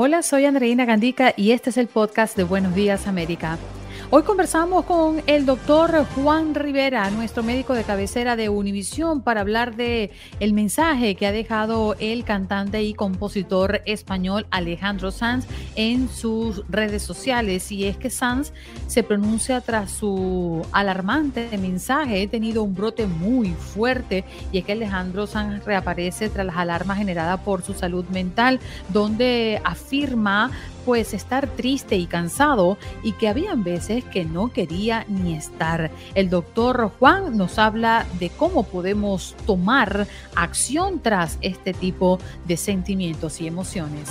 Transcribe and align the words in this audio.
Hola, 0.00 0.22
soy 0.22 0.44
Andreina 0.44 0.84
Gandica 0.84 1.34
y 1.36 1.50
este 1.50 1.70
es 1.70 1.76
el 1.76 1.88
podcast 1.88 2.36
de 2.36 2.44
Buenos 2.44 2.72
Días 2.72 3.08
América. 3.08 3.58
Hoy 4.10 4.22
conversamos 4.22 4.86
con 4.86 5.22
el 5.26 5.44
doctor 5.44 6.06
Juan 6.14 6.54
Rivera, 6.54 7.10
nuestro 7.10 7.42
médico 7.42 7.74
de 7.74 7.84
cabecera 7.84 8.36
de 8.36 8.48
Univisión, 8.48 9.20
para 9.20 9.42
hablar 9.42 9.76
de 9.76 10.12
el 10.40 10.54
mensaje 10.54 11.14
que 11.14 11.26
ha 11.26 11.32
dejado 11.32 11.94
el 12.00 12.24
cantante 12.24 12.82
y 12.82 12.94
compositor 12.94 13.82
español 13.84 14.46
Alejandro 14.50 15.10
Sanz 15.10 15.46
en 15.76 16.08
sus 16.08 16.62
redes 16.70 17.02
sociales. 17.02 17.70
Y 17.70 17.84
es 17.84 17.98
que 17.98 18.08
Sanz 18.08 18.54
se 18.86 19.02
pronuncia 19.02 19.60
tras 19.60 19.90
su 19.90 20.66
alarmante 20.72 21.58
mensaje. 21.58 22.22
He 22.22 22.28
tenido 22.28 22.62
un 22.62 22.74
brote 22.74 23.06
muy 23.06 23.50
fuerte 23.50 24.24
y 24.52 24.58
es 24.58 24.64
que 24.64 24.72
Alejandro 24.72 25.26
Sanz 25.26 25.66
reaparece 25.66 26.30
tras 26.30 26.46
las 26.46 26.56
alarmas 26.56 26.96
generadas 26.96 27.40
por 27.40 27.60
su 27.60 27.74
salud 27.74 28.06
mental, 28.06 28.58
donde 28.88 29.60
afirma 29.64 30.50
pues 30.88 31.12
estar 31.12 31.46
triste 31.48 31.96
y 31.96 32.06
cansado 32.06 32.78
y 33.02 33.12
que 33.12 33.28
habían 33.28 33.62
veces 33.62 34.04
que 34.06 34.24
no 34.24 34.54
quería 34.54 35.04
ni 35.06 35.34
estar. 35.34 35.90
El 36.14 36.30
doctor 36.30 36.90
Juan 36.98 37.36
nos 37.36 37.58
habla 37.58 38.06
de 38.18 38.30
cómo 38.30 38.62
podemos 38.62 39.36
tomar 39.44 40.06
acción 40.34 41.00
tras 41.02 41.36
este 41.42 41.74
tipo 41.74 42.18
de 42.46 42.56
sentimientos 42.56 43.42
y 43.42 43.46
emociones. 43.46 44.08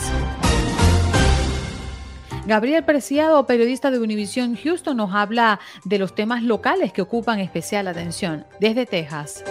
Gabriel 2.45 2.84
Preciado, 2.84 3.47
periodista 3.47 3.89
de 3.89 3.97
Univision 3.97 4.56
Houston, 4.56 4.97
nos 4.97 5.16
habla 5.16 5.59
de 5.84 5.97
los 5.97 6.14
temas 6.14 6.44
locales 6.44 6.94
que 6.94 7.02
ocupan 7.02 7.39
especial 7.39 7.88
atención 7.88 8.45
desde 8.59 8.86
Texas. 8.86 9.44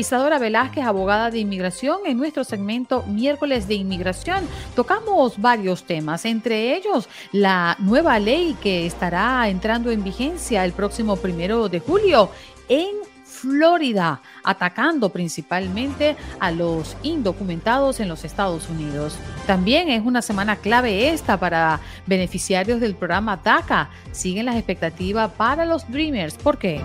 Isadora 0.00 0.38
Velázquez, 0.38 0.84
abogada 0.84 1.30
de 1.30 1.38
inmigración, 1.38 1.98
en 2.06 2.16
nuestro 2.16 2.42
segmento 2.42 3.04
Miércoles 3.06 3.68
de 3.68 3.74
Inmigración. 3.74 4.48
Tocamos 4.74 5.40
varios 5.40 5.84
temas, 5.84 6.24
entre 6.24 6.74
ellos 6.74 7.08
la 7.32 7.76
nueva 7.78 8.18
ley 8.18 8.56
que 8.62 8.86
estará 8.86 9.48
entrando 9.48 9.90
en 9.90 10.02
vigencia 10.02 10.64
el 10.64 10.72
próximo 10.72 11.16
primero 11.16 11.68
de 11.68 11.80
julio 11.80 12.30
en 12.68 12.96
Florida, 13.24 14.20
atacando 14.42 15.10
principalmente 15.10 16.16
a 16.40 16.50
los 16.50 16.96
indocumentados 17.02 18.00
en 18.00 18.08
los 18.08 18.24
Estados 18.24 18.68
Unidos. 18.68 19.16
También 19.46 19.88
es 19.88 20.02
una 20.04 20.22
semana 20.22 20.56
clave 20.56 21.10
esta 21.10 21.38
para 21.38 21.80
beneficiarios 22.06 22.80
del 22.80 22.94
programa 22.94 23.36
DACA. 23.36 23.90
Siguen 24.12 24.46
las 24.46 24.56
expectativas 24.56 25.30
para 25.32 25.64
los 25.64 25.90
Dreamers. 25.90 26.34
¿Por 26.34 26.58
qué? 26.58 26.80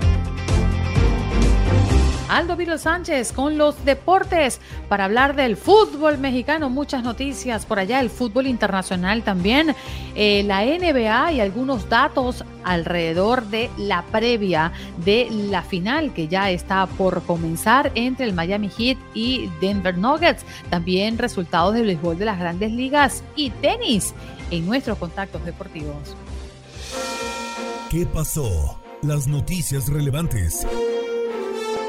Aldo 2.30 2.56
Viro 2.56 2.78
Sánchez 2.78 3.32
con 3.32 3.58
los 3.58 3.86
deportes 3.86 4.60
para 4.90 5.06
hablar 5.06 5.36
del 5.36 5.58
fútbol 5.58 6.18
mexicano. 6.18 6.70
Muchas 6.70 7.04
noticias 7.04 7.66
por 7.66 7.80
allá, 7.80 8.00
el 8.00 8.10
fútbol 8.10 8.48
internacional 8.48 9.24
también, 9.24 9.76
eh, 10.16 10.44
la 10.44 10.64
NBA 10.66 11.34
y 11.34 11.42
algunos 11.42 11.88
datos 11.88 12.44
alrededor 12.64 13.46
de 13.48 13.70
la 13.78 14.02
previa 14.04 14.72
de 15.04 15.28
la 15.30 15.62
final 15.62 16.14
que 16.14 16.28
ya 16.28 16.50
está 16.50 16.88
por 16.88 17.22
comenzar 17.24 17.92
entre 17.94 18.26
el 18.26 18.34
Miami 18.34 18.70
Heat 18.70 18.98
y 19.14 19.50
Denver 19.62 19.98
Nuggets. 19.98 20.44
También 20.70 21.18
resultados 21.18 21.76
del 21.76 21.86
béisbol 21.86 22.18
de 22.18 22.26
las 22.26 22.40
grandes 22.40 22.72
ligas 22.72 23.24
y 23.36 23.52
tenis 23.52 24.14
en 24.50 24.66
nuestros 24.66 24.98
contactos 24.98 25.46
deportivos. 25.46 26.16
¿Qué 27.92 28.06
pasó? 28.08 28.80
Las 29.04 29.28
noticias 29.28 29.88
relevantes 29.88 30.66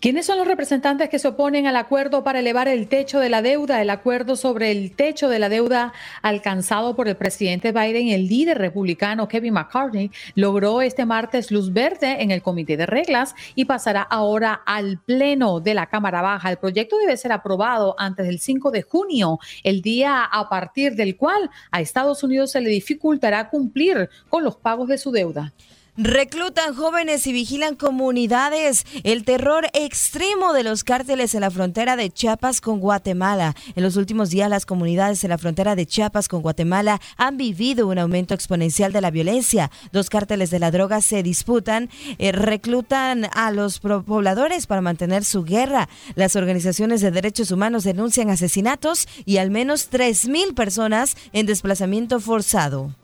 ¿Quiénes 0.00 0.26
son 0.26 0.38
los 0.38 0.46
representantes 0.46 1.08
que 1.08 1.18
se 1.18 1.26
oponen 1.26 1.66
al 1.66 1.74
acuerdo 1.74 2.22
para 2.22 2.38
elevar 2.38 2.68
el 2.68 2.86
techo 2.86 3.18
de 3.18 3.28
la 3.28 3.42
deuda? 3.42 3.82
El 3.82 3.90
acuerdo 3.90 4.36
sobre 4.36 4.70
el 4.70 4.92
techo 4.94 5.28
de 5.28 5.40
la 5.40 5.48
deuda 5.48 5.92
alcanzado 6.22 6.94
por 6.94 7.08
el 7.08 7.16
presidente 7.16 7.72
Biden, 7.72 8.10
el 8.10 8.28
líder 8.28 8.58
republicano 8.58 9.26
Kevin 9.26 9.54
McCartney, 9.54 10.12
logró 10.36 10.82
este 10.82 11.04
martes 11.04 11.50
luz 11.50 11.72
verde 11.72 12.22
en 12.22 12.30
el 12.30 12.42
comité 12.42 12.76
de 12.76 12.86
reglas 12.86 13.34
y 13.56 13.64
pasará 13.64 14.02
ahora 14.02 14.62
al 14.66 15.00
pleno 15.00 15.58
de 15.58 15.74
la 15.74 15.86
Cámara 15.86 16.22
Baja. 16.22 16.48
El 16.48 16.58
proyecto 16.58 16.96
debe 16.98 17.16
ser 17.16 17.32
aprobado 17.32 17.96
antes 17.98 18.24
del 18.24 18.38
5 18.38 18.70
de 18.70 18.82
junio, 18.82 19.40
el 19.64 19.82
día 19.82 20.22
a 20.22 20.48
partir 20.48 20.94
del 20.94 21.16
cual 21.16 21.50
a 21.72 21.80
Estados 21.80 22.22
Unidos 22.22 22.52
se 22.52 22.60
le 22.60 22.70
dificultará 22.70 23.50
cumplir 23.50 24.08
con 24.28 24.44
los 24.44 24.54
pagos 24.54 24.86
de 24.86 24.98
su 24.98 25.10
deuda. 25.10 25.52
Reclutan 26.00 26.76
jóvenes 26.76 27.26
y 27.26 27.32
vigilan 27.32 27.74
comunidades. 27.74 28.86
El 29.02 29.24
terror 29.24 29.66
extremo 29.72 30.52
de 30.52 30.62
los 30.62 30.84
cárteles 30.84 31.34
en 31.34 31.40
la 31.40 31.50
frontera 31.50 31.96
de 31.96 32.08
Chiapas 32.08 32.60
con 32.60 32.78
Guatemala. 32.78 33.56
En 33.74 33.82
los 33.82 33.96
últimos 33.96 34.30
días, 34.30 34.48
las 34.48 34.64
comunidades 34.64 35.24
en 35.24 35.30
la 35.30 35.38
frontera 35.38 35.74
de 35.74 35.86
Chiapas 35.86 36.28
con 36.28 36.40
Guatemala 36.40 37.00
han 37.16 37.36
vivido 37.36 37.88
un 37.88 37.98
aumento 37.98 38.32
exponencial 38.32 38.92
de 38.92 39.00
la 39.00 39.10
violencia. 39.10 39.72
Dos 39.90 40.08
cárteles 40.08 40.50
de 40.50 40.60
la 40.60 40.70
droga 40.70 41.00
se 41.00 41.24
disputan, 41.24 41.90
eh, 42.18 42.30
reclutan 42.30 43.26
a 43.32 43.50
los 43.50 43.80
pobladores 43.80 44.68
para 44.68 44.80
mantener 44.80 45.24
su 45.24 45.42
guerra. 45.42 45.88
Las 46.14 46.36
organizaciones 46.36 47.00
de 47.00 47.10
derechos 47.10 47.50
humanos 47.50 47.82
denuncian 47.82 48.30
asesinatos 48.30 49.08
y 49.24 49.38
al 49.38 49.50
menos 49.50 49.90
3.000 49.90 50.54
personas 50.54 51.16
en 51.32 51.46
desplazamiento 51.46 52.20
forzado. 52.20 52.94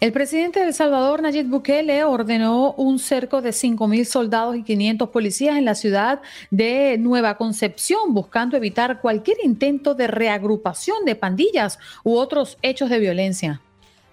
El 0.00 0.12
presidente 0.12 0.60
de 0.60 0.66
El 0.66 0.74
Salvador, 0.74 1.22
Nayib 1.22 1.46
Bukele, 1.46 2.04
ordenó 2.04 2.72
un 2.72 2.98
cerco 2.98 3.40
de 3.40 3.50
5.000 3.50 4.04
soldados 4.04 4.56
y 4.56 4.64
500 4.64 5.08
policías 5.10 5.56
en 5.56 5.64
la 5.64 5.76
ciudad 5.76 6.20
de 6.50 6.98
Nueva 6.98 7.36
Concepción, 7.36 8.12
buscando 8.12 8.56
evitar 8.56 9.00
cualquier 9.00 9.38
intento 9.44 9.94
de 9.94 10.08
reagrupación 10.08 11.04
de 11.04 11.14
pandillas 11.14 11.78
u 12.02 12.16
otros 12.16 12.58
hechos 12.62 12.90
de 12.90 12.98
violencia. 12.98 13.60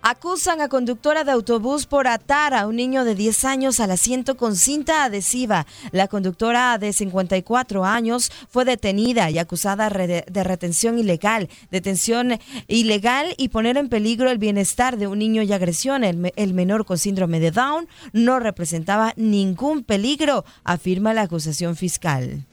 Acusan 0.04 0.62
a 0.62 0.68
conductora 0.68 1.24
de 1.24 1.32
autobús 1.32 1.86
por 1.86 2.08
atar 2.08 2.56
a 2.56 2.66
un 2.66 2.76
niño 2.76 3.06
de 3.06 3.14
10 3.14 3.46
años 3.46 3.80
al 3.80 3.92
asiento 3.92 4.36
con 4.36 4.56
cinta 4.56 5.04
adhesiva. 5.04 5.68
La 5.92 6.08
conductora 6.08 6.80
de 6.80 6.92
54 6.92 7.86
años 7.86 8.32
fue 8.50 8.66
detenida 8.66 9.30
y 9.30 9.38
acusada 9.38 9.90
de 9.90 10.44
retención 10.44 10.98
ilegal, 10.98 11.50
detención 11.70 12.40
ilegal 12.68 13.36
y 13.38 13.50
poner 13.50 13.78
en 13.78 13.90
peligro 13.90 14.32
el 14.32 14.40
bienestar 14.40 14.98
de 14.98 15.06
un 15.06 15.20
niño 15.20 15.44
y 15.44 15.54
agresión. 15.54 16.04
El, 16.04 16.54
menor 16.56 16.84
con 16.86 16.98
síndrome 16.98 17.40
de 17.40 17.52
Down 17.52 17.88
no 18.12 18.40
representaba 18.40 19.14
ningún 19.18 19.84
peligro, 19.84 20.46
afirma 20.64 21.14
la 21.14 21.22
acusación 21.22 21.76
fiscal. 21.76 22.44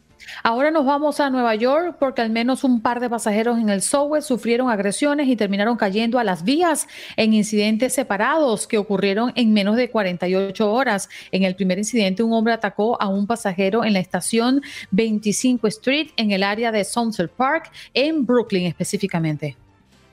Ahora 0.42 0.70
nos 0.70 0.84
vamos 0.84 1.20
a 1.20 1.30
Nueva 1.30 1.54
York 1.54 1.96
porque 1.98 2.22
al 2.22 2.30
menos 2.30 2.64
un 2.64 2.80
par 2.80 3.00
de 3.00 3.10
pasajeros 3.10 3.58
en 3.58 3.68
el 3.68 3.82
subway 3.82 4.22
sufrieron 4.22 4.70
agresiones 4.70 5.28
y 5.28 5.36
terminaron 5.36 5.76
cayendo 5.76 6.18
a 6.18 6.24
las 6.24 6.44
vías 6.44 6.86
en 7.16 7.32
incidentes 7.32 7.94
separados 7.94 8.66
que 8.66 8.78
ocurrieron 8.78 9.32
en 9.34 9.52
menos 9.52 9.76
de 9.76 9.90
48 9.90 10.72
horas. 10.72 11.08
En 11.32 11.42
el 11.42 11.54
primer 11.54 11.78
incidente, 11.78 12.22
un 12.22 12.32
hombre 12.32 12.52
atacó 12.52 13.00
a 13.00 13.08
un 13.08 13.26
pasajero 13.26 13.84
en 13.84 13.92
la 13.92 14.00
estación 14.00 14.62
25 14.90 15.66
Street 15.68 16.08
en 16.16 16.30
el 16.32 16.42
área 16.42 16.72
de 16.72 16.84
Sunset 16.84 17.30
Park, 17.30 17.70
en 17.94 18.26
Brooklyn 18.26 18.66
específicamente. 18.66 19.56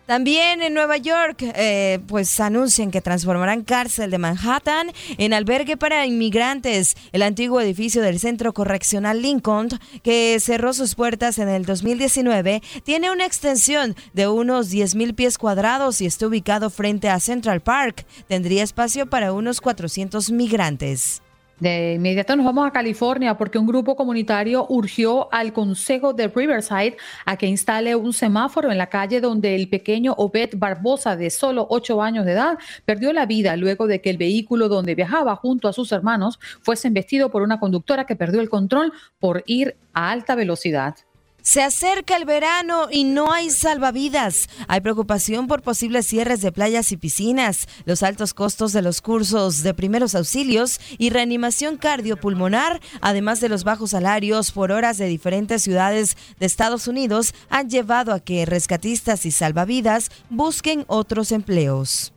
También 0.05 0.61
en 0.61 0.75
Nueva 0.75 0.97
York, 0.97 1.37
eh, 1.41 1.99
pues 2.07 2.39
anuncian 2.39 2.91
que 2.91 3.01
transformarán 3.01 3.63
cárcel 3.63 4.11
de 4.11 4.19
Manhattan 4.19 4.91
en 5.17 5.33
albergue 5.33 5.77
para 5.77 6.05
inmigrantes. 6.05 6.95
El 7.11 7.23
antiguo 7.23 7.59
edificio 7.59 8.03
del 8.03 8.19
Centro 8.19 8.53
Correccional 8.53 9.23
Lincoln, 9.23 9.69
que 10.03 10.39
cerró 10.39 10.73
sus 10.73 10.93
puertas 10.93 11.39
en 11.39 11.49
el 11.49 11.65
2019, 11.65 12.61
tiene 12.83 13.09
una 13.09 13.25
extensión 13.25 13.95
de 14.13 14.27
unos 14.27 14.71
10.000 14.71 15.15
pies 15.15 15.39
cuadrados 15.39 15.99
y 16.01 16.05
está 16.05 16.27
ubicado 16.27 16.69
frente 16.69 17.09
a 17.09 17.19
Central 17.19 17.61
Park. 17.61 18.05
Tendría 18.27 18.63
espacio 18.63 19.09
para 19.09 19.33
unos 19.33 19.59
400 19.59 20.31
migrantes. 20.31 21.23
De 21.59 21.93
inmediato 21.93 22.35
nos 22.35 22.45
vamos 22.45 22.67
a 22.67 22.71
California 22.71 23.37
porque 23.37 23.57
un 23.57 23.65
grupo 23.65 23.95
comunitario 23.95 24.65
urgió 24.67 25.33
al 25.33 25.53
Consejo 25.53 26.11
de 26.11 26.27
Riverside 26.27 26.97
a 27.23 27.37
que 27.37 27.47
instale 27.47 27.95
un 27.95 28.11
semáforo 28.11 28.71
en 28.71 28.77
la 28.77 28.87
calle 28.87 29.21
donde 29.21 29.55
el 29.55 29.69
pequeño 29.69 30.13
Obed 30.17 30.55
Barbosa, 30.57 31.15
de 31.15 31.29
solo 31.29 31.65
8 31.69 32.01
años 32.01 32.25
de 32.25 32.33
edad, 32.33 32.57
perdió 32.83 33.13
la 33.13 33.25
vida 33.25 33.55
luego 33.55 33.87
de 33.87 34.01
que 34.01 34.09
el 34.09 34.17
vehículo 34.17 34.67
donde 34.67 34.95
viajaba 34.95 35.37
junto 35.37 35.69
a 35.69 35.73
sus 35.73 35.93
hermanos 35.93 36.39
fuese 36.61 36.89
embestido 36.89 37.31
por 37.31 37.41
una 37.41 37.57
conductora 37.57 38.05
que 38.05 38.17
perdió 38.17 38.41
el 38.41 38.49
control 38.49 38.91
por 39.19 39.43
ir 39.45 39.77
a 39.93 40.11
alta 40.11 40.35
velocidad. 40.35 40.95
Se 41.45 41.61
acerca 41.61 42.17
el 42.17 42.25
verano 42.25 42.87
y 42.89 43.03
no 43.03 43.31
hay 43.31 43.51
salvavidas. 43.51 44.49
Hay 44.67 44.81
preocupación 44.81 45.45
por 45.45 45.61
posibles 45.61 46.07
cierres 46.07 46.41
de 46.41 46.51
playas 46.51 46.91
y 46.91 46.97
piscinas, 46.97 47.67
los 47.85 48.01
altos 48.01 48.33
costos 48.33 48.73
de 48.73 48.81
los 48.81 48.99
cursos 48.99 49.61
de 49.61 49.75
primeros 49.75 50.15
auxilios 50.15 50.81
y 50.97 51.11
reanimación 51.11 51.77
cardiopulmonar, 51.77 52.81
además 52.99 53.41
de 53.41 53.49
los 53.49 53.63
bajos 53.63 53.91
salarios 53.91 54.51
por 54.51 54.71
horas 54.71 54.97
de 54.97 55.05
diferentes 55.05 55.61
ciudades 55.61 56.17
de 56.39 56.47
Estados 56.47 56.87
Unidos, 56.87 57.35
han 57.51 57.69
llevado 57.69 58.11
a 58.11 58.21
que 58.21 58.47
rescatistas 58.47 59.27
y 59.27 59.31
salvavidas 59.31 60.09
busquen 60.31 60.83
otros 60.87 61.31
empleos. 61.31 62.14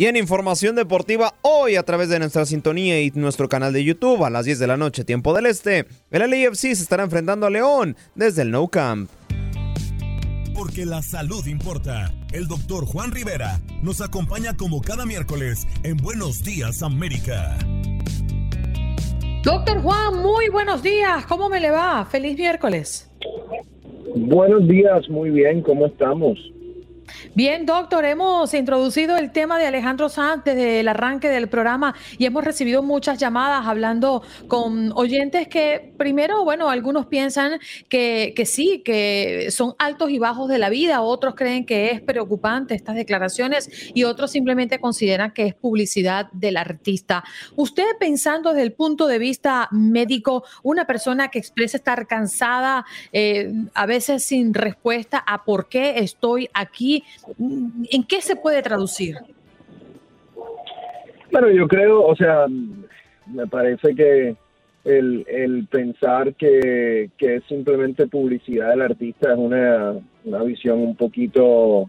Y 0.00 0.06
en 0.06 0.16
información 0.16 0.76
deportiva, 0.76 1.34
hoy 1.42 1.76
a 1.76 1.82
través 1.82 2.08
de 2.08 2.18
nuestra 2.18 2.46
sintonía 2.46 3.02
y 3.02 3.10
nuestro 3.10 3.50
canal 3.50 3.74
de 3.74 3.84
YouTube 3.84 4.24
a 4.24 4.30
las 4.30 4.46
10 4.46 4.58
de 4.58 4.66
la 4.66 4.78
noche, 4.78 5.04
tiempo 5.04 5.34
del 5.34 5.44
este, 5.44 5.84
el 6.10 6.30
LAFC 6.30 6.56
se 6.56 6.70
estará 6.70 7.02
enfrentando 7.02 7.44
a 7.44 7.50
León 7.50 7.94
desde 8.14 8.40
el 8.40 8.50
No 8.50 8.66
Camp. 8.68 9.10
Porque 10.54 10.86
la 10.86 11.02
salud 11.02 11.46
importa. 11.46 12.14
El 12.32 12.48
doctor 12.48 12.86
Juan 12.86 13.10
Rivera 13.10 13.60
nos 13.82 14.00
acompaña 14.00 14.56
como 14.56 14.80
cada 14.80 15.04
miércoles 15.04 15.66
en 15.82 15.98
Buenos 15.98 16.42
Días 16.42 16.82
América. 16.82 17.58
Doctor 19.44 19.82
Juan, 19.82 20.16
muy 20.22 20.48
buenos 20.48 20.82
días. 20.82 21.26
¿Cómo 21.26 21.50
me 21.50 21.60
le 21.60 21.72
va? 21.72 22.06
Feliz 22.06 22.38
miércoles. 22.38 23.10
Buenos 24.16 24.66
días, 24.66 25.10
muy 25.10 25.28
bien. 25.28 25.60
¿Cómo 25.60 25.84
estamos? 25.88 26.38
Bien, 27.32 27.64
doctor, 27.64 28.04
hemos 28.06 28.52
introducido 28.54 29.16
el 29.16 29.30
tema 29.30 29.56
de 29.56 29.64
Alejandro 29.64 30.08
Sanz 30.08 30.42
desde 30.42 30.80
el 30.80 30.88
arranque 30.88 31.28
del 31.28 31.48
programa 31.48 31.94
y 32.18 32.26
hemos 32.26 32.42
recibido 32.42 32.82
muchas 32.82 33.18
llamadas 33.18 33.68
hablando 33.68 34.24
con 34.48 34.90
oyentes 34.96 35.46
que 35.46 35.92
primero, 35.96 36.42
bueno, 36.42 36.70
algunos 36.70 37.06
piensan 37.06 37.60
que, 37.88 38.32
que 38.34 38.46
sí, 38.46 38.82
que 38.84 39.52
son 39.52 39.76
altos 39.78 40.10
y 40.10 40.18
bajos 40.18 40.48
de 40.48 40.58
la 40.58 40.70
vida, 40.70 41.02
otros 41.02 41.36
creen 41.36 41.64
que 41.64 41.92
es 41.92 42.00
preocupante 42.00 42.74
estas 42.74 42.96
declaraciones 42.96 43.70
y 43.94 44.02
otros 44.02 44.32
simplemente 44.32 44.80
consideran 44.80 45.30
que 45.32 45.46
es 45.46 45.54
publicidad 45.54 46.32
del 46.32 46.56
artista. 46.56 47.22
Usted 47.54 47.96
pensando 48.00 48.50
desde 48.50 48.62
el 48.62 48.72
punto 48.72 49.06
de 49.06 49.20
vista 49.20 49.68
médico, 49.70 50.42
una 50.64 50.84
persona 50.84 51.28
que 51.28 51.38
expresa 51.38 51.76
estar 51.76 52.08
cansada, 52.08 52.84
eh, 53.12 53.52
a 53.74 53.86
veces 53.86 54.24
sin 54.24 54.52
respuesta 54.52 55.22
a 55.24 55.44
por 55.44 55.68
qué 55.68 56.00
estoy 56.00 56.50
aquí, 56.54 57.04
¿En 57.38 58.04
qué 58.04 58.20
se 58.20 58.36
puede 58.36 58.62
traducir? 58.62 59.16
Bueno, 61.30 61.50
yo 61.50 61.68
creo, 61.68 62.04
o 62.04 62.16
sea, 62.16 62.46
me 63.26 63.46
parece 63.46 63.94
que 63.94 64.36
el, 64.84 65.66
pensar 65.70 66.34
que, 66.34 67.10
es 67.18 67.44
simplemente 67.48 68.06
publicidad 68.06 68.70
del 68.70 68.82
artista 68.82 69.32
es 69.32 69.38
una, 69.38 70.00
visión 70.44 70.80
un 70.80 70.96
poquito, 70.96 71.88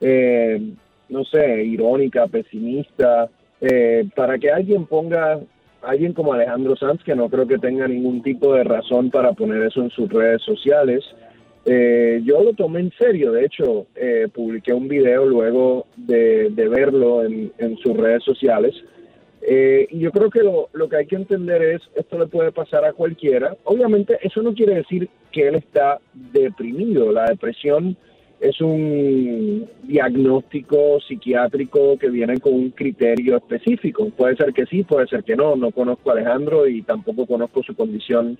eh, 0.00 0.60
no 1.08 1.24
sé, 1.24 1.64
irónica, 1.64 2.26
pesimista. 2.26 3.28
Eh, 3.60 4.08
para 4.16 4.38
que 4.38 4.50
alguien 4.50 4.86
ponga, 4.86 5.38
alguien 5.82 6.12
como 6.12 6.32
Alejandro 6.32 6.74
Sanz, 6.74 7.04
que 7.04 7.14
no 7.14 7.28
creo 7.28 7.46
que 7.46 7.58
tenga 7.58 7.86
ningún 7.86 8.22
tipo 8.22 8.54
de 8.54 8.64
razón 8.64 9.10
para 9.10 9.32
poner 9.32 9.62
eso 9.62 9.82
en 9.82 9.90
sus 9.90 10.08
redes 10.08 10.42
sociales, 10.42 11.04
eh, 11.64 12.20
yo 12.24 12.42
lo 12.42 12.54
tomé 12.54 12.80
en 12.80 12.92
serio, 12.98 13.32
de 13.32 13.44
hecho, 13.44 13.86
eh, 13.94 14.28
publiqué 14.32 14.72
un 14.72 14.88
video 14.88 15.26
luego 15.26 15.86
de, 15.96 16.50
verlo 16.50 17.24
en, 17.24 17.76
sus 17.82 17.96
redes 17.96 18.24
sociales. 18.24 18.74
Eh, 19.44 19.88
y 19.90 20.00
yo 20.00 20.12
creo 20.12 20.30
que 20.30 20.42
lo, 20.42 20.68
lo, 20.72 20.88
que 20.88 20.96
hay 20.96 21.06
que 21.06 21.16
entender 21.16 21.62
es, 21.62 21.82
esto 21.96 22.18
le 22.18 22.26
puede 22.26 22.52
pasar 22.52 22.84
a 22.84 22.92
cualquiera. 22.92 23.56
Obviamente 23.64 24.18
eso 24.22 24.40
no 24.42 24.54
quiere 24.54 24.76
decir 24.76 25.08
que 25.32 25.48
él 25.48 25.56
está 25.56 25.98
deprimido. 26.32 27.10
La 27.12 27.26
depresión 27.26 27.96
es 28.42 28.60
un 28.60 29.68
diagnóstico 29.84 31.00
psiquiátrico 31.00 31.96
que 31.96 32.10
viene 32.10 32.40
con 32.40 32.54
un 32.54 32.70
criterio 32.70 33.36
específico. 33.36 34.10
Puede 34.10 34.36
ser 34.36 34.52
que 34.52 34.66
sí, 34.66 34.82
puede 34.82 35.06
ser 35.06 35.22
que 35.22 35.36
no. 35.36 35.54
No 35.54 35.70
conozco 35.70 36.10
a 36.10 36.14
Alejandro 36.14 36.66
y 36.66 36.82
tampoco 36.82 37.24
conozco 37.26 37.62
su 37.62 37.74
condición 37.76 38.36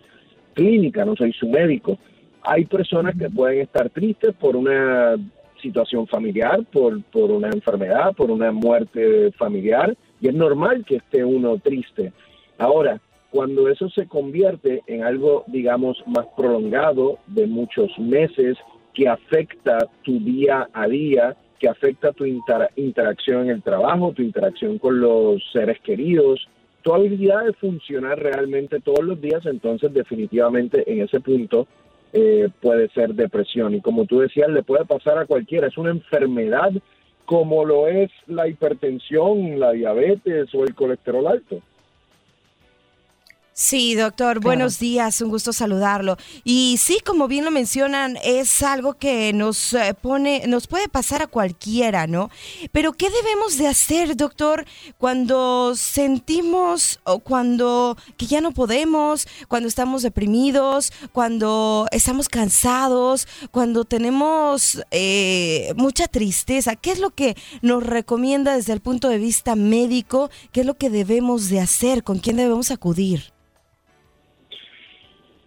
clínica, 0.54 1.04
no 1.04 1.14
soy 1.14 1.32
su 1.32 1.48
médico. 1.48 1.98
Hay 2.42 2.64
personas 2.64 3.14
que 3.16 3.30
pueden 3.30 3.60
estar 3.60 3.88
tristes 3.90 4.34
por 4.34 4.56
una 4.56 5.16
situación 5.60 6.06
familiar, 6.08 6.64
por, 6.72 7.02
por 7.04 7.30
una 7.30 7.48
enfermedad, 7.48 8.14
por 8.14 8.30
una 8.30 8.50
muerte 8.50 9.30
familiar, 9.32 9.96
y 10.20 10.28
es 10.28 10.34
normal 10.34 10.84
que 10.84 10.96
esté 10.96 11.24
uno 11.24 11.58
triste. 11.58 12.12
Ahora, 12.58 13.00
cuando 13.30 13.68
eso 13.68 13.88
se 13.88 14.06
convierte 14.06 14.82
en 14.86 15.04
algo, 15.04 15.44
digamos, 15.46 16.02
más 16.06 16.26
prolongado, 16.36 17.18
de 17.28 17.46
muchos 17.46 17.96
meses, 17.98 18.58
que 18.92 19.08
afecta 19.08 19.78
tu 20.02 20.20
día 20.20 20.68
a 20.72 20.86
día, 20.86 21.36
que 21.58 21.68
afecta 21.68 22.12
tu 22.12 22.26
interacción 22.26 23.44
en 23.44 23.50
el 23.50 23.62
trabajo, 23.62 24.12
tu 24.12 24.22
interacción 24.22 24.78
con 24.78 25.00
los 25.00 25.42
seres 25.52 25.80
queridos, 25.80 26.46
tu 26.82 26.92
habilidad 26.92 27.44
de 27.44 27.52
funcionar 27.52 28.18
realmente 28.18 28.80
todos 28.80 29.04
los 29.04 29.20
días, 29.20 29.46
entonces 29.46 29.94
definitivamente 29.94 30.82
en 30.92 31.02
ese 31.02 31.20
punto 31.20 31.68
eh, 32.12 32.48
puede 32.60 32.88
ser 32.90 33.14
depresión. 33.14 33.74
Y 33.74 33.80
como 33.80 34.04
tú 34.04 34.20
decías, 34.20 34.48
le 34.50 34.62
puede 34.62 34.84
pasar 34.84 35.18
a 35.18 35.26
cualquiera. 35.26 35.66
Es 35.66 35.78
una 35.78 35.90
enfermedad 35.90 36.70
como 37.24 37.64
lo 37.64 37.86
es 37.88 38.10
la 38.26 38.48
hipertensión, 38.48 39.58
la 39.58 39.72
diabetes 39.72 40.54
o 40.54 40.64
el 40.64 40.74
colesterol 40.74 41.26
alto. 41.26 41.62
Sí, 43.54 43.94
doctor, 43.94 44.40
buenos 44.40 44.78
días, 44.78 45.20
un 45.20 45.28
gusto 45.28 45.52
saludarlo. 45.52 46.16
Y 46.42 46.78
sí, 46.80 47.00
como 47.04 47.28
bien 47.28 47.44
lo 47.44 47.50
mencionan, 47.50 48.16
es 48.24 48.62
algo 48.62 48.94
que 48.94 49.34
nos 49.34 49.74
eh, 49.74 49.92
pone, 49.92 50.46
nos 50.46 50.66
puede 50.66 50.88
pasar 50.88 51.20
a 51.20 51.26
cualquiera, 51.26 52.06
¿no? 52.06 52.30
Pero 52.72 52.94
¿qué 52.94 53.10
debemos 53.10 53.58
de 53.58 53.68
hacer, 53.68 54.16
doctor, 54.16 54.64
cuando 54.96 55.74
sentimos 55.76 56.98
o 57.04 57.18
cuando 57.18 57.98
que 58.16 58.24
ya 58.24 58.40
no 58.40 58.52
podemos, 58.52 59.28
cuando 59.48 59.68
estamos 59.68 60.00
deprimidos, 60.00 60.90
cuando 61.12 61.88
estamos 61.92 62.30
cansados, 62.30 63.28
cuando 63.50 63.84
tenemos 63.84 64.82
eh, 64.90 65.74
mucha 65.76 66.08
tristeza? 66.08 66.74
¿Qué 66.74 66.90
es 66.90 67.00
lo 67.00 67.10
que 67.10 67.36
nos 67.60 67.82
recomienda 67.82 68.56
desde 68.56 68.72
el 68.72 68.80
punto 68.80 69.10
de 69.10 69.18
vista 69.18 69.56
médico? 69.56 70.30
¿Qué 70.52 70.60
es 70.60 70.66
lo 70.66 70.78
que 70.78 70.88
debemos 70.88 71.50
de 71.50 71.60
hacer? 71.60 72.02
¿Con 72.02 72.18
quién 72.18 72.36
debemos 72.36 72.70
acudir? 72.70 73.30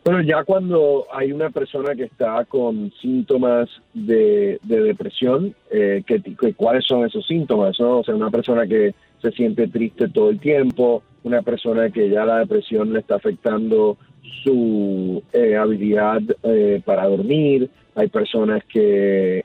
Bueno, 0.05 0.21
ya 0.21 0.43
cuando 0.43 1.07
hay 1.11 1.31
una 1.31 1.49
persona 1.49 1.95
que 1.95 2.03
está 2.03 2.45
con 2.45 2.91
síntomas 3.01 3.67
de, 3.91 4.59
depresión, 4.61 5.55
eh, 5.71 6.03
que, 6.05 6.53
¿cuáles 6.53 6.85
son 6.85 7.07
esos 7.07 7.25
síntomas? 7.25 7.79
O 7.79 8.03
sea, 8.03 8.13
una 8.13 8.29
persona 8.29 8.67
que 8.67 8.93
se 9.19 9.31
siente 9.31 9.67
triste 9.67 10.07
todo 10.09 10.29
el 10.29 10.39
tiempo, 10.39 11.01
una 11.23 11.41
persona 11.41 11.89
que 11.89 12.07
ya 12.07 12.23
la 12.23 12.37
depresión 12.37 12.93
le 12.93 12.99
está 12.99 13.15
afectando 13.15 13.97
su 14.43 15.23
eh, 15.33 15.55
habilidad 15.55 16.21
eh, 16.43 16.83
para 16.85 17.07
dormir, 17.07 17.71
hay 17.95 18.07
personas 18.07 18.63
que 18.65 19.43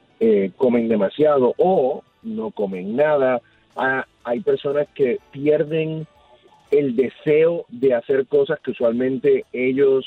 comen 0.59 0.89
demasiado 0.89 1.55
o 1.57 2.05
no 2.23 2.51
comen 2.51 2.97
nada, 2.97 3.41
ah, 3.77 4.05
hay 4.25 4.41
personas 4.41 4.89
que 4.95 5.21
pierden 5.31 6.07
el 6.71 6.97
deseo 6.97 7.65
de 7.71 7.95
hacer 7.95 8.27
cosas 8.27 8.61
que 8.61 8.73
usualmente 8.73 9.47
ellos 9.55 10.05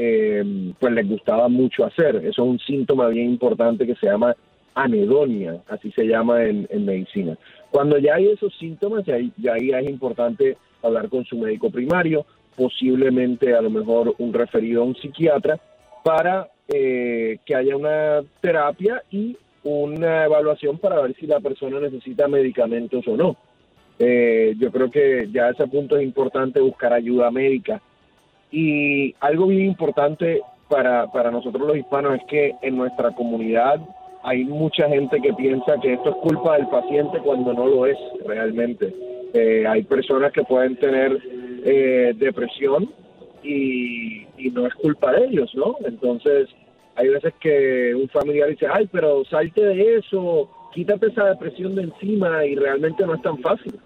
eh, 0.00 0.72
pues 0.78 0.92
les 0.92 1.08
gustaba 1.08 1.48
mucho 1.48 1.84
hacer. 1.84 2.16
Eso 2.16 2.28
es 2.28 2.38
un 2.38 2.58
síntoma 2.60 3.08
bien 3.08 3.30
importante 3.30 3.84
que 3.84 3.96
se 3.96 4.06
llama 4.06 4.34
anedonia, 4.74 5.60
así 5.68 5.90
se 5.90 6.04
llama 6.04 6.44
en, 6.44 6.68
medicina. 6.84 7.36
Cuando 7.70 7.98
ya 7.98 8.14
hay 8.14 8.28
esos 8.28 8.56
síntomas, 8.58 9.04
ya, 9.04 9.16
ya 9.36 9.54
ahí 9.54 9.70
es 9.70 9.90
importante 9.90 10.56
hablar 10.82 11.08
con 11.08 11.24
su 11.24 11.36
médico 11.36 11.68
primario, 11.68 12.24
posiblemente 12.56 13.54
a 13.54 13.60
lo 13.60 13.70
mejor 13.70 14.14
un 14.18 14.32
referido 14.32 14.82
a 14.82 14.84
un 14.84 14.94
psiquiatra, 14.94 15.58
para 16.04 16.48
eh, 16.68 17.38
que 17.44 17.56
haya 17.56 17.76
una 17.76 18.22
terapia 18.40 19.02
y 19.10 19.36
una 19.64 20.26
evaluación 20.26 20.78
para 20.78 21.00
ver 21.00 21.14
si 21.16 21.26
la 21.26 21.40
persona 21.40 21.80
necesita 21.80 22.28
medicamentos 22.28 23.06
o 23.08 23.16
no. 23.16 23.36
Eh, 23.98 24.54
yo 24.58 24.70
creo 24.70 24.90
que 24.90 25.28
ya 25.32 25.46
a 25.46 25.50
ese 25.50 25.66
punto 25.66 25.96
es 25.96 26.04
importante 26.04 26.60
buscar 26.60 26.92
ayuda 26.92 27.32
médica. 27.32 27.82
Y 28.50 29.14
algo 29.20 29.46
bien 29.46 29.66
importante 29.66 30.40
para, 30.68 31.10
para 31.12 31.30
nosotros 31.30 31.66
los 31.66 31.76
hispanos 31.76 32.16
es 32.16 32.24
que 32.28 32.54
en 32.62 32.76
nuestra 32.76 33.10
comunidad 33.12 33.80
hay 34.22 34.44
mucha 34.44 34.88
gente 34.88 35.20
que 35.20 35.32
piensa 35.34 35.78
que 35.80 35.94
esto 35.94 36.10
es 36.10 36.16
culpa 36.16 36.56
del 36.56 36.68
paciente 36.68 37.18
cuando 37.18 37.52
no 37.52 37.66
lo 37.66 37.86
es 37.86 37.98
realmente. 38.24 38.94
Eh, 39.34 39.64
hay 39.66 39.82
personas 39.82 40.32
que 40.32 40.42
pueden 40.44 40.76
tener 40.76 41.18
eh, 41.64 42.12
depresión 42.16 42.90
y, 43.42 44.26
y 44.36 44.50
no 44.52 44.66
es 44.66 44.74
culpa 44.74 45.12
de 45.12 45.26
ellos, 45.26 45.54
¿no? 45.54 45.76
Entonces, 45.84 46.48
hay 46.96 47.08
veces 47.08 47.32
que 47.40 47.94
un 47.94 48.08
familiar 48.08 48.48
dice, 48.48 48.66
ay, 48.70 48.88
pero 48.90 49.24
salte 49.26 49.64
de 49.64 49.96
eso, 49.96 50.50
quítate 50.72 51.06
esa 51.06 51.26
depresión 51.26 51.74
de 51.74 51.82
encima 51.82 52.44
y 52.44 52.54
realmente 52.56 53.06
no 53.06 53.14
es 53.14 53.22
tan 53.22 53.38
fácil. 53.38 53.78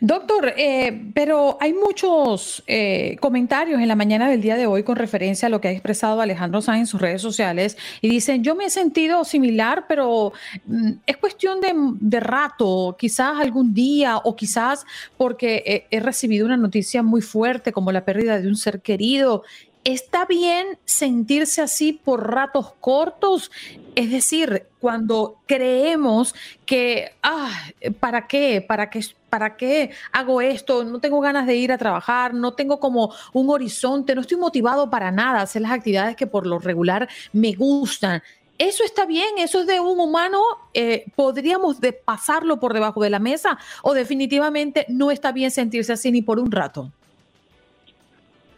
Doctor, 0.00 0.54
eh, 0.56 1.10
pero 1.12 1.58
hay 1.60 1.72
muchos 1.72 2.62
eh, 2.68 3.16
comentarios 3.20 3.80
en 3.80 3.88
la 3.88 3.96
mañana 3.96 4.28
del 4.28 4.40
día 4.40 4.56
de 4.56 4.66
hoy 4.66 4.84
con 4.84 4.94
referencia 4.94 5.46
a 5.46 5.48
lo 5.48 5.60
que 5.60 5.68
ha 5.68 5.70
expresado 5.72 6.20
Alejandro 6.20 6.62
Sáenz 6.62 6.82
en 6.82 6.86
sus 6.86 7.00
redes 7.00 7.20
sociales 7.20 7.76
y 8.00 8.08
dicen, 8.08 8.44
yo 8.44 8.54
me 8.54 8.66
he 8.66 8.70
sentido 8.70 9.24
similar, 9.24 9.86
pero 9.88 10.32
mm, 10.66 10.92
es 11.04 11.16
cuestión 11.16 11.58
de, 11.60 12.20
rato, 12.20 12.96
quizás 12.96 13.40
algún 13.40 13.74
día 13.74 14.18
o 14.18 14.36
quizás 14.36 14.84
porque 15.16 15.86
he 15.90 16.00
recibido 16.00 16.46
una 16.46 16.56
noticia 16.56 17.02
muy 17.02 17.22
fuerte 17.22 17.72
como 17.72 17.90
la 17.90 18.04
pérdida 18.04 18.40
de 18.40 18.46
un 18.46 18.56
ser 18.56 18.82
querido 18.82 19.42
¿Está 19.84 20.26
bien 20.26 20.78
sentirse 20.84 21.60
así 21.60 21.92
por 21.92 22.30
ratos 22.30 22.72
cortos? 22.78 23.50
Es 23.96 24.12
decir, 24.12 24.68
cuando 24.78 25.38
creemos 25.46 26.36
que, 26.64 27.10
ah, 27.20 27.50
¿para 27.98 28.28
qué? 28.28 28.64
¿Para 28.66 28.90
qué? 28.90 29.04
¿Para 29.28 29.56
qué 29.56 29.90
hago 30.12 30.40
esto? 30.40 30.84
No 30.84 31.00
tengo 31.00 31.20
ganas 31.20 31.48
de 31.48 31.56
ir 31.56 31.72
a 31.72 31.78
trabajar, 31.78 32.32
no 32.32 32.52
tengo 32.52 32.78
como 32.78 33.12
un 33.32 33.50
horizonte, 33.50 34.14
no 34.14 34.20
estoy 34.20 34.36
motivado 34.36 34.88
para 34.88 35.10
nada 35.10 35.40
a 35.40 35.42
hacer 35.42 35.62
las 35.62 35.72
actividades 35.72 36.14
que 36.14 36.28
por 36.28 36.46
lo 36.46 36.60
regular 36.60 37.08
me 37.32 37.52
gustan. 37.52 38.22
¿Eso 38.58 38.84
está 38.84 39.04
bien? 39.04 39.38
¿Eso 39.38 39.62
es 39.62 39.66
de 39.66 39.80
un 39.80 39.98
humano? 39.98 40.40
Eh, 40.74 41.06
¿Podríamos 41.16 41.78
pasarlo 42.04 42.60
por 42.60 42.72
debajo 42.72 43.02
de 43.02 43.10
la 43.10 43.18
mesa? 43.18 43.58
¿O 43.82 43.94
definitivamente 43.94 44.86
no 44.88 45.10
está 45.10 45.32
bien 45.32 45.50
sentirse 45.50 45.92
así 45.92 46.12
ni 46.12 46.22
por 46.22 46.38
un 46.38 46.52
rato? 46.52 46.92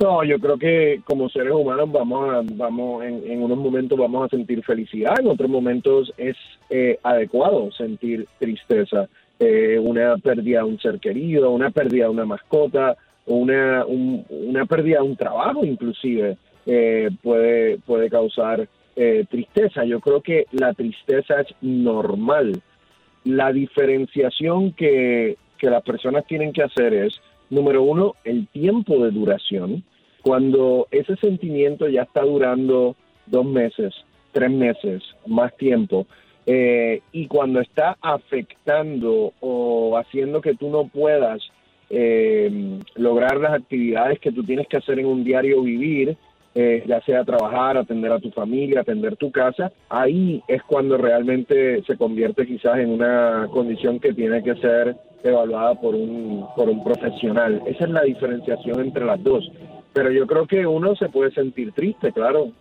No, 0.05 0.23
yo 0.23 0.39
creo 0.39 0.59
que 0.59 1.01
como 1.07 1.31
seres 1.31 1.55
humanos 1.55 1.91
vamos 1.91 2.29
a, 2.29 2.43
vamos 2.57 3.03
en, 3.07 3.43
unos 3.43 3.57
momentos 3.57 3.99
vamos 3.99 4.27
a 4.27 4.29
sentir 4.29 4.63
felicidad, 4.63 5.15
en 5.19 5.29
otros 5.29 5.49
momentos 5.49 6.13
es 6.19 6.37
eh, 6.69 6.99
adecuado 7.03 7.73
sentir 7.73 8.27
tristeza, 8.39 9.09
eh, 9.39 9.79
una 9.83 10.19
pérdida 10.19 10.59
de 10.59 10.65
un 10.65 10.79
ser 10.79 11.01
querido, 11.01 11.53
una 11.53 11.71
pérdida 11.71 12.05
de 12.05 12.11
una 12.11 12.27
mascota, 12.27 12.99
una, 13.25 13.87
una 13.87 14.67
pérdida 14.67 14.99
de 14.99 15.05
un 15.05 15.17
trabajo 15.17 15.65
inclusive 15.65 16.37
eh, 16.67 17.09
puede, 17.23 17.79
puede 17.79 18.11
causar 18.11 18.69
tristeza. 19.31 19.85
Yo 19.85 20.01
creo 20.01 20.21
que 20.21 20.47
la 20.53 20.75
tristeza 20.75 21.41
es 21.41 21.49
normal. 21.63 22.61
La 23.25 23.53
diferenciación 23.53 24.73
que, 24.73 25.39
que 25.57 25.71
las 25.71 25.83
personas 25.83 26.27
tienen 26.27 26.53
que 26.53 26.63
hacer 26.63 26.93
es 26.93 27.19
Número 27.51 27.83
uno, 27.83 28.15
el 28.25 28.49
tiempo 28.49 29.05
de 29.05 29.11
duración. 29.11 29.85
Cuando 30.25 30.89
ese 30.91 31.17
sentimiento 31.17 31.87
ya 31.89 32.03
está 32.03 32.23
durando 32.23 32.97
dos 33.27 33.45
meses, 33.45 33.95
tres 34.33 34.51
meses, 34.51 35.03
más 35.27 35.55
tiempo, 35.57 36.07
eh, 36.47 37.03
y 37.13 37.27
cuando 37.27 37.61
está 37.61 37.97
afectando 38.01 39.35
o 39.41 39.97
haciendo 39.99 40.41
que 40.41 40.55
tú 40.55 40.71
no 40.71 40.89
puedas 40.89 41.41
eh, 41.91 42.81
lograr 42.97 43.37
las 43.37 43.53
actividades 43.53 44.19
que 44.19 44.33
tú 44.33 44.43
tienes 44.45 44.67
que 44.67 44.79
hacer 44.79 44.99
en 44.99 45.07
un 45.07 45.25
diario 45.25 45.63
vivir, 45.63 46.17
eh, 46.55 46.85
ya 46.87 47.01
sea 47.03 47.25
trabajar, 47.25 47.77
atender 47.77 48.13
a 48.13 48.19
tu 48.19 48.31
familia, 48.31 48.81
atender 48.81 49.17
tu 49.17 49.31
casa, 49.31 49.73
ahí 49.89 50.43
es 50.49 50.63
cuando 50.63 50.97
realmente 50.97 51.83
se 51.83 51.97
convierte 51.97 52.47
quizás 52.47 52.79
en 52.79 52.91
una 52.91 53.49
condición 53.53 53.99
que 53.99 54.15
tiene 54.15 54.43
que 54.43 54.55
ser 54.57 54.97
evaluada 55.23 55.75
por 55.81 55.95
un, 55.95 56.47
por 56.57 56.69
un 56.69 56.83
profesional. 56.85 57.61
Esa 57.67 57.85
es 57.85 57.91
la 57.91 58.03
diferenciación 58.03 58.81
entre 58.81 59.05
las 59.05 59.23
dos. 59.23 59.51
Pero 59.95 60.11
yo 60.11 60.27
creo 60.27 60.47
que 60.47 60.67
uno 60.67 60.95
se 60.97 61.09
puede 61.09 61.33
sentir 61.33 61.73
triste, 61.73 62.13
claro. 62.13 62.53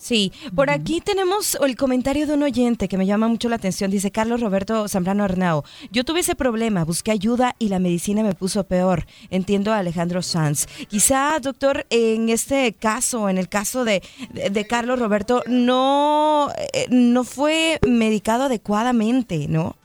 Sí, 0.00 0.32
por 0.56 0.70
aquí 0.70 1.02
tenemos 1.02 1.58
el 1.60 1.76
comentario 1.76 2.26
de 2.26 2.32
un 2.32 2.42
oyente 2.42 2.88
que 2.88 2.96
me 2.96 3.04
llama 3.04 3.28
mucho 3.28 3.50
la 3.50 3.56
atención. 3.56 3.90
Dice 3.90 4.10
Carlos 4.10 4.40
Roberto 4.40 4.88
Zambrano 4.88 5.24
Arnao. 5.24 5.62
Yo 5.92 6.04
tuve 6.04 6.20
ese 6.20 6.34
problema, 6.34 6.86
busqué 6.86 7.10
ayuda 7.10 7.54
y 7.58 7.68
la 7.68 7.80
medicina 7.80 8.22
me 8.22 8.34
puso 8.34 8.64
peor. 8.64 9.04
Entiendo 9.28 9.74
a 9.74 9.78
Alejandro 9.78 10.22
Sanz. 10.22 10.66
Quizá, 10.88 11.38
doctor, 11.40 11.84
en 11.90 12.30
este 12.30 12.72
caso, 12.72 13.28
en 13.28 13.36
el 13.36 13.50
caso 13.50 13.84
de, 13.84 14.02
de, 14.32 14.66
Carlos 14.66 14.98
Roberto, 14.98 15.42
no, 15.46 16.48
eh, 16.72 16.86
no 16.88 17.22
fue 17.24 17.78
medicado 17.86 18.44
adecuadamente, 18.44 19.48
¿no? 19.50 19.76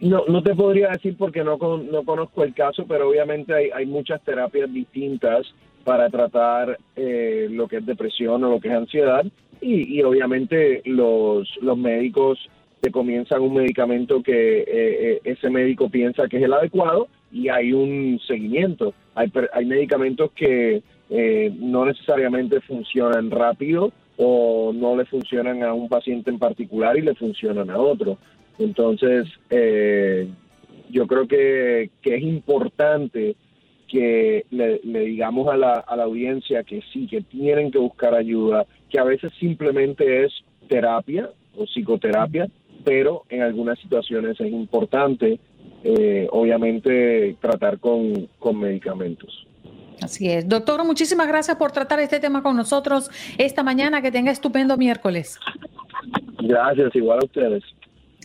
No, 0.00 0.24
no 0.28 0.42
te 0.42 0.54
podría 0.54 0.88
decir 0.88 1.14
porque 1.18 1.44
no, 1.44 1.58
no 1.58 2.04
conozco 2.04 2.42
el 2.42 2.54
caso, 2.54 2.86
pero 2.88 3.08
obviamente 3.08 3.70
hay, 3.74 3.86
muchas 3.86 4.22
terapias 4.22 4.72
distintas 4.72 5.46
para 5.84 6.08
tratar 6.08 6.78
eh, 6.96 7.48
lo 7.50 7.68
que 7.68 7.78
es 7.78 7.86
depresión 7.86 8.42
o 8.44 8.50
lo 8.50 8.60
que 8.60 8.68
es 8.68 8.74
ansiedad 8.74 9.26
y, 9.60 10.02
obviamente 10.02 10.80
los, 10.86 11.48
médicos 11.76 12.38
te 12.80 12.90
comienzan 12.90 13.42
un 13.42 13.52
medicamento 13.52 14.22
que 14.22 14.60
eh, 14.60 14.64
eh, 14.68 15.20
ese 15.24 15.50
médico 15.50 15.90
piensa 15.90 16.28
que 16.28 16.38
es 16.38 16.44
el 16.44 16.54
adecuado 16.54 17.08
y 17.30 17.48
hay 17.48 17.74
un 17.74 18.18
seguimiento. 18.26 18.94
Hay, 19.14 19.30
hay 19.52 19.66
medicamentos 19.66 20.30
que 20.32 20.82
no 21.58 21.84
necesariamente 21.84 22.60
funcionan 22.60 23.30
rápido 23.30 23.92
o 24.16 24.72
no 24.72 24.96
le 24.96 25.04
funcionan 25.06 25.62
a 25.62 25.74
un 25.74 25.88
paciente 25.88 26.30
en 26.30 26.38
particular 26.38 26.96
y 26.96 27.02
le 27.02 27.14
funcionan 27.14 27.68
a 27.68 27.78
otro. 27.78 28.16
Entonces, 28.60 29.26
yo 30.90 31.06
creo 31.06 31.26
que, 31.26 31.90
que 32.02 32.14
es 32.14 32.22
importante 32.22 33.34
que 33.90 34.46
le, 34.50 34.78
digamos 34.84 35.48
a 35.48 35.56
la, 35.56 35.74
a 35.74 35.96
la 35.96 36.04
audiencia 36.04 36.62
que 36.62 36.80
sí, 36.92 37.06
que 37.08 37.22
tienen 37.22 37.70
que 37.72 37.78
buscar 37.78 38.14
ayuda, 38.14 38.66
que 38.88 39.00
a 39.00 39.04
veces 39.04 39.32
simplemente 39.40 40.24
es 40.24 40.32
terapia 40.68 41.30
o 41.56 41.64
psicoterapia, 41.64 42.48
pero 42.84 43.24
en 43.28 43.42
algunas 43.42 43.78
situaciones 43.80 44.40
es 44.40 44.52
importante, 44.52 45.40
eh, 45.82 46.28
obviamente, 46.30 47.36
tratar 47.40 47.80
con, 47.80 48.28
con 48.38 48.60
medicamentos. 48.60 49.46
Así 50.02 50.30
es. 50.30 50.48
Doctor, 50.48 50.84
muchísimas 50.84 51.26
gracias 51.28 51.56
por 51.56 51.72
tratar 51.72 52.00
este 52.00 52.20
tema 52.20 52.42
con 52.42 52.56
nosotros 52.56 53.10
esta 53.36 53.62
mañana. 53.62 54.00
Que 54.00 54.10
tenga 54.10 54.30
estupendo 54.30 54.76
miércoles. 54.76 55.38
Gracias, 56.42 56.94
igual 56.94 57.18
a 57.20 57.24
ustedes. 57.24 57.62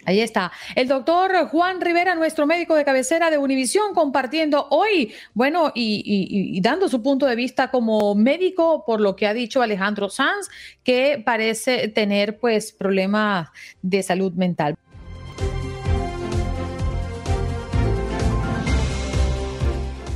Ahí 0.06 0.22
está. 0.22 0.52
El 0.76 0.88
doctor 0.88 1.48
Juan 1.50 1.82
Rivera, 1.82 2.16
nuestro 2.16 2.46
médico 2.46 2.76
de 2.76 2.86
cabecera 2.86 3.32
de 3.32 3.38
Univisión, 3.38 3.94
compartiendo 3.94 4.68
hoy, 4.70 5.14
bueno, 5.34 5.72
y, 5.74 6.60
dando 6.62 6.88
su 6.90 7.02
punto 7.02 7.26
de 7.26 7.36
vista 7.36 7.72
como 7.72 8.16
médico 8.16 8.84
por 8.86 9.02
lo 9.02 9.16
que 9.16 9.28
ha 9.28 9.34
dicho 9.34 9.62
Alejandro 9.62 10.10
Sanz, 10.10 10.50
que 10.84 11.22
parece 11.24 11.88
tener 11.88 12.38
pues 12.40 12.72
problemas 12.72 13.50
de 13.82 14.04
salud 14.04 14.34
mental. 14.34 14.78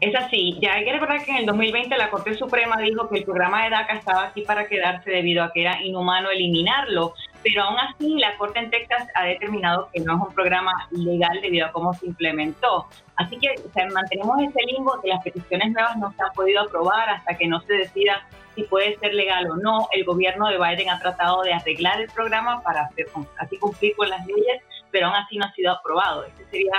Es 0.00 0.14
así, 0.16 0.58
ya 0.60 0.74
hay 0.74 0.84
que 0.84 0.92
recordar 0.92 1.24
que 1.24 1.30
en 1.30 1.36
el 1.38 1.46
2020 1.46 1.96
la 1.96 2.10
Corte 2.10 2.34
Suprema 2.34 2.76
dijo 2.78 3.08
que 3.08 3.18
el 3.18 3.24
programa 3.24 3.62
de 3.62 3.70
DACA 3.70 3.94
estaba 3.94 4.24
aquí 4.24 4.42
para 4.42 4.66
quedarse 4.66 5.10
debido 5.10 5.44
a 5.44 5.52
que 5.52 5.60
era 5.60 5.80
inhumano 5.80 6.28
eliminarlo, 6.28 7.14
pero 7.42 7.64
aún 7.64 7.78
así 7.78 8.18
la 8.18 8.36
Corte 8.36 8.58
en 8.60 8.70
Texas 8.70 9.08
ha 9.14 9.24
determinado 9.24 9.88
que 9.92 10.00
no 10.00 10.16
es 10.16 10.28
un 10.28 10.34
programa 10.34 10.72
legal 10.90 11.40
debido 11.40 11.66
a 11.66 11.72
cómo 11.72 11.92
se 11.94 12.06
implementó. 12.06 12.86
Así 13.16 13.38
que 13.38 13.54
mantenemos 13.92 14.40
ese 14.42 14.60
limbo 14.66 15.00
que 15.00 15.08
las 15.08 15.22
peticiones 15.22 15.72
nuevas 15.72 15.96
no 15.96 16.12
se 16.12 16.22
han 16.22 16.32
podido 16.32 16.62
aprobar 16.62 17.10
hasta 17.10 17.36
que 17.36 17.46
no 17.46 17.60
se 17.62 17.74
decida 17.74 18.26
si 18.54 18.64
puede 18.64 18.98
ser 18.98 19.14
legal 19.14 19.50
o 19.50 19.56
no. 19.56 19.88
El 19.92 20.04
gobierno 20.04 20.48
de 20.48 20.58
Biden 20.58 20.90
ha 20.90 20.98
tratado 21.00 21.42
de 21.42 21.52
arreglar 21.52 22.00
el 22.00 22.08
programa 22.08 22.62
para 22.62 22.82
hacer, 22.82 23.06
así 23.38 23.56
cumplir 23.58 23.94
con 23.96 24.08
las 24.08 24.24
leyes, 24.26 24.62
pero 24.90 25.06
aún 25.06 25.16
así 25.16 25.36
no 25.36 25.46
ha 25.46 25.52
sido 25.52 25.72
aprobado. 25.72 26.24
Este 26.24 26.44
sería, 26.46 26.72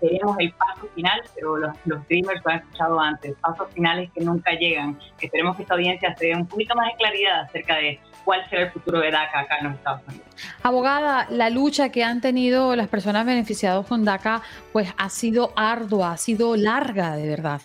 seríamos 0.00 0.36
el 0.38 0.52
paso 0.52 0.88
final, 0.94 1.20
pero 1.34 1.56
los, 1.56 1.76
los 1.84 2.00
lo 2.08 2.50
han 2.50 2.58
escuchado 2.58 3.00
antes, 3.00 3.34
pasos 3.40 3.70
finales 3.72 4.10
que 4.14 4.24
nunca 4.24 4.52
llegan. 4.52 4.98
Esperemos 5.20 5.56
que 5.56 5.62
esta 5.62 5.74
audiencia 5.74 6.14
se 6.16 6.28
dé 6.28 6.34
un 6.34 6.46
poquito 6.46 6.74
más 6.74 6.86
de 6.88 6.94
claridad 6.94 7.40
acerca 7.40 7.76
de 7.76 8.00
cuál 8.28 8.46
será 8.50 8.64
el 8.64 8.70
futuro 8.72 9.00
de 9.00 9.10
DACA 9.10 9.40
acá 9.40 9.56
en 9.56 9.68
los 9.68 9.74
Estados 9.76 10.02
Unidos. 10.06 10.26
Abogada, 10.62 11.26
la 11.30 11.48
lucha 11.48 11.88
que 11.88 12.04
han 12.04 12.20
tenido 12.20 12.76
las 12.76 12.86
personas 12.86 13.24
beneficiadas 13.24 13.86
con 13.86 14.04
DACA 14.04 14.42
pues 14.70 14.92
ha 14.98 15.08
sido 15.08 15.54
ardua, 15.56 16.12
ha 16.12 16.16
sido 16.18 16.54
larga 16.54 17.16
de 17.16 17.26
verdad. 17.26 17.62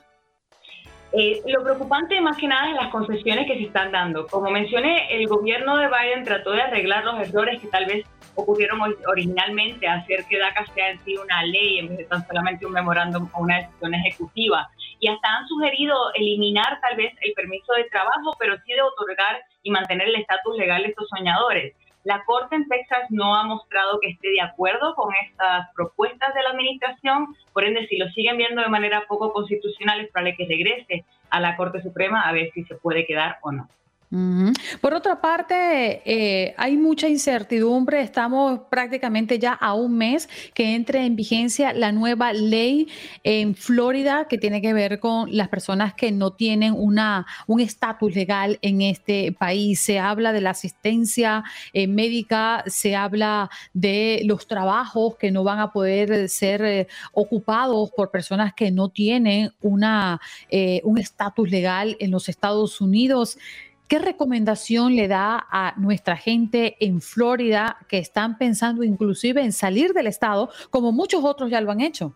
Eh, 1.12 1.42
lo 1.48 1.62
preocupante 1.66 2.22
más 2.22 2.38
que 2.38 2.48
nada 2.48 2.70
es 2.70 2.76
las 2.76 2.90
concesiones 2.92 3.46
que 3.46 3.58
se 3.58 3.64
están 3.64 3.92
dando. 3.92 4.26
Como 4.28 4.50
mencioné, 4.52 5.14
el 5.14 5.28
gobierno 5.28 5.76
de 5.76 5.88
Biden 5.90 6.24
trató 6.24 6.52
de 6.52 6.62
arreglar 6.62 7.04
los 7.04 7.28
errores 7.28 7.60
que 7.60 7.68
tal 7.68 7.86
vez 7.86 8.06
ocurrieron 8.36 8.80
originalmente, 9.06 9.86
hacer 9.86 10.24
que 10.30 10.40
DACA 10.40 10.66
sea 10.74 10.92
en 10.92 11.00
sí 11.04 11.18
una 11.18 11.44
ley 11.44 11.80
en 11.80 11.90
vez 11.90 11.98
de 11.98 12.04
tan 12.06 12.26
solamente 12.26 12.66
un 12.66 12.72
memorándum 12.72 13.28
o 13.34 13.42
una 13.42 13.58
decisión 13.58 13.96
ejecutiva. 13.96 14.70
Y 15.04 15.10
hasta 15.10 15.36
han 15.36 15.46
sugerido 15.50 15.98
eliminar 16.14 16.80
tal 16.80 16.96
vez 16.96 17.14
el 17.24 17.34
permiso 17.34 17.74
de 17.74 17.84
trabajo, 17.90 18.38
pero 18.40 18.56
sí 18.66 18.72
de 18.72 18.82
otorgar 18.82 19.44
y 19.62 19.70
mantener 19.70 20.08
el 20.08 20.16
estatus 20.16 20.56
legal 20.58 20.82
de 20.82 20.92
estos 20.92 21.10
soñadores. 21.10 21.76
La 22.06 22.24
Corte 22.24 22.56
en 22.56 22.70
Texas 22.70 23.08
no 23.10 23.36
ha 23.36 23.44
mostrado 23.44 24.00
que 24.00 24.12
esté 24.12 24.30
de 24.30 24.40
acuerdo 24.40 24.96
con 24.96 25.14
estas 25.28 25.68
propuestas 25.76 26.34
de 26.34 26.44
la 26.44 26.52
administración, 26.52 27.36
por 27.52 27.66
ende, 27.66 27.86
si 27.88 27.98
lo 27.98 28.08
siguen 28.12 28.38
viendo 28.38 28.62
de 28.62 28.70
manera 28.70 29.04
poco 29.06 29.34
constitucional, 29.34 30.00
es 30.00 30.10
probable 30.10 30.38
que 30.38 30.48
regrese 30.48 31.04
a 31.30 31.42
la 31.42 31.58
Corte 31.58 31.82
Suprema 31.82 32.22
a 32.22 32.32
ver 32.32 32.52
si 32.54 32.64
se 32.64 32.76
puede 32.76 33.06
quedar 33.06 33.40
o 33.42 33.52
no. 33.52 33.68
Por 34.80 34.94
otra 34.94 35.20
parte, 35.20 36.04
eh, 36.06 36.54
hay 36.58 36.78
mucha 36.78 37.08
incertidumbre. 37.08 38.02
Estamos 38.02 38.60
prácticamente 38.70 39.40
ya 39.40 39.54
a 39.54 39.74
un 39.74 39.98
mes 39.98 40.30
que 40.54 40.76
entre 40.76 41.04
en 41.04 41.16
vigencia 41.16 41.74
la 41.74 41.92
nueva 41.92 42.32
ley 42.32 42.88
en 43.24 43.56
Florida 43.56 44.28
que 44.30 44.38
tiene 44.38 44.62
que 44.62 44.72
ver 44.72 45.00
con 45.00 45.36
las 45.36 45.48
personas 45.48 45.96
que 45.96 46.12
no 46.12 46.32
tienen 46.32 46.74
una, 46.74 47.26
un 47.48 47.60
estatus 47.60 48.14
legal 48.14 48.60
en 48.62 48.84
este 48.84 49.32
país. 49.32 49.80
Se 49.80 49.98
habla 49.98 50.32
de 50.32 50.42
la 50.42 50.52
asistencia 50.52 51.44
eh, 51.74 51.88
médica, 51.88 52.64
se 52.68 52.96
habla 52.96 53.50
de 53.74 54.22
los 54.26 54.46
trabajos 54.46 55.16
que 55.16 55.32
no 55.32 55.44
van 55.44 55.58
a 55.58 55.72
poder 55.72 56.30
ser 56.30 56.64
eh, 56.64 56.88
ocupados 57.14 57.90
por 57.90 58.12
personas 58.12 58.54
que 58.54 58.70
no 58.70 58.90
tienen 58.90 59.54
una, 59.62 60.22
un 60.84 61.00
estatus 61.00 61.50
legal 61.50 61.98
en 62.00 62.12
los 62.12 62.30
Estados 62.30 62.80
Unidos. 62.80 63.40
¿Qué 63.94 64.00
recomendación 64.00 64.96
le 64.96 65.08
da 65.08 65.46
a 65.52 65.76
nuestra 65.78 66.18
gente 66.18 66.78
en 66.80 67.00
Florida 67.00 67.78
que 67.88 68.00
están 68.00 68.40
pensando 68.40 68.84
inclusive 68.84 69.40
en 69.44 69.52
salir 69.52 69.94
del 69.94 70.08
estado, 70.08 70.50
como 70.72 70.92
muchos 70.92 71.24
otros 71.24 71.52
ya 71.52 71.62
lo 71.62 71.70
han 71.70 71.80
hecho? 71.80 72.16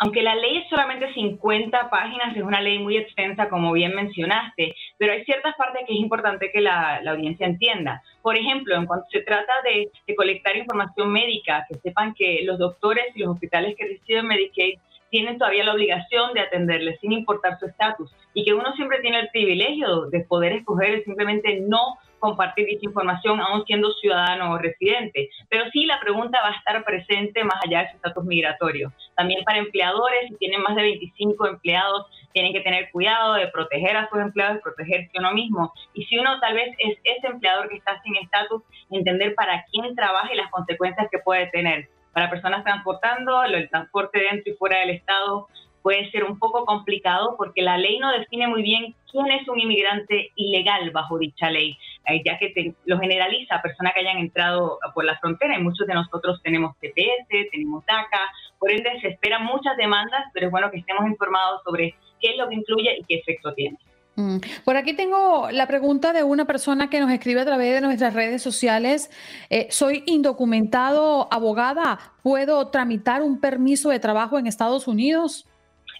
Aunque 0.00 0.20
la 0.20 0.34
ley 0.34 0.58
es 0.58 0.68
solamente 0.68 1.10
50 1.14 1.88
páginas, 1.88 2.36
es 2.36 2.42
una 2.42 2.60
ley 2.60 2.78
muy 2.78 2.98
extensa, 2.98 3.48
como 3.48 3.72
bien 3.72 3.94
mencionaste, 3.94 4.76
pero 4.98 5.14
hay 5.14 5.24
ciertas 5.24 5.56
partes 5.56 5.84
que 5.86 5.94
es 5.94 5.98
importante 5.98 6.50
que 6.52 6.60
la, 6.60 7.00
audiencia 7.08 7.46
entienda. 7.46 8.02
Por 8.20 8.36
ejemplo, 8.36 8.76
en 8.76 8.84
cuanto 8.84 9.06
se 9.10 9.22
trata 9.22 9.52
de, 9.64 9.90
de 10.06 10.14
colectar 10.14 10.58
información 10.58 11.10
médica, 11.10 11.64
que 11.70 11.78
sepan 11.78 12.12
que 12.12 12.42
los 12.44 12.58
doctores 12.58 13.16
y 13.16 13.20
los 13.20 13.30
hospitales 13.30 13.76
que 13.78 13.86
reciben 13.86 14.26
Medicaid 14.26 14.78
tienen 15.10 15.38
todavía 15.38 15.64
la 15.64 15.74
obligación 15.74 16.34
de 16.34 16.40
atenderles 16.40 17.00
sin 17.00 17.12
importar 17.12 17.58
su 17.58 17.66
estatus 17.66 18.10
y 18.34 18.44
que 18.44 18.54
uno 18.54 18.72
siempre 18.74 19.00
tiene 19.00 19.20
el 19.20 19.28
privilegio 19.30 20.06
de 20.06 20.20
poder 20.20 20.52
escoger 20.52 21.04
simplemente 21.04 21.60
no 21.60 21.98
compartir 22.18 22.66
dicha 22.66 22.86
información 22.86 23.40
aún 23.40 23.64
siendo 23.64 23.92
ciudadano 23.92 24.52
o 24.52 24.58
residente. 24.58 25.30
Pero 25.48 25.64
sí, 25.72 25.86
la 25.86 26.00
pregunta 26.00 26.40
va 26.42 26.48
a 26.48 26.56
estar 26.56 26.84
presente 26.84 27.44
más 27.44 27.56
allá 27.64 27.82
de 27.82 27.90
su 27.90 27.96
estatus 27.96 28.24
migratorio. 28.24 28.92
También 29.16 29.44
para 29.44 29.58
empleadores, 29.58 30.28
si 30.28 30.36
tienen 30.36 30.62
más 30.62 30.74
de 30.76 30.82
25 30.82 31.46
empleados, 31.46 32.06
tienen 32.32 32.52
que 32.52 32.60
tener 32.60 32.90
cuidado 32.90 33.34
de 33.34 33.48
proteger 33.48 33.96
a 33.96 34.08
sus 34.08 34.20
empleados, 34.20 34.60
protegerse 34.62 35.10
uno 35.18 35.32
mismo. 35.32 35.72
Y 35.94 36.04
si 36.04 36.18
uno 36.18 36.38
tal 36.40 36.54
vez 36.54 36.74
es 36.78 36.98
ese 37.04 37.26
empleador 37.26 37.68
que 37.68 37.76
está 37.76 38.00
sin 38.02 38.16
estatus, 38.16 38.62
entender 38.90 39.34
para 39.34 39.64
quién 39.70 39.94
trabaja 39.94 40.32
y 40.32 40.36
las 40.36 40.50
consecuencias 40.50 41.08
que 41.10 41.18
puede 41.18 41.46
tener 41.48 41.88
para 42.18 42.30
personas 42.30 42.64
transportando, 42.64 43.44
el 43.44 43.68
transporte 43.70 44.18
dentro 44.18 44.52
y 44.52 44.56
fuera 44.56 44.80
del 44.80 44.90
Estado 44.90 45.46
puede 45.82 46.10
ser 46.10 46.24
un 46.24 46.36
poco 46.36 46.64
complicado 46.64 47.36
porque 47.38 47.62
la 47.62 47.78
ley 47.78 48.00
no 48.00 48.10
define 48.10 48.48
muy 48.48 48.62
bien 48.62 48.96
quién 49.08 49.30
es 49.30 49.46
un 49.46 49.60
inmigrante 49.60 50.32
ilegal 50.34 50.90
bajo 50.90 51.16
dicha 51.16 51.48
ley, 51.48 51.78
eh, 52.08 52.20
ya 52.26 52.36
que 52.36 52.74
lo 52.86 52.98
generaliza 52.98 53.54
a 53.54 53.62
personas 53.62 53.94
que 53.94 54.00
hayan 54.00 54.18
entrado 54.18 54.80
por 54.94 55.04
la 55.04 55.16
frontera 55.20 55.56
y 55.56 55.62
muchos 55.62 55.86
de 55.86 55.94
nosotros 55.94 56.42
tenemos 56.42 56.76
TPS, 56.80 57.50
tenemos 57.52 57.86
DACA, 57.86 58.22
por 58.58 58.72
ende 58.72 59.00
se 59.00 59.10
esperan 59.10 59.44
muchas 59.44 59.76
demandas, 59.76 60.24
pero 60.34 60.46
es 60.46 60.50
bueno 60.50 60.72
que 60.72 60.78
estemos 60.78 61.06
informados 61.06 61.62
sobre 61.62 61.94
qué 62.20 62.30
es 62.30 62.36
lo 62.36 62.48
que 62.48 62.56
incluye 62.56 62.98
y 62.98 63.04
qué 63.04 63.14
efecto 63.20 63.54
tiene. 63.54 63.78
Mm. 64.18 64.38
Por 64.64 64.76
aquí 64.76 64.94
tengo 64.94 65.48
la 65.52 65.68
pregunta 65.68 66.12
de 66.12 66.24
una 66.24 66.44
persona 66.44 66.90
que 66.90 66.98
nos 66.98 67.12
escribe 67.12 67.40
a 67.40 67.44
través 67.44 67.74
de 67.74 67.80
nuestras 67.80 68.14
redes 68.14 68.42
sociales. 68.42 69.10
Eh, 69.48 69.68
soy 69.70 70.02
indocumentado 70.06 71.28
abogada. 71.30 72.00
¿Puedo 72.24 72.68
tramitar 72.68 73.22
un 73.22 73.40
permiso 73.40 73.90
de 73.90 74.00
trabajo 74.00 74.36
en 74.36 74.48
Estados 74.48 74.88
Unidos? 74.88 75.46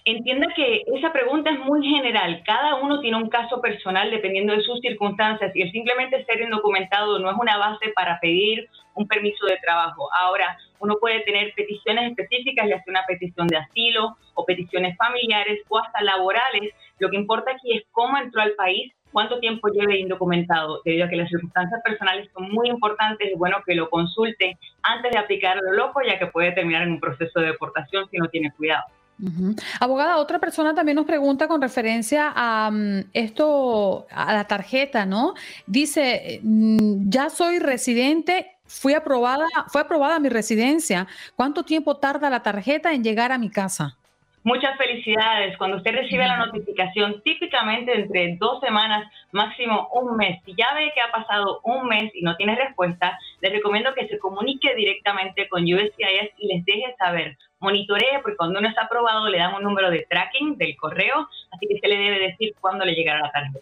Entienda 0.03 0.47
que 0.53 0.83
esa 0.97 1.13
pregunta 1.13 1.49
es 1.49 1.59
muy 1.59 1.85
general. 1.87 2.43
Cada 2.45 2.75
uno 2.75 2.99
tiene 2.99 3.15
un 3.15 3.29
caso 3.29 3.61
personal 3.61 4.11
dependiendo 4.11 4.53
de 4.53 4.63
sus 4.63 4.81
circunstancias 4.81 5.55
y 5.55 5.61
el 5.61 5.71
simplemente 5.71 6.25
ser 6.25 6.41
indocumentado 6.41 7.19
no 7.19 7.31
es 7.31 7.37
una 7.39 7.57
base 7.57 7.89
para 7.95 8.19
pedir 8.19 8.67
un 8.95 9.07
permiso 9.07 9.45
de 9.45 9.57
trabajo. 9.57 10.09
Ahora, 10.13 10.57
uno 10.79 10.95
puede 10.99 11.21
tener 11.21 11.53
peticiones 11.53 12.11
específicas, 12.11 12.67
ya 12.67 12.83
sea 12.83 12.91
una 12.91 13.05
petición 13.07 13.47
de 13.47 13.57
asilo 13.57 14.17
o 14.33 14.45
peticiones 14.45 14.97
familiares 14.97 15.59
o 15.69 15.77
hasta 15.77 16.01
laborales. 16.01 16.73
Lo 16.99 17.09
que 17.09 17.17
importa 17.17 17.51
aquí 17.51 17.75
es 17.75 17.83
cómo 17.91 18.17
entró 18.17 18.41
al 18.41 18.53
país, 18.53 18.93
cuánto 19.11 19.39
tiempo 19.39 19.69
lleve 19.69 19.99
indocumentado, 19.99 20.81
debido 20.85 21.05
a 21.05 21.09
que 21.09 21.15
las 21.15 21.29
circunstancias 21.29 21.81
personales 21.83 22.29
son 22.33 22.51
muy 22.51 22.69
importantes, 22.69 23.31
es 23.31 23.37
bueno 23.37 23.57
que 23.65 23.75
lo 23.75 23.89
consulte 23.89 24.57
antes 24.83 25.11
de 25.11 25.17
aplicar 25.17 25.57
lo 25.57 25.73
loco, 25.73 26.01
ya 26.05 26.19
que 26.19 26.27
puede 26.27 26.51
terminar 26.51 26.83
en 26.83 26.91
un 26.91 26.99
proceso 26.99 27.39
de 27.39 27.47
deportación 27.47 28.07
si 28.09 28.17
no 28.17 28.27
tiene 28.27 28.51
cuidado. 28.51 28.85
Abogada, 29.81 30.17
otra 30.17 30.39
persona 30.39 30.73
también 30.73 30.95
nos 30.95 31.05
pregunta 31.05 31.47
con 31.49 31.61
referencia 31.61 32.31
a 32.33 32.71
mm, 32.71 33.09
esto, 33.11 34.07
a 34.09 34.33
la 34.33 34.45
tarjeta, 34.45 35.05
¿no? 35.05 35.33
Dice, 35.67 36.39
mm, 36.41 37.09
ya 37.09 37.29
soy 37.29 37.59
residente, 37.59 38.55
fui 38.65 38.93
aprobada, 38.93 39.45
fue 39.67 39.81
aprobada 39.81 40.19
mi 40.19 40.29
residencia. 40.29 41.05
¿Cuánto 41.35 41.63
tiempo 41.63 41.97
tarda 41.97 42.29
la 42.29 42.43
tarjeta 42.43 42.93
en 42.93 43.03
llegar 43.03 43.33
a 43.33 43.37
mi 43.37 43.49
casa? 43.49 43.97
Muchas 44.43 44.77
felicidades. 44.77 45.57
Cuando 45.57 45.77
usted 45.77 45.93
recibe 45.93 46.25
la 46.25 46.37
notificación, 46.37 47.21
típicamente 47.23 47.93
entre 47.93 48.37
dos 48.37 48.61
semanas, 48.61 49.09
máximo 49.31 49.89
un 49.93 50.15
mes. 50.15 50.41
Si 50.45 50.55
ya 50.55 50.73
ve 50.75 50.91
que 50.95 51.01
ha 51.01 51.11
pasado 51.11 51.59
un 51.63 51.87
mes 51.87 52.11
y 52.13 52.21
no 52.21 52.35
tiene 52.37 52.55
respuesta, 52.55 53.19
les 53.41 53.51
recomiendo 53.51 53.93
que 53.93 54.07
se 54.07 54.17
comunique 54.17 54.73
directamente 54.75 55.49
con 55.49 55.63
USCIS 55.63 56.31
y 56.37 56.47
les 56.47 56.65
deje 56.65 56.95
saber. 56.97 57.37
Monitoree, 57.59 58.19
porque 58.21 58.37
cuando 58.37 58.59
uno 58.59 58.69
está 58.69 58.83
aprobado 58.83 59.27
le 59.27 59.37
dan 59.37 59.55
un 59.55 59.63
número 59.63 59.89
de 59.89 60.07
tracking 60.09 60.57
del 60.57 60.77
correo, 60.77 61.27
así 61.51 61.67
que 61.67 61.77
se 61.79 61.87
le 61.87 61.97
debe 61.97 62.19
decir 62.19 62.55
cuándo 62.61 62.85
le 62.85 62.93
llegará 62.93 63.19
la 63.19 63.31
tarjeta. 63.31 63.59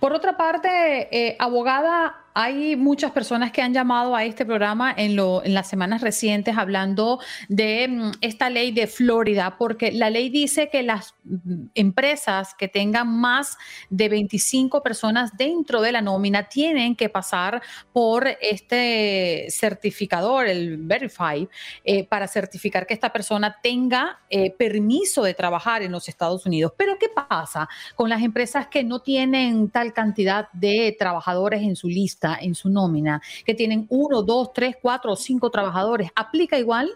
Por 0.00 0.14
otra 0.14 0.38
parte, 0.38 0.68
eh, 1.12 1.36
abogada, 1.38 2.24
hay 2.34 2.76
muchas 2.76 3.10
personas 3.12 3.52
que 3.52 3.62
han 3.62 3.74
llamado 3.74 4.14
a 4.14 4.24
este 4.24 4.46
programa 4.46 4.94
en, 4.96 5.16
lo, 5.16 5.44
en 5.44 5.54
las 5.54 5.68
semanas 5.68 6.00
recientes 6.00 6.56
hablando 6.56 7.20
de 7.48 7.88
mm, 7.88 8.10
esta 8.20 8.50
ley 8.50 8.70
de 8.72 8.86
Florida, 8.86 9.56
porque 9.58 9.92
la 9.92 10.10
ley 10.10 10.30
dice 10.30 10.68
que 10.70 10.82
las 10.82 11.14
mm, 11.24 11.66
empresas 11.74 12.54
que 12.54 12.68
tengan 12.68 13.08
más 13.08 13.56
de 13.88 14.08
25 14.08 14.82
personas 14.82 15.36
dentro 15.36 15.80
de 15.80 15.92
la 15.92 16.02
nómina 16.02 16.48
tienen 16.48 16.96
que 16.96 17.08
pasar 17.08 17.62
por 17.92 18.28
este 18.40 19.46
certificador, 19.50 20.46
el 20.46 20.78
Verify, 20.78 21.48
eh, 21.84 22.06
para 22.06 22.28
certificar 22.28 22.86
que 22.86 22.94
esta 22.94 23.12
persona 23.12 23.58
tenga 23.62 24.20
eh, 24.30 24.52
permiso 24.52 25.22
de 25.22 25.34
trabajar 25.34 25.82
en 25.82 25.92
los 25.92 26.08
Estados 26.08 26.46
Unidos. 26.46 26.72
Pero 26.76 26.98
¿qué 26.98 27.08
pasa 27.08 27.68
con 27.94 28.08
las 28.08 28.22
empresas 28.22 28.68
que 28.68 28.84
no 28.84 29.00
tienen 29.00 29.70
tal 29.70 29.92
cantidad 29.92 30.48
de 30.52 30.94
trabajadores 30.98 31.62
en 31.62 31.76
su 31.76 31.88
lista? 31.88 32.29
En 32.40 32.54
su 32.54 32.68
nómina, 32.68 33.20
que 33.44 33.54
tienen 33.54 33.86
uno, 33.88 34.22
dos, 34.22 34.52
tres, 34.52 34.76
cuatro 34.80 35.12
o 35.12 35.16
cinco 35.16 35.50
trabajadores, 35.50 36.10
¿aplica 36.14 36.58
igual? 36.58 36.90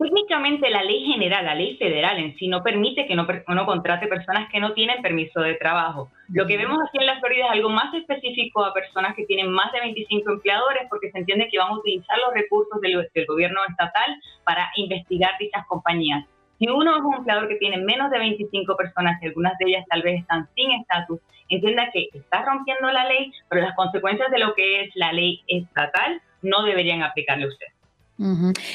Técnicamente 0.00 0.70
la 0.70 0.82
ley 0.82 1.04
general, 1.04 1.44
la 1.44 1.54
ley 1.54 1.76
federal 1.76 2.18
en 2.18 2.34
sí 2.38 2.48
no 2.48 2.62
permite 2.62 3.06
que 3.06 3.14
no, 3.14 3.26
uno 3.48 3.66
contrate 3.66 4.06
personas 4.06 4.50
que 4.50 4.58
no 4.58 4.72
tienen 4.72 5.02
permiso 5.02 5.40
de 5.40 5.56
trabajo. 5.56 6.10
Lo 6.32 6.46
que 6.46 6.56
vemos 6.56 6.78
aquí 6.88 6.96
en 6.98 7.04
la 7.04 7.20
Florida 7.20 7.44
es 7.44 7.50
algo 7.50 7.68
más 7.68 7.92
específico 7.92 8.64
a 8.64 8.72
personas 8.72 9.14
que 9.14 9.26
tienen 9.26 9.50
más 9.50 9.70
de 9.72 9.80
25 9.80 10.32
empleadores 10.32 10.84
porque 10.88 11.10
se 11.10 11.18
entiende 11.18 11.48
que 11.50 11.58
van 11.58 11.72
a 11.72 11.78
utilizar 11.78 12.16
los 12.18 12.32
recursos 12.32 12.80
del, 12.80 13.26
gobierno 13.26 13.60
estatal 13.68 14.16
para 14.42 14.70
investigar 14.76 15.32
dichas 15.38 15.66
compañías. 15.66 16.24
Si 16.60 16.68
uno 16.68 16.94
es 16.94 17.02
un 17.02 17.14
empleador 17.14 17.48
que 17.48 17.56
tiene 17.56 17.78
menos 17.78 18.10
de 18.10 18.18
25 18.18 18.76
personas 18.76 19.20
y 19.22 19.26
algunas 19.28 19.56
de 19.58 19.64
ellas 19.70 19.86
tal 19.88 20.02
vez 20.02 20.20
están 20.20 20.46
sin 20.54 20.70
estatus, 20.72 21.18
entienda 21.48 21.90
que 21.90 22.08
está 22.12 22.44
rompiendo 22.44 22.90
la 22.90 23.06
ley, 23.06 23.32
pero 23.48 23.62
las 23.62 23.74
consecuencias 23.74 24.30
de 24.30 24.40
lo 24.40 24.54
que 24.54 24.82
es 24.82 24.90
la 24.94 25.10
ley 25.10 25.42
estatal 25.48 26.20
no 26.42 26.62
deberían 26.62 27.02
aplicarle 27.02 27.46
a 27.46 27.48
usted. 27.48 27.66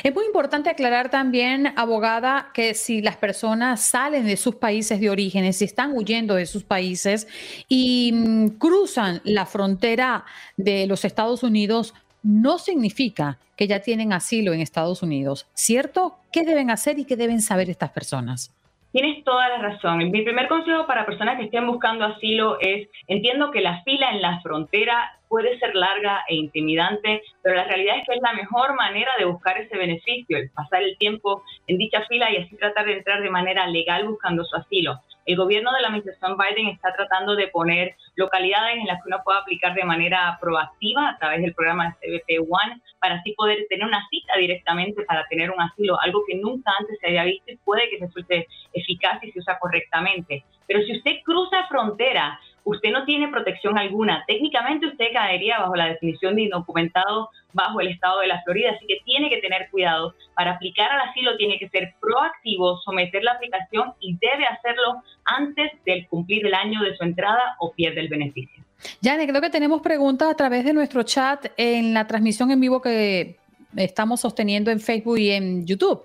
Es 0.03 0.11
muy 0.15 0.25
importante 0.25 0.71
aclarar 0.71 1.11
también, 1.11 1.71
abogada, 1.75 2.49
que 2.51 2.73
si 2.73 3.03
las 3.03 3.15
personas 3.15 3.81
salen 3.81 4.25
de 4.25 4.37
sus 4.37 4.55
países 4.55 4.99
de 4.99 5.11
origen, 5.11 5.53
si 5.53 5.65
están 5.65 5.95
huyendo 5.95 6.33
de 6.33 6.47
sus 6.47 6.63
países 6.63 7.27
y 7.67 8.11
mm, 8.11 8.47
cruzan 8.57 9.21
la 9.23 9.45
frontera 9.45 10.25
de 10.57 10.87
los 10.87 11.05
Estados 11.05 11.43
Unidos, 11.43 11.93
no 12.25 12.57
significa 12.57 13.38
que 13.55 13.67
ya 13.67 13.81
tienen 13.81 14.11
asilo 14.11 14.51
en 14.51 14.59
Estados 14.59 15.03
Unidos, 15.03 15.47
¿cierto? 15.53 16.15
¿Qué 16.31 16.43
deben 16.43 16.71
hacer 16.71 16.97
y 16.97 17.05
qué 17.05 17.15
deben 17.15 17.39
saber 17.39 17.69
estas 17.69 17.91
personas? 17.91 18.51
Tienes 18.91 19.23
toda 19.23 19.47
la 19.49 19.57
razón. 19.59 19.97
Mi 20.09 20.23
primer 20.23 20.47
consejo 20.47 20.88
para 20.88 21.05
personas 21.05 21.38
que 21.38 21.45
estén 21.45 21.67
buscando 21.67 22.03
asilo 22.03 22.57
es, 22.61 22.89
entiendo 23.07 23.51
que 23.51 23.61
la 23.61 23.83
fila 23.83 24.09
en 24.09 24.23
la 24.23 24.41
frontera 24.41 25.19
puede 25.27 25.59
ser 25.59 25.75
larga 25.75 26.23
e 26.27 26.35
intimidante, 26.35 27.21
pero 27.43 27.57
la 27.57 27.65
realidad 27.65 27.97
es 27.99 28.07
que 28.07 28.15
es 28.15 28.21
la 28.21 28.33
mejor 28.33 28.73
manera 28.73 29.11
de 29.19 29.25
buscar 29.25 29.59
ese 29.59 29.77
beneficio, 29.77 30.38
el 30.38 30.49
pasar 30.49 30.81
el 30.81 30.97
tiempo 30.97 31.43
en 31.67 31.77
dicha 31.77 32.05
fila 32.07 32.31
y 32.31 32.38
así 32.38 32.55
tratar 32.57 32.85
de 32.85 32.97
entrar 32.97 33.21
de 33.21 33.29
manera 33.29 33.67
legal 33.67 34.07
buscando 34.07 34.43
su 34.45 34.55
asilo. 34.55 34.99
El 35.25 35.38
gobierno 35.38 35.71
de 35.73 35.81
la 35.81 35.88
administración 35.88 36.38
Biden 36.38 36.67
está 36.67 36.93
tratando 36.93 37.35
de 37.35 37.47
poner 37.47 37.95
localidades 38.15 38.77
en 38.77 38.85
las 38.85 39.01
que 39.01 39.07
uno 39.09 39.21
pueda 39.23 39.39
aplicar 39.39 39.73
de 39.73 39.83
manera 39.83 40.38
proactiva 40.39 41.09
a 41.09 41.17
través 41.17 41.41
del 41.41 41.55
programa 41.55 41.97
CBP 41.99 42.47
One 42.47 42.79
para 42.99 43.15
así 43.15 43.33
poder 43.33 43.65
tener 43.67 43.85
una 43.85 44.07
cita 44.09 44.38
directamente 44.38 45.03
para 45.03 45.25
tener 45.27 45.49
un 45.49 45.61
asilo, 45.61 45.99
algo 46.01 46.23
que 46.27 46.35
nunca 46.35 46.71
antes 46.79 46.99
se 46.99 47.07
había 47.07 47.23
visto 47.23 47.51
y 47.51 47.57
puede 47.57 47.89
que 47.89 48.05
resulte 48.05 48.47
eficaz 48.73 49.23
y 49.23 49.31
se 49.31 49.39
usa 49.39 49.57
correctamente. 49.57 50.45
Pero 50.67 50.81
si 50.83 50.97
usted 50.97 51.17
cruza 51.23 51.65
frontera 51.67 52.39
usted 52.65 52.91
no 52.91 53.06
tiene 53.06 53.30
protección 53.30 53.78
alguna. 53.78 54.23
Técnicamente 54.28 54.88
usted 54.88 55.06
caería 55.13 55.60
bajo 55.60 55.75
la 55.75 55.88
definición 55.88 56.36
de 56.36 56.43
indocumentado 56.43 57.30
bajo 57.54 57.80
el 57.80 57.88
estado 57.88 58.19
de 58.19 58.28
la 58.28 58.41
Florida, 58.43 58.71
así 58.75 58.86
que 58.86 58.97
tiene 59.06 59.30
que 59.30 59.38
tener 59.38 59.69
cuidado. 59.71 60.13
Para 60.36 60.51
aplicar 60.51 60.91
al 60.91 61.10
asilo 61.10 61.38
tiene 61.38 61.58
que 61.58 61.69
ser 61.69 61.93
proactivo, 62.01 62.78
someter 62.84 63.23
la 63.23 63.34
aplicación 63.34 63.93
y 64.01 64.17
debe 64.17 64.45
hacerlo 64.45 65.04
antes 65.23 65.71
del 65.86 66.08
cumplir 66.08 66.45
el 66.45 66.54
año 66.54 66.82
de 66.82 66.97
su 66.97 67.04
entrada 67.04 67.56
o 67.60 67.71
pierde 67.71 68.01
el 68.01 68.10
beneficio. 68.10 68.63
Yane, 69.01 69.28
creo 69.28 69.41
que 69.41 69.49
tenemos 69.49 69.82
preguntas 69.82 70.30
a 70.30 70.36
través 70.36 70.65
de 70.65 70.73
nuestro 70.73 71.04
chat 71.04 71.45
en 71.56 71.93
la 71.93 72.08
transmisión 72.08 72.51
en 72.51 72.60
vivo 72.60 72.82
que 72.82 73.38
estamos 73.75 74.21
sosteniendo 74.21 74.71
en 74.71 74.79
Facebook 74.79 75.17
y 75.19 75.31
en 75.31 75.65
YouTube. 75.65 76.01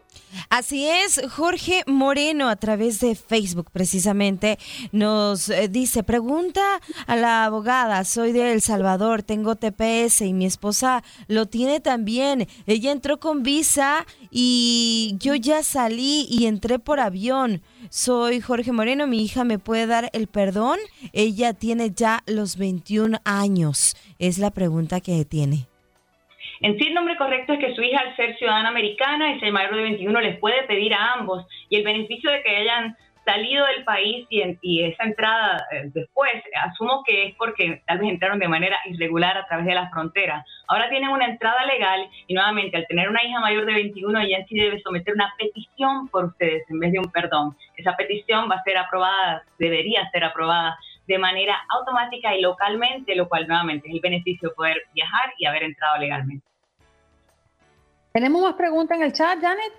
Así 0.48 0.86
es, 0.86 1.20
Jorge 1.30 1.82
Moreno 1.86 2.48
a 2.48 2.56
través 2.56 3.00
de 3.00 3.14
Facebook 3.14 3.70
precisamente 3.72 4.58
nos 4.92 5.48
eh, 5.48 5.68
dice, 5.68 6.02
pregunta 6.02 6.80
a 7.06 7.16
la 7.16 7.44
abogada, 7.44 8.04
soy 8.04 8.32
de 8.32 8.52
El 8.52 8.60
Salvador, 8.60 9.22
tengo 9.22 9.56
TPS 9.56 10.22
y 10.22 10.32
mi 10.32 10.46
esposa 10.46 11.02
lo 11.26 11.46
tiene 11.46 11.80
también. 11.80 12.46
Ella 12.66 12.92
entró 12.92 13.18
con 13.18 13.42
visa 13.42 14.06
y 14.30 15.16
yo 15.18 15.34
ya 15.34 15.62
salí 15.62 16.26
y 16.30 16.46
entré 16.46 16.78
por 16.78 17.00
avión. 17.00 17.62
Soy 17.88 18.40
Jorge 18.40 18.72
Moreno, 18.72 19.06
mi 19.06 19.22
hija 19.22 19.44
me 19.44 19.58
puede 19.58 19.86
dar 19.86 20.10
el 20.12 20.28
perdón. 20.28 20.78
Ella 21.12 21.54
tiene 21.54 21.92
ya 21.94 22.22
los 22.26 22.56
21 22.56 23.18
años. 23.24 23.96
Es 24.18 24.38
la 24.38 24.50
pregunta 24.50 25.00
que 25.00 25.24
tiene. 25.24 25.69
En 26.60 26.78
sí, 26.78 26.88
el 26.88 26.94
nombre 26.94 27.16
correcto 27.16 27.54
es 27.54 27.58
que 27.58 27.74
su 27.74 27.82
hija, 27.82 28.00
al 28.00 28.14
ser 28.16 28.36
ciudadana 28.36 28.68
americana 28.68 29.34
y 29.34 29.40
ser 29.40 29.50
mayor 29.50 29.74
de 29.74 29.82
21, 29.82 30.20
les 30.20 30.38
puede 30.38 30.62
pedir 30.64 30.92
a 30.92 31.14
ambos. 31.14 31.46
Y 31.70 31.76
el 31.76 31.84
beneficio 31.84 32.30
de 32.30 32.42
que 32.42 32.54
hayan 32.54 32.96
salido 33.24 33.64
del 33.66 33.84
país 33.84 34.26
y, 34.30 34.82
esa 34.82 35.04
entrada 35.04 35.66
eh, 35.70 35.84
después, 35.94 36.32
asumo 36.64 37.02
que 37.04 37.26
es 37.26 37.34
porque 37.36 37.82
tal 37.86 37.98
vez 37.98 38.10
entraron 38.10 38.38
de 38.38 38.48
manera 38.48 38.76
irregular 38.86 39.36
a 39.38 39.46
través 39.46 39.66
de 39.66 39.74
la 39.74 39.88
frontera. 39.90 40.44
Ahora 40.68 40.88
tienen 40.88 41.10
una 41.10 41.26
entrada 41.26 41.64
legal 41.64 42.08
y 42.26 42.34
nuevamente 42.34 42.76
al 42.76 42.86
tener 42.86 43.08
una 43.08 43.24
hija 43.24 43.40
mayor 43.40 43.66
de 43.66 43.74
21 43.74 44.20
ella 44.20 44.44
sí 44.48 44.56
debe 44.56 44.80
someter 44.80 45.14
una 45.14 45.32
petición 45.38 46.08
por 46.08 46.26
ustedes 46.26 46.64
en 46.70 46.78
vez 46.78 46.92
de 46.92 46.98
un 46.98 47.10
perdón. 47.10 47.56
Esa 47.76 47.96
petición 47.96 48.50
va 48.50 48.56
a 48.56 48.64
ser 48.64 48.76
aprobada, 48.76 49.44
debería 49.58 50.10
ser 50.10 50.24
aprobada 50.24 50.78
de 51.06 51.18
manera 51.18 51.56
automática 51.68 52.34
y 52.34 52.40
localmente, 52.40 53.16
lo 53.16 53.28
cual 53.28 53.46
nuevamente 53.48 53.88
es 53.88 53.94
el 53.94 54.00
beneficio 54.00 54.48
de 54.48 54.54
poder 54.54 54.82
viajar 54.94 55.32
y 55.38 55.46
haber 55.46 55.64
entrado 55.64 55.98
legalmente. 55.98 56.49
¿Tenemos 58.12 58.42
más 58.42 58.54
preguntas 58.54 58.98
en 58.98 59.04
el 59.04 59.12
chat, 59.12 59.40
Janet? 59.40 59.72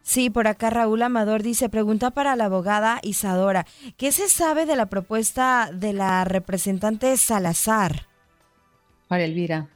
Sí, 0.00 0.28
por 0.28 0.46
acá 0.48 0.70
Raúl 0.70 1.02
Amador 1.02 1.42
dice, 1.42 1.68
pregunta 1.68 2.10
para 2.10 2.36
la 2.36 2.46
abogada 2.46 3.00
Isadora, 3.02 3.64
¿qué 3.96 4.12
se 4.12 4.28
sabe 4.28 4.66
de 4.66 4.76
la 4.76 4.86
propuesta 4.86 5.70
de 5.72 5.94
la 5.94 6.24
representante 6.24 7.16
Salazar? 7.16 7.92
Para 9.08 9.24
Elvira. 9.24 9.66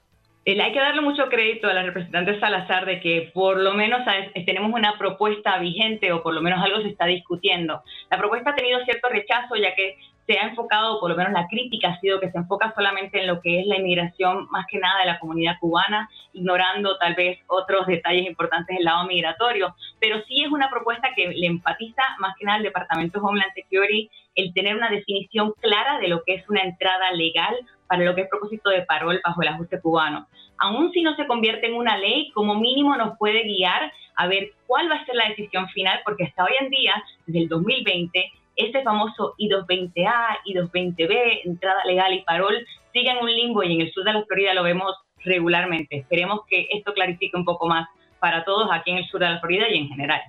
hay 0.45 0.73
que 0.73 0.79
darle 0.79 1.01
mucho 1.01 1.29
crédito 1.31 1.67
a 1.67 1.73
la 1.73 1.83
representante 1.83 2.39
Salazar 2.41 2.85
de 2.85 3.01
que 3.01 3.31
por 3.33 3.59
lo 3.59 3.73
menos 3.73 4.01
tenemos 4.47 4.73
una 4.73 4.99
propuesta 4.99 5.59
vigente 5.59 6.13
o 6.13 6.23
por 6.23 6.35
lo 6.35 6.43
menos 6.43 6.63
algo 6.63 6.83
se 6.83 6.89
está 6.89 7.07
discutiendo. 7.07 7.83
La 8.11 8.19
propuesta 8.19 8.51
ha 8.51 8.55
tenido 8.55 8.85
cierto 8.85 9.09
rechazo 9.09 9.57
ya 9.57 9.75
que 9.75 9.97
se 10.29 10.38
ha 10.38 10.49
enfocado, 10.49 11.01
por 11.01 11.11
lo 11.11 11.17
menos 11.17 11.33
la 11.33 11.49
crítica 11.49 11.88
ha 11.88 12.01
sido 12.01 12.21
que 12.21 12.31
se 12.31 12.37
enfoca 12.37 12.75
solamente 12.75 13.19
en 13.19 13.27
lo 13.27 13.41
que 13.41 13.61
es 13.61 13.67
la 13.67 13.79
inmigración 13.79 14.47
más 14.51 14.67
que 14.71 14.79
nada 14.79 15.01
de 15.01 15.07
la 15.07 15.19
comunidad 15.19 15.57
cubana, 15.59 16.11
ignorando 16.35 16.99
tal 16.99 17.14
vez 17.14 17.38
otros 17.47 17.87
detalles 17.87 18.27
importantes 18.27 18.77
del 18.77 18.85
lado 18.85 19.07
migratorio, 19.07 19.75
pero 19.99 20.23
sí 20.29 20.45
es 20.45 20.53
una 20.53 20.69
propuesta 20.69 21.09
que 21.17 21.29
le 21.29 21.47
empatiza 21.47 22.03
más 22.19 22.37
que 22.37 22.45
nada 22.45 22.59
al 22.59 22.62
Departamento 22.62 23.19
de 23.19 23.27
Homeland 23.27 23.55
Security 23.55 24.11
el 24.35 24.53
tener 24.53 24.77
una 24.77 24.91
definición 24.91 25.55
clara 25.61 25.99
de 25.99 26.09
lo 26.09 26.23
que 26.23 26.35
es 26.35 26.49
una 26.51 26.61
entrada 26.61 27.11
legal 27.12 27.57
para 27.87 28.05
lo 28.05 28.14
que 28.14 28.21
es 28.21 28.29
propósito 28.29 28.69
de 28.69 28.83
parol 28.83 29.23
bajo 29.25 29.41
el 29.41 29.49
ajuste 29.49 29.81
cubano. 29.81 30.29
Aún 30.59 30.93
si 30.93 31.01
no 31.03 31.17
se 31.17 31.27
convierte 31.27 31.69
en 31.69 31.75
una 31.75 31.97
ley, 31.97 32.31
como 32.35 32.55
mínimo 32.55 32.95
nos 32.97 33.17
puede 33.17 33.45
guiar 33.45 33.91
a 34.14 34.27
ver 34.27 34.51
cuál 34.67 34.91
va 34.91 34.97
a 34.97 35.07
ser 35.07 35.14
la 35.14 35.29
decisión 35.29 35.69
final, 35.69 36.01
porque 36.05 36.25
hasta 36.25 36.45
hoy 36.45 36.53
en 36.61 36.69
día, 36.69 37.03
desde 37.27 37.41
el 37.41 37.49
2020, 37.49 38.33
este 38.59 38.83
famoso 38.83 39.35
I-220A, 39.38 40.38
I-220B, 40.44 41.40
entrada 41.44 41.81
legal 41.87 42.12
y 42.12 42.23
parol, 42.23 42.66
sigue 42.92 43.11
en 43.11 43.18
un 43.18 43.33
limbo 43.33 43.62
y 43.62 43.75
en 43.75 43.81
el 43.83 43.92
sur 43.92 44.05
de 44.05 44.12
la 44.12 44.25
Florida 44.25 44.53
lo 44.53 44.64
vemos 44.64 44.94
regularmente. 45.25 45.99
Esperemos 45.99 46.40
que 46.49 46.68
esto 46.73 46.92
clarifique 46.92 47.37
un 47.37 47.44
poco 47.44 47.66
más 47.68 47.88
para 48.18 48.44
todos 48.44 48.68
aquí 48.73 48.90
en 48.90 48.99
el 48.99 49.07
sur 49.07 49.21
de 49.21 49.31
la 49.31 49.40
Florida 49.40 49.68
y 49.71 49.79
en 49.79 49.88
general. 49.88 50.21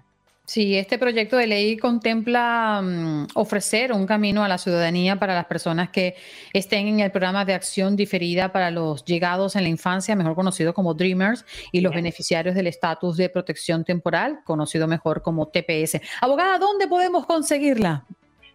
Sí, 0.49 0.75
este 0.75 0.97
proyecto 0.97 1.37
de 1.37 1.45
ley 1.45 1.77
contempla 1.77 2.81
mm, 2.83 3.27
ofrecer 3.35 3.93
un 3.93 4.07
camino 4.07 4.43
a 4.43 4.47
la 4.47 4.57
ciudadanía 4.57 5.15
para 5.17 5.35
las 5.35 5.45
personas 5.45 5.91
que 5.91 6.15
estén 6.53 6.87
en 6.87 7.01
el 7.01 7.11
programa 7.11 7.45
de 7.45 7.53
acción 7.53 7.95
diferida 7.95 8.51
para 8.51 8.71
los 8.71 9.05
llegados 9.05 9.55
en 9.55 9.61
la 9.61 9.69
infancia, 9.69 10.15
mejor 10.15 10.33
conocido 10.33 10.73
como 10.73 10.95
Dreamers, 10.95 11.45
y 11.71 11.81
los 11.81 11.93
beneficiarios 11.93 12.55
del 12.55 12.65
estatus 12.65 13.15
de 13.15 13.29
protección 13.29 13.83
temporal, 13.85 14.39
conocido 14.43 14.87
mejor 14.87 15.21
como 15.21 15.49
TPS. 15.49 16.01
Abogada, 16.19 16.57
¿dónde 16.57 16.87
podemos 16.87 17.27
conseguirla? 17.27 18.05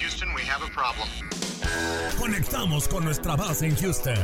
Houston, 0.00 0.32
we 0.34 0.42
have 0.42 0.64
a 0.64 0.68
problem. 0.72 1.17
Conectamos 2.28 2.86
con 2.88 3.04
nuestra 3.06 3.36
base 3.36 3.64
en 3.66 3.74
Houston. 3.74 4.14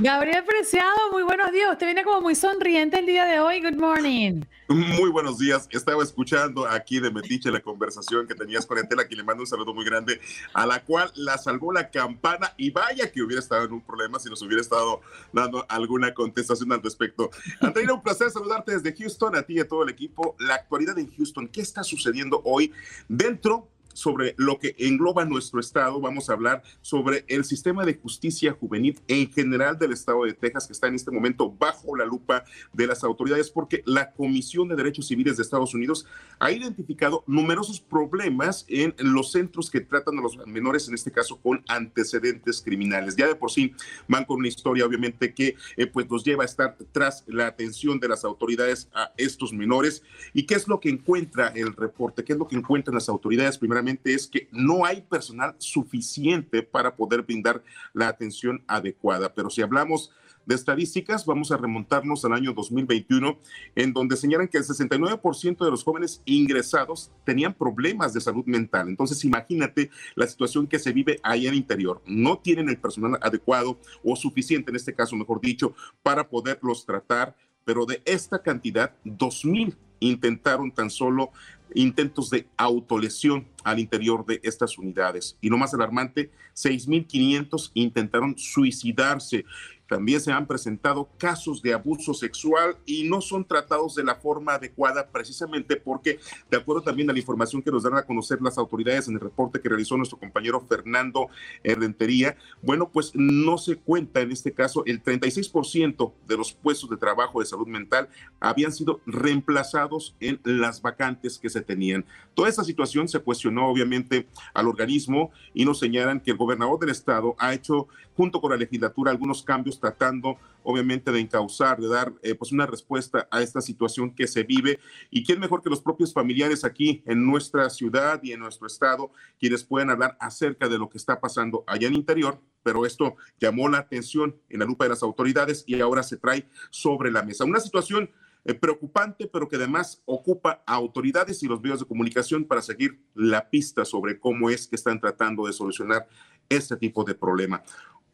Gabriel 0.00 0.42
Preciado, 0.44 1.12
muy 1.12 1.22
buenos 1.22 1.52
días. 1.52 1.70
Usted 1.70 1.86
viene 1.86 2.02
como 2.02 2.20
muy 2.22 2.34
sonriente 2.34 2.98
el 2.98 3.06
día 3.06 3.24
de 3.24 3.38
hoy. 3.38 3.62
Good 3.62 3.78
morning. 3.78 4.42
Muy 4.66 5.08
buenos 5.10 5.38
días. 5.38 5.68
Estaba 5.70 6.02
escuchando 6.02 6.66
aquí 6.66 6.98
de 6.98 7.12
Metiche 7.12 7.52
la 7.52 7.60
conversación 7.60 8.26
que 8.26 8.34
tenías 8.34 8.66
con 8.66 8.78
Entela, 8.78 9.06
que 9.06 9.14
le 9.14 9.22
mando 9.22 9.44
un 9.44 9.46
saludo 9.46 9.72
muy 9.72 9.84
grande, 9.84 10.20
a 10.54 10.66
la 10.66 10.82
cual 10.82 11.12
la 11.14 11.38
salvó 11.38 11.72
la 11.72 11.88
campana 11.88 12.52
y 12.56 12.72
vaya 12.72 13.12
que 13.12 13.22
hubiera 13.22 13.38
estado 13.38 13.66
en 13.66 13.72
un 13.72 13.82
problema 13.82 14.18
si 14.18 14.28
nos 14.28 14.42
hubiera 14.42 14.60
estado 14.60 15.02
dando 15.32 15.64
alguna 15.68 16.12
contestación 16.14 16.72
al 16.72 16.82
respecto. 16.82 17.30
Andreina, 17.60 17.94
un 17.94 18.02
placer 18.02 18.28
saludarte 18.32 18.76
desde 18.76 18.92
Houston, 18.96 19.36
a 19.36 19.42
ti 19.42 19.54
y 19.54 19.60
a 19.60 19.68
todo 19.68 19.84
el 19.84 19.90
equipo. 19.90 20.34
La 20.40 20.56
actualidad 20.56 20.98
en 20.98 21.14
Houston, 21.14 21.46
¿qué 21.46 21.60
está 21.60 21.84
sucediendo 21.84 22.42
hoy 22.44 22.72
dentro 23.08 23.68
sobre 23.92 24.34
lo 24.38 24.58
que 24.58 24.74
engloba 24.78 25.24
nuestro 25.24 25.60
estado. 25.60 26.00
Vamos 26.00 26.30
a 26.30 26.34
hablar 26.34 26.62
sobre 26.80 27.24
el 27.28 27.44
sistema 27.44 27.84
de 27.84 27.94
justicia 27.94 28.52
juvenil 28.52 28.98
en 29.08 29.30
general 29.30 29.78
del 29.78 29.92
estado 29.92 30.24
de 30.24 30.32
Texas, 30.32 30.66
que 30.66 30.72
está 30.72 30.88
en 30.88 30.94
este 30.94 31.10
momento 31.10 31.50
bajo 31.50 31.96
la 31.96 32.04
lupa 32.04 32.44
de 32.72 32.86
las 32.86 33.04
autoridades, 33.04 33.50
porque 33.50 33.82
la 33.86 34.12
Comisión 34.12 34.68
de 34.68 34.76
Derechos 34.76 35.08
Civiles 35.08 35.36
de 35.36 35.42
Estados 35.42 35.74
Unidos 35.74 36.06
ha 36.38 36.50
identificado 36.50 37.24
numerosos 37.26 37.80
problemas 37.80 38.64
en 38.68 38.94
los 38.98 39.32
centros 39.32 39.70
que 39.70 39.80
tratan 39.80 40.18
a 40.18 40.22
los 40.22 40.36
menores, 40.46 40.88
en 40.88 40.94
este 40.94 41.10
caso 41.10 41.38
con 41.40 41.62
antecedentes 41.68 42.62
criminales. 42.62 43.16
Ya 43.16 43.26
de 43.26 43.34
por 43.34 43.50
sí 43.50 43.74
van 44.08 44.24
con 44.24 44.38
una 44.38 44.48
historia, 44.48 44.86
obviamente, 44.86 45.34
que 45.34 45.56
eh, 45.76 45.86
pues 45.86 46.08
nos 46.10 46.24
lleva 46.24 46.44
a 46.44 46.46
estar 46.46 46.76
tras 46.92 47.24
la 47.26 47.46
atención 47.46 48.00
de 48.00 48.08
las 48.08 48.24
autoridades 48.24 48.88
a 48.94 49.12
estos 49.16 49.52
menores. 49.52 50.02
¿Y 50.32 50.44
qué 50.44 50.54
es 50.54 50.68
lo 50.68 50.80
que 50.80 50.88
encuentra 50.88 51.48
el 51.48 51.74
reporte? 51.74 52.24
¿Qué 52.24 52.32
es 52.32 52.38
lo 52.38 52.48
que 52.48 52.56
encuentran 52.56 52.94
las 52.94 53.08
autoridades? 53.08 53.58
Primeramente, 53.58 53.80
es 54.04 54.26
que 54.26 54.48
no 54.52 54.84
hay 54.84 55.00
personal 55.02 55.54
suficiente 55.58 56.62
para 56.62 56.94
poder 56.94 57.22
brindar 57.22 57.62
la 57.92 58.08
atención 58.08 58.62
adecuada. 58.66 59.32
Pero 59.34 59.50
si 59.50 59.62
hablamos 59.62 60.12
de 60.46 60.54
estadísticas, 60.54 61.26
vamos 61.26 61.52
a 61.52 61.56
remontarnos 61.56 62.24
al 62.24 62.32
año 62.32 62.52
2021, 62.52 63.38
en 63.76 63.92
donde 63.92 64.16
señalan 64.16 64.48
que 64.48 64.58
el 64.58 64.64
69% 64.64 65.64
de 65.64 65.70
los 65.70 65.84
jóvenes 65.84 66.22
ingresados 66.24 67.12
tenían 67.24 67.54
problemas 67.54 68.12
de 68.12 68.20
salud 68.20 68.44
mental. 68.46 68.88
Entonces, 68.88 69.24
imagínate 69.24 69.90
la 70.14 70.26
situación 70.26 70.66
que 70.66 70.78
se 70.78 70.92
vive 70.92 71.20
ahí 71.22 71.46
en 71.46 71.52
el 71.52 71.58
interior. 71.58 72.02
No 72.06 72.38
tienen 72.38 72.68
el 72.68 72.78
personal 72.78 73.18
adecuado 73.22 73.78
o 74.02 74.16
suficiente, 74.16 74.70
en 74.70 74.76
este 74.76 74.94
caso, 74.94 75.14
mejor 75.16 75.40
dicho, 75.40 75.74
para 76.02 76.28
poderlos 76.28 76.84
tratar. 76.84 77.36
Pero 77.64 77.86
de 77.86 78.02
esta 78.04 78.42
cantidad, 78.42 78.94
2.000 79.04 79.76
intentaron 80.00 80.72
tan 80.72 80.90
solo 80.90 81.30
intentos 81.74 82.30
de 82.30 82.48
autolesión 82.56 83.46
al 83.62 83.78
interior 83.78 84.26
de 84.26 84.40
estas 84.42 84.76
unidades. 84.78 85.36
Y 85.40 85.48
lo 85.48 85.58
más 85.58 85.72
alarmante, 85.74 86.30
6.500 86.54 87.70
intentaron 87.74 88.36
suicidarse. 88.36 89.44
También 89.90 90.20
se 90.20 90.30
han 90.30 90.46
presentado 90.46 91.08
casos 91.18 91.60
de 91.62 91.74
abuso 91.74 92.14
sexual 92.14 92.76
y 92.86 93.08
no 93.08 93.20
son 93.20 93.44
tratados 93.44 93.96
de 93.96 94.04
la 94.04 94.14
forma 94.14 94.54
adecuada 94.54 95.10
precisamente 95.10 95.74
porque, 95.74 96.20
de 96.48 96.58
acuerdo 96.58 96.82
también 96.82 97.10
a 97.10 97.12
la 97.12 97.18
información 97.18 97.60
que 97.60 97.72
nos 97.72 97.82
dan 97.82 97.96
a 97.96 98.04
conocer 98.04 98.40
las 98.40 98.56
autoridades 98.56 99.08
en 99.08 99.14
el 99.14 99.20
reporte 99.20 99.60
que 99.60 99.68
realizó 99.68 99.96
nuestro 99.96 100.16
compañero 100.16 100.60
Fernando 100.60 101.26
Rentería, 101.64 102.36
bueno, 102.62 102.88
pues 102.88 103.10
no 103.16 103.58
se 103.58 103.78
cuenta 103.78 104.20
en 104.20 104.30
este 104.30 104.52
caso 104.52 104.84
el 104.86 105.02
36% 105.02 106.12
de 106.24 106.36
los 106.36 106.52
puestos 106.52 106.88
de 106.88 106.96
trabajo 106.96 107.40
de 107.40 107.46
salud 107.46 107.66
mental 107.66 108.08
habían 108.38 108.70
sido 108.70 109.00
reemplazados 109.06 110.14
en 110.20 110.38
las 110.44 110.82
vacantes 110.82 111.36
que 111.36 111.50
se 111.50 111.62
tenían. 111.62 112.04
Toda 112.34 112.48
esta 112.48 112.62
situación 112.62 113.08
se 113.08 113.18
cuestionó 113.18 113.66
obviamente 113.66 114.28
al 114.54 114.68
organismo 114.68 115.32
y 115.52 115.64
nos 115.64 115.80
señalan 115.80 116.20
que 116.20 116.30
el 116.30 116.36
gobernador 116.36 116.78
del 116.78 116.90
estado 116.90 117.34
ha 117.40 117.54
hecho 117.54 117.88
junto 118.16 118.40
con 118.40 118.50
la 118.50 118.56
legislatura 118.56 119.10
algunos 119.10 119.42
cambios 119.42 119.79
tratando 119.80 120.38
obviamente 120.62 121.10
de 121.10 121.20
encauzar, 121.20 121.80
de 121.80 121.88
dar 121.88 122.12
eh, 122.22 122.34
pues 122.34 122.52
una 122.52 122.66
respuesta 122.66 123.26
a 123.30 123.42
esta 123.42 123.60
situación 123.60 124.14
que 124.14 124.26
se 124.26 124.42
vive. 124.42 124.78
¿Y 125.10 125.24
quién 125.24 125.40
mejor 125.40 125.62
que 125.62 125.70
los 125.70 125.80
propios 125.80 126.12
familiares 126.12 126.64
aquí 126.64 127.02
en 127.06 127.24
nuestra 127.24 127.70
ciudad 127.70 128.20
y 128.22 128.32
en 128.32 128.40
nuestro 128.40 128.66
estado, 128.66 129.10
quienes 129.38 129.64
pueden 129.64 129.90
hablar 129.90 130.16
acerca 130.20 130.68
de 130.68 130.78
lo 130.78 130.88
que 130.88 130.98
está 130.98 131.20
pasando 131.20 131.64
allá 131.66 131.86
en 131.88 131.94
el 131.94 132.00
interior? 132.00 132.40
Pero 132.62 132.84
esto 132.84 133.16
llamó 133.38 133.68
la 133.68 133.78
atención 133.78 134.36
en 134.48 134.60
la 134.60 134.66
lupa 134.66 134.84
de 134.84 134.90
las 134.90 135.02
autoridades 135.02 135.64
y 135.66 135.80
ahora 135.80 136.02
se 136.02 136.18
trae 136.18 136.46
sobre 136.70 137.10
la 137.10 137.22
mesa. 137.22 137.44
Una 137.44 137.60
situación 137.60 138.10
eh, 138.44 138.54
preocupante, 138.54 139.26
pero 139.26 139.48
que 139.48 139.56
además 139.56 140.02
ocupa 140.06 140.62
a 140.66 140.74
autoridades 140.74 141.42
y 141.42 141.46
los 141.46 141.60
medios 141.60 141.80
de 141.80 141.86
comunicación 141.86 142.44
para 142.44 142.62
seguir 142.62 142.98
la 143.14 143.50
pista 143.50 143.84
sobre 143.84 144.18
cómo 144.18 144.48
es 144.48 144.66
que 144.66 144.76
están 144.76 144.98
tratando 144.98 145.46
de 145.46 145.52
solucionar 145.52 146.06
este 146.48 146.76
tipo 146.76 147.04
de 147.04 147.14
problema. 147.14 147.62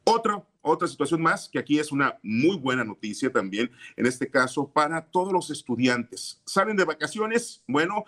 Otra, 0.09 0.41
otra 0.63 0.87
situación 0.87 1.21
más, 1.21 1.49
que 1.49 1.59
aquí 1.59 1.81
es 1.81 1.91
una 1.91 2.17
muy 2.23 2.57
buena 2.57 2.85
noticia 2.85 3.33
también, 3.33 3.73
en 3.97 4.07
este 4.07 4.31
caso, 4.31 4.71
para 4.71 5.05
todos 5.05 5.33
los 5.33 5.51
estudiantes. 5.51 6.41
Salen 6.47 6.77
de 6.77 6.85
vacaciones, 6.85 7.65
bueno, 7.67 8.05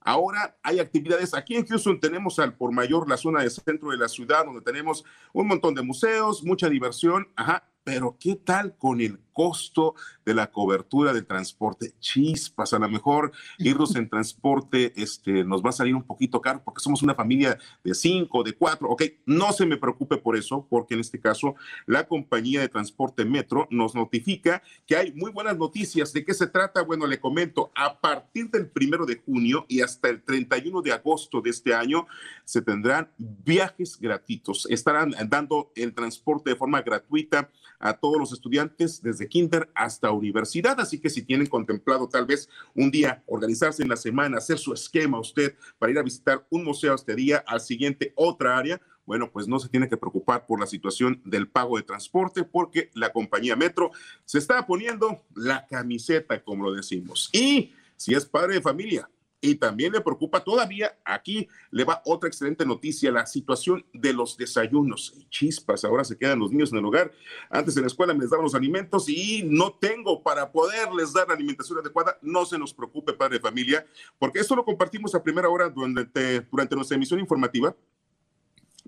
Ahora 0.00 0.56
hay 0.62 0.78
actividades. 0.78 1.34
Aquí 1.34 1.56
en 1.56 1.66
Houston, 1.66 2.00
tenemos 2.00 2.38
al 2.38 2.54
por 2.54 2.72
mayor 2.72 3.08
la 3.10 3.18
zona 3.18 3.42
de 3.42 3.50
centro 3.50 3.90
de 3.90 3.98
la 3.98 4.08
ciudad, 4.08 4.44
donde 4.44 4.62
tenemos 4.62 5.04
un 5.34 5.46
montón 5.48 5.74
de 5.74 5.82
museos, 5.82 6.42
mucha 6.44 6.70
diversión, 6.70 7.28
ajá, 7.36 7.68
pero 7.84 8.16
¿qué 8.18 8.36
tal 8.36 8.76
con 8.78 9.00
el 9.02 9.18
costo 9.38 9.94
de 10.26 10.34
la 10.34 10.50
cobertura 10.50 11.12
del 11.12 11.24
transporte? 11.24 11.92
Chispas, 12.00 12.72
a 12.72 12.80
lo 12.80 12.88
mejor 12.88 13.30
irnos 13.58 13.94
en 13.94 14.08
transporte 14.08 14.92
este, 15.00 15.44
nos 15.44 15.62
va 15.62 15.68
a 15.70 15.72
salir 15.72 15.94
un 15.94 16.02
poquito 16.02 16.40
caro 16.40 16.60
porque 16.64 16.80
somos 16.80 17.04
una 17.04 17.14
familia 17.14 17.56
de 17.84 17.94
cinco, 17.94 18.42
de 18.42 18.54
cuatro, 18.54 18.88
ok, 18.88 19.04
no 19.26 19.52
se 19.52 19.64
me 19.64 19.76
preocupe 19.76 20.16
por 20.16 20.36
eso, 20.36 20.66
porque 20.68 20.94
en 20.94 21.00
este 21.00 21.20
caso 21.20 21.54
la 21.86 22.08
compañía 22.08 22.60
de 22.60 22.68
transporte 22.68 23.24
Metro 23.24 23.68
nos 23.70 23.94
notifica 23.94 24.60
que 24.88 24.96
hay 24.96 25.12
muy 25.12 25.30
buenas 25.30 25.56
noticias. 25.56 26.12
¿De 26.12 26.24
qué 26.24 26.34
se 26.34 26.48
trata? 26.48 26.82
Bueno, 26.82 27.06
le 27.06 27.20
comento, 27.20 27.70
a 27.76 28.00
partir 28.00 28.50
del 28.50 28.68
primero 28.68 29.06
de 29.06 29.22
junio 29.24 29.66
y 29.68 29.82
hasta 29.82 30.08
el 30.08 30.24
31 30.24 30.82
de 30.82 30.92
agosto 30.92 31.40
de 31.40 31.50
este 31.50 31.74
año 31.74 32.08
se 32.44 32.60
tendrán 32.60 33.08
viajes 33.16 34.00
gratuitos. 34.00 34.66
Estarán 34.68 35.14
dando 35.28 35.70
el 35.76 35.94
transporte 35.94 36.50
de 36.50 36.56
forma 36.56 36.82
gratuita 36.82 37.50
a 37.78 37.92
todos 37.92 38.18
los 38.18 38.32
estudiantes 38.32 39.00
desde 39.02 39.27
kinder 39.28 39.70
hasta 39.74 40.10
universidad. 40.10 40.80
Así 40.80 40.98
que 40.98 41.10
si 41.10 41.22
tienen 41.22 41.46
contemplado 41.46 42.08
tal 42.08 42.26
vez 42.26 42.48
un 42.74 42.90
día 42.90 43.22
organizarse 43.26 43.82
en 43.82 43.88
la 43.88 43.96
semana, 43.96 44.38
hacer 44.38 44.58
su 44.58 44.72
esquema 44.72 45.20
usted 45.20 45.54
para 45.78 45.92
ir 45.92 45.98
a 45.98 46.02
visitar 46.02 46.46
un 46.50 46.64
museo 46.64 46.94
este 46.94 47.14
día, 47.14 47.44
al 47.46 47.60
siguiente 47.60 48.12
otra 48.16 48.56
área, 48.56 48.80
bueno, 49.08 49.30
pues 49.32 49.48
no 49.48 49.58
se 49.58 49.70
tiene 49.70 49.88
que 49.88 49.96
preocupar 49.96 50.44
por 50.44 50.60
la 50.60 50.66
situación 50.66 51.22
del 51.24 51.48
pago 51.48 51.78
de 51.78 51.82
transporte 51.82 52.44
porque 52.44 52.90
la 52.92 53.10
compañía 53.10 53.56
Metro 53.56 53.90
se 54.26 54.36
está 54.36 54.66
poniendo 54.66 55.24
la 55.34 55.66
camiseta, 55.66 56.42
como 56.42 56.64
lo 56.64 56.74
decimos. 56.74 57.30
Y 57.32 57.72
si 57.96 58.14
es 58.14 58.26
padre 58.26 58.56
de 58.56 58.60
familia, 58.60 59.08
y 59.40 59.54
también 59.54 59.92
le 59.92 60.00
preocupa 60.00 60.42
todavía, 60.42 60.98
aquí 61.04 61.48
le 61.70 61.84
va 61.84 62.02
otra 62.04 62.28
excelente 62.28 62.66
noticia, 62.66 63.12
la 63.12 63.26
situación 63.26 63.84
de 63.92 64.12
los 64.12 64.36
desayunos. 64.36 65.14
Chispas, 65.30 65.84
ahora 65.84 66.04
se 66.04 66.18
quedan 66.18 66.40
los 66.40 66.50
niños 66.50 66.72
en 66.72 66.78
el 66.78 66.84
hogar. 66.84 67.12
Antes 67.48 67.76
en 67.76 67.82
la 67.82 67.86
escuela 67.86 68.14
me 68.14 68.20
les 68.20 68.30
daban 68.30 68.44
los 68.44 68.54
alimentos 68.54 69.08
y 69.08 69.44
no 69.44 69.72
tengo 69.74 70.22
para 70.22 70.50
poderles 70.50 71.12
dar 71.12 71.28
la 71.28 71.34
alimentación 71.34 71.78
adecuada. 71.78 72.18
No 72.20 72.44
se 72.44 72.58
nos 72.58 72.74
preocupe, 72.74 73.12
padre 73.12 73.36
de 73.36 73.42
familia, 73.42 73.86
porque 74.18 74.40
esto 74.40 74.56
lo 74.56 74.64
compartimos 74.64 75.14
a 75.14 75.22
primera 75.22 75.48
hora 75.48 75.68
durante, 75.68 76.40
durante 76.40 76.74
nuestra 76.74 76.96
emisión 76.96 77.20
informativa 77.20 77.74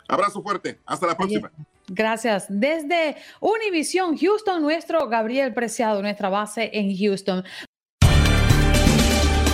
Abrazo 0.09 0.43
fuerte. 0.43 0.81
Hasta 0.87 1.07
la 1.07 1.19
próxima. 1.19 1.53
Gracias. 1.89 2.47
Desde 2.49 3.17
Univision 3.41 4.17
Houston, 4.17 4.63
nuestro 4.63 5.07
Gabriel 5.09 5.53
Preciado, 5.53 6.01
nuestra 6.01 6.31
base 6.31 6.71
en 6.73 6.97
Houston. 6.97 7.45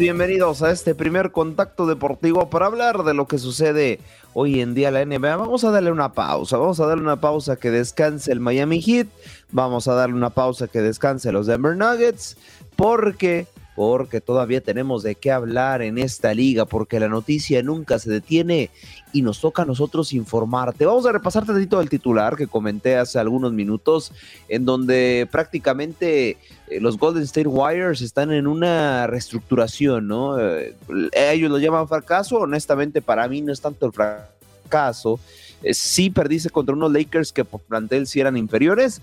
Bienvenidos, 0.00 0.62
a 0.62 0.70
este 0.70 0.94
primer 0.94 1.30
contacto 1.30 1.84
deportivo 1.84 2.48
para 2.48 2.64
hablar 2.64 3.04
de 3.04 3.12
lo 3.12 3.26
que 3.26 3.36
sucede 3.36 4.00
hoy 4.32 4.62
en 4.62 4.72
día 4.72 4.88
en 4.88 4.94
la 4.94 5.04
NBA. 5.04 5.36
Vamos 5.36 5.62
a 5.62 5.70
darle 5.70 5.92
una 5.92 6.14
pausa, 6.14 6.56
vamos 6.56 6.80
a 6.80 6.86
darle 6.86 7.02
una 7.02 7.20
pausa 7.20 7.56
que 7.56 7.70
descanse 7.70 8.32
el 8.32 8.40
Miami 8.40 8.80
Heat, 8.80 9.08
vamos 9.52 9.88
a 9.88 9.94
darle 9.94 10.14
una 10.14 10.30
pausa 10.30 10.68
que 10.68 10.80
descanse 10.80 11.32
los 11.32 11.46
Denver 11.46 11.76
Nuggets, 11.76 12.38
porque 12.76 13.46
porque 13.80 14.20
todavía 14.20 14.60
tenemos 14.60 15.02
de 15.02 15.14
qué 15.14 15.32
hablar 15.32 15.80
en 15.80 15.96
esta 15.96 16.34
liga, 16.34 16.66
porque 16.66 17.00
la 17.00 17.08
noticia 17.08 17.62
nunca 17.62 17.98
se 17.98 18.10
detiene 18.10 18.68
y 19.14 19.22
nos 19.22 19.40
toca 19.40 19.62
a 19.62 19.64
nosotros 19.64 20.12
informarte. 20.12 20.84
Vamos 20.84 21.06
a 21.06 21.12
repasar 21.12 21.46
tantito 21.46 21.80
el 21.80 21.88
titular 21.88 22.36
que 22.36 22.46
comenté 22.46 22.98
hace 22.98 23.18
algunos 23.18 23.54
minutos, 23.54 24.12
en 24.50 24.66
donde 24.66 25.26
prácticamente 25.32 26.36
eh, 26.68 26.78
los 26.78 26.98
Golden 26.98 27.22
State 27.22 27.48
Warriors 27.48 28.02
están 28.02 28.32
en 28.32 28.46
una 28.46 29.06
reestructuración, 29.06 30.06
¿no? 30.06 30.38
Eh, 30.38 30.76
ellos 31.14 31.50
lo 31.50 31.56
llaman 31.56 31.88
fracaso, 31.88 32.36
honestamente 32.36 33.00
para 33.00 33.26
mí 33.28 33.40
no 33.40 33.50
es 33.50 33.62
tanto 33.62 33.86
el 33.86 33.92
fracaso. 33.94 35.18
Eh, 35.62 35.72
sí 35.72 36.10
perdiste 36.10 36.50
contra 36.50 36.74
unos 36.74 36.92
Lakers 36.92 37.32
que 37.32 37.46
por 37.46 37.62
plantel 37.62 38.06
sí 38.06 38.20
eran 38.20 38.36
inferiores, 38.36 39.00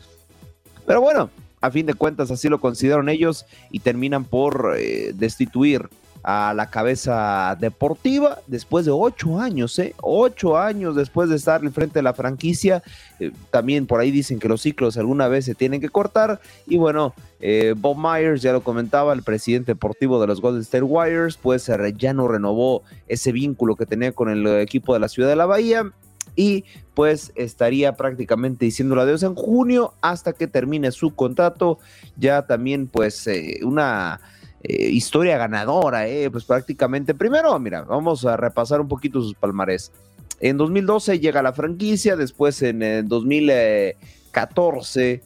pero 0.85 1.01
bueno, 1.01 1.31
a 1.61 1.71
fin 1.71 1.85
de 1.85 1.93
cuentas 1.93 2.31
así 2.31 2.49
lo 2.49 2.59
consideraron 2.59 3.09
ellos 3.09 3.45
y 3.71 3.79
terminan 3.79 4.25
por 4.25 4.75
eh, 4.77 5.13
destituir 5.15 5.89
a 6.23 6.53
la 6.53 6.69
cabeza 6.69 7.55
deportiva 7.57 8.39
después 8.47 8.85
de 8.85 8.91
ocho 8.91 9.39
años, 9.39 9.79
¿eh? 9.79 9.95
Ocho 10.01 10.57
años 10.57 10.95
después 10.95 11.29
de 11.29 11.37
estar 11.37 11.63
en 11.63 11.71
frente 11.71 11.99
de 11.99 12.03
la 12.03 12.13
franquicia. 12.13 12.83
Eh, 13.19 13.31
también 13.49 13.87
por 13.87 14.01
ahí 14.01 14.11
dicen 14.11 14.37
que 14.37 14.49
los 14.49 14.61
ciclos 14.61 14.97
alguna 14.97 15.29
vez 15.29 15.45
se 15.45 15.55
tienen 15.55 15.79
que 15.79 15.87
cortar. 15.87 16.41
Y 16.65 16.75
bueno, 16.75 17.13
eh, 17.39 17.75
Bob 17.77 17.97
Myers, 17.97 18.41
ya 18.41 18.51
lo 18.51 18.61
comentaba, 18.61 19.13
el 19.13 19.23
presidente 19.23 19.71
deportivo 19.71 20.19
de 20.19 20.27
los 20.27 20.41
Golden 20.41 20.63
State 20.63 20.83
Warriors, 20.83 21.37
pues 21.37 21.71
ya 21.95 22.13
no 22.13 22.27
renovó 22.27 22.83
ese 23.07 23.31
vínculo 23.31 23.77
que 23.77 23.85
tenía 23.85 24.11
con 24.11 24.29
el 24.29 24.45
equipo 24.59 24.93
de 24.93 24.99
la 24.99 25.07
ciudad 25.07 25.29
de 25.29 25.37
la 25.37 25.45
Bahía 25.45 25.93
y 26.35 26.65
pues 26.97 27.31
estaría 27.35 27.95
prácticamente 27.95 28.65
diciendo 28.65 28.99
adiós 28.99 29.21
en 29.21 29.35
junio 29.35 29.93
hasta 30.01 30.33
que 30.33 30.47
termine 30.47 30.91
su 30.91 31.13
contrato. 31.13 31.77
Ya 32.15 32.47
también 32.47 32.87
pues 32.87 33.27
eh, 33.27 33.59
una 33.61 34.19
eh, 34.63 34.89
historia 34.89 35.37
ganadora, 35.37 36.07
eh, 36.07 36.31
pues 36.31 36.43
prácticamente. 36.43 37.13
Primero, 37.13 37.59
mira, 37.59 37.83
vamos 37.83 38.25
a 38.25 38.35
repasar 38.35 38.81
un 38.81 38.87
poquito 38.87 39.21
sus 39.21 39.35
palmarés. 39.35 39.91
En 40.39 40.57
2012 40.57 41.19
llega 41.19 41.43
la 41.43 41.53
franquicia, 41.53 42.15
después 42.15 42.63
en 42.63 43.07
2014 43.07 45.21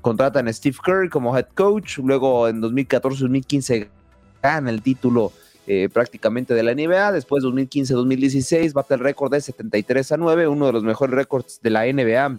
contratan 0.00 0.46
a 0.46 0.52
Steve 0.52 0.76
Kerr 0.84 1.10
como 1.10 1.36
head 1.36 1.48
coach, 1.56 1.98
luego 1.98 2.46
en 2.46 2.62
2014-2015 2.62 3.88
gana 4.40 4.70
el 4.70 4.80
título 4.80 5.32
eh, 5.66 5.88
prácticamente 5.92 6.54
de 6.54 6.62
la 6.62 6.74
NBA. 6.74 7.12
Después 7.12 7.42
2015-2016 7.42 8.72
bate 8.72 8.94
el 8.94 9.00
récord 9.00 9.32
de 9.32 9.40
73 9.40 10.12
a 10.12 10.16
9, 10.16 10.48
uno 10.48 10.66
de 10.66 10.72
los 10.72 10.84
mejores 10.84 11.14
récords 11.14 11.60
de 11.62 11.70
la 11.70 11.84
NBA. 11.86 12.38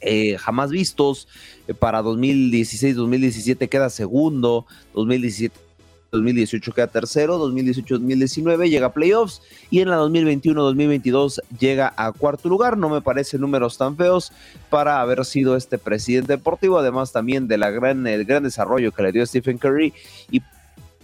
Eh, 0.00 0.38
jamás 0.38 0.70
vistos 0.70 1.28
eh, 1.66 1.74
para 1.74 2.02
2016-2017 2.02 3.68
queda 3.68 3.90
segundo, 3.90 4.64
2017 4.94 5.68
2018 6.10 6.72
queda 6.72 6.86
tercero, 6.86 7.38
2018-2019 7.38 8.70
llega 8.70 8.86
a 8.86 8.92
playoffs 8.92 9.42
y 9.70 9.80
en 9.80 9.90
la 9.90 9.98
2021-2022 9.98 11.40
llega 11.58 11.92
a 11.96 12.12
cuarto 12.12 12.48
lugar. 12.48 12.78
No 12.78 12.88
me 12.88 13.02
parecen 13.02 13.42
números 13.42 13.76
tan 13.76 13.94
feos 13.94 14.32
para 14.70 15.02
haber 15.02 15.24
sido 15.26 15.54
este 15.54 15.76
presidente 15.76 16.32
deportivo, 16.32 16.78
además 16.78 17.12
también 17.12 17.46
de 17.46 17.58
gran, 17.58 18.04
gran 18.24 18.42
desarrollo 18.42 18.92
que 18.92 19.02
le 19.02 19.12
dio 19.12 19.26
Stephen 19.26 19.58
Curry 19.58 19.92
y 20.30 20.40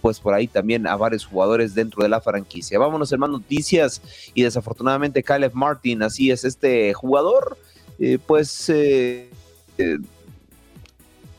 pues 0.05 0.19
por 0.19 0.35
ahí 0.35 0.45
también 0.45 0.85
a 0.85 0.95
varios 0.95 1.25
jugadores 1.25 1.73
dentro 1.73 2.03
de 2.03 2.09
la 2.09 2.21
franquicia. 2.21 2.77
Vámonos 2.77 3.11
en 3.11 3.19
más 3.19 3.29
noticias 3.31 4.03
y 4.35 4.43
desafortunadamente 4.43 5.23
Caleb 5.23 5.53
Martin, 5.55 6.03
así 6.03 6.29
es 6.29 6.45
este 6.45 6.93
jugador, 6.93 7.57
eh, 7.97 8.19
pues 8.23 8.69
eh, 8.69 9.31
eh, 9.79 9.97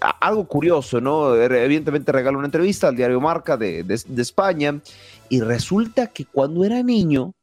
algo 0.01 0.49
curioso, 0.49 1.01
¿no? 1.01 1.37
Evidentemente 1.37 2.11
regaló 2.11 2.39
una 2.39 2.49
entrevista 2.49 2.89
al 2.89 2.97
diario 2.97 3.21
Marca 3.21 3.57
de, 3.57 3.85
España 4.17 4.81
y 5.29 5.43
resulta 5.43 6.09
que 6.09 6.25
cuando 6.25 6.65
era 6.65 6.83
niño, 6.83 7.35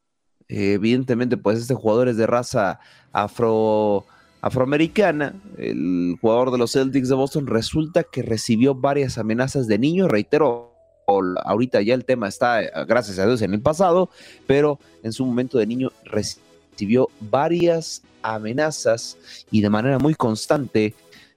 evidentemente 0.46 1.38
pues 1.38 1.58
este 1.58 1.72
jugador 1.72 2.08
es 2.08 2.18
de 2.18 2.26
raza 2.26 2.80
afro 3.14 4.04
afroamericana, 4.42 5.32
el 5.56 6.18
jugador 6.20 6.50
de 6.50 6.58
los 6.58 6.72
Celtics 6.72 7.08
de 7.08 7.14
Boston, 7.14 7.46
resulta 7.46 8.02
que 8.02 8.20
recibió 8.20 8.74
varias 8.74 9.16
amenazas 9.16 9.66
de 9.66 9.78
niño, 9.78 10.06
reitero, 10.06 10.73
ahorita 11.06 11.82
ya 11.82 11.94
el 11.94 12.04
tema 12.04 12.28
está, 12.28 12.62
eh, 12.62 12.70
gracias 12.86 13.18
a 13.18 13.26
Dios, 13.26 13.42
en 13.42 13.54
el 13.54 13.60
pasado, 13.60 14.10
pero 14.46 14.78
en 15.02 15.12
su 15.12 15.24
momento 15.24 15.58
de 15.58 15.66
niño 15.66 15.90
recibió 16.04 17.08
varias 17.20 18.02
amenazas 18.22 19.16
y 19.50 19.60
de 19.60 19.70
manera 19.70 19.98
muy 19.98 20.14
constante 20.14 20.94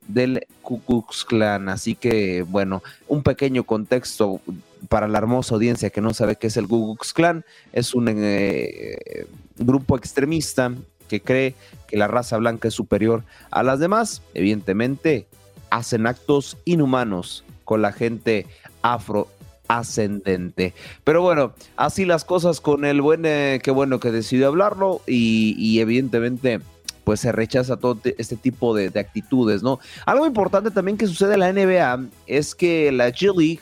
del 0.08 0.48
Ku 0.62 0.82
Klux 0.82 1.26
Klan. 1.26 1.70
Así 1.70 1.96
que, 1.96 2.44
bueno, 2.44 2.82
un 3.08 3.24
pequeño 3.24 3.64
contexto 3.64 4.40
para 4.90 5.08
la 5.08 5.18
hermosa 5.18 5.56
audiencia 5.56 5.90
que 5.90 6.02
no 6.02 6.14
sabe 6.14 6.38
qué 6.38 6.48
es 6.48 6.58
el 6.58 6.68
Ku 6.68 6.96
Klux 6.96 7.14
Klan. 7.14 7.44
Es 7.74 7.94
un 7.94 8.08
eh, 8.10 9.28
grupo 9.58 9.98
extremista 9.98 10.72
que 11.08 11.22
cree 11.22 11.56
que 11.88 11.98
la 11.98 12.08
raza 12.08 12.38
blanca 12.38 12.68
es 12.68 12.74
superior 12.74 13.24
a 13.52 13.64
las 13.64 13.80
demás. 13.80 14.22
Evidentemente, 14.34 15.28
hacen 15.70 16.08
actos 16.08 16.58
inhumanos 16.66 17.44
con 17.66 17.82
la 17.82 17.92
gente 17.92 18.46
afro 18.82 19.28
ascendente. 19.68 20.74
Pero 21.04 21.22
bueno, 21.22 21.54
así 21.76 22.06
las 22.06 22.26
cosas 22.26 22.62
con 22.62 22.86
el 22.86 23.02
buen, 23.02 23.26
eh, 23.26 23.60
qué 23.64 23.72
bueno 23.72 24.00
que 24.00 24.12
decidió 24.12 24.48
hablarlo 24.48 25.02
y, 25.08 25.80
evidentemente 25.80 26.60
pues 27.04 27.22
se 27.22 27.32
rechaza 27.32 27.78
todo 27.78 27.98
este 28.18 28.36
tipo 28.36 28.76
de, 28.76 28.88
actitudes, 29.00 29.64
¿no? 29.64 29.80
Algo 30.06 30.26
importante 30.26 30.72
también 30.72 30.98
que 30.98 31.08
sucede 31.08 31.36
en 31.36 31.40
la 31.40 31.54
NBA 31.54 32.10
es 32.26 32.54
que 32.54 32.92
la 32.92 33.08
G 33.12 33.34
League, 33.34 33.62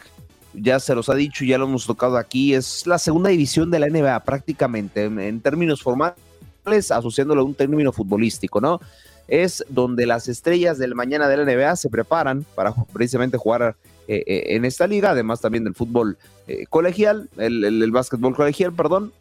ya 0.56 0.80
se 0.80 0.96
los 0.96 1.10
ha 1.10 1.14
dicho, 1.14 1.46
ya 1.46 1.60
lo 1.60 1.66
hemos 1.66 1.86
tocado 1.86 2.18
aquí, 2.18 2.56
es 2.56 2.88
la 2.88 2.98
segunda 2.98 3.30
división 3.30 3.70
de 3.70 3.78
la 3.78 3.88
NBA 3.88 4.20
prácticamente, 4.22 5.04
en, 5.04 5.42
términos 5.42 5.84
formales, 5.84 6.18
asociándolo 6.90 7.42
a 7.42 7.46
un 7.46 7.54
término 7.54 7.92
futbolístico, 7.92 8.60
¿no? 8.60 8.80
Es 9.28 9.64
donde 9.70 10.08
las 10.08 10.28
estrellas 10.28 10.80
del 10.80 10.96
mañana 10.96 11.28
de 11.28 11.38
la 11.38 11.46
NBA 11.46 11.76
se 11.76 11.92
preparan 11.92 12.48
para 12.56 12.74
precisamente 12.94 13.38
jugar 13.38 13.76
eh, 14.08 14.24
eh, 14.28 14.44
en 14.56 14.66
esta 14.66 14.88
liga, 14.88 15.12
además 15.12 15.42
también 15.42 15.64
del 15.64 15.74
fútbol 15.74 16.18
eh, 16.48 16.66
colegial, 16.70 17.30
el, 17.38 17.92
básquetbol 17.92 18.36
colegial, 18.36 18.74
perdón. 18.74 19.12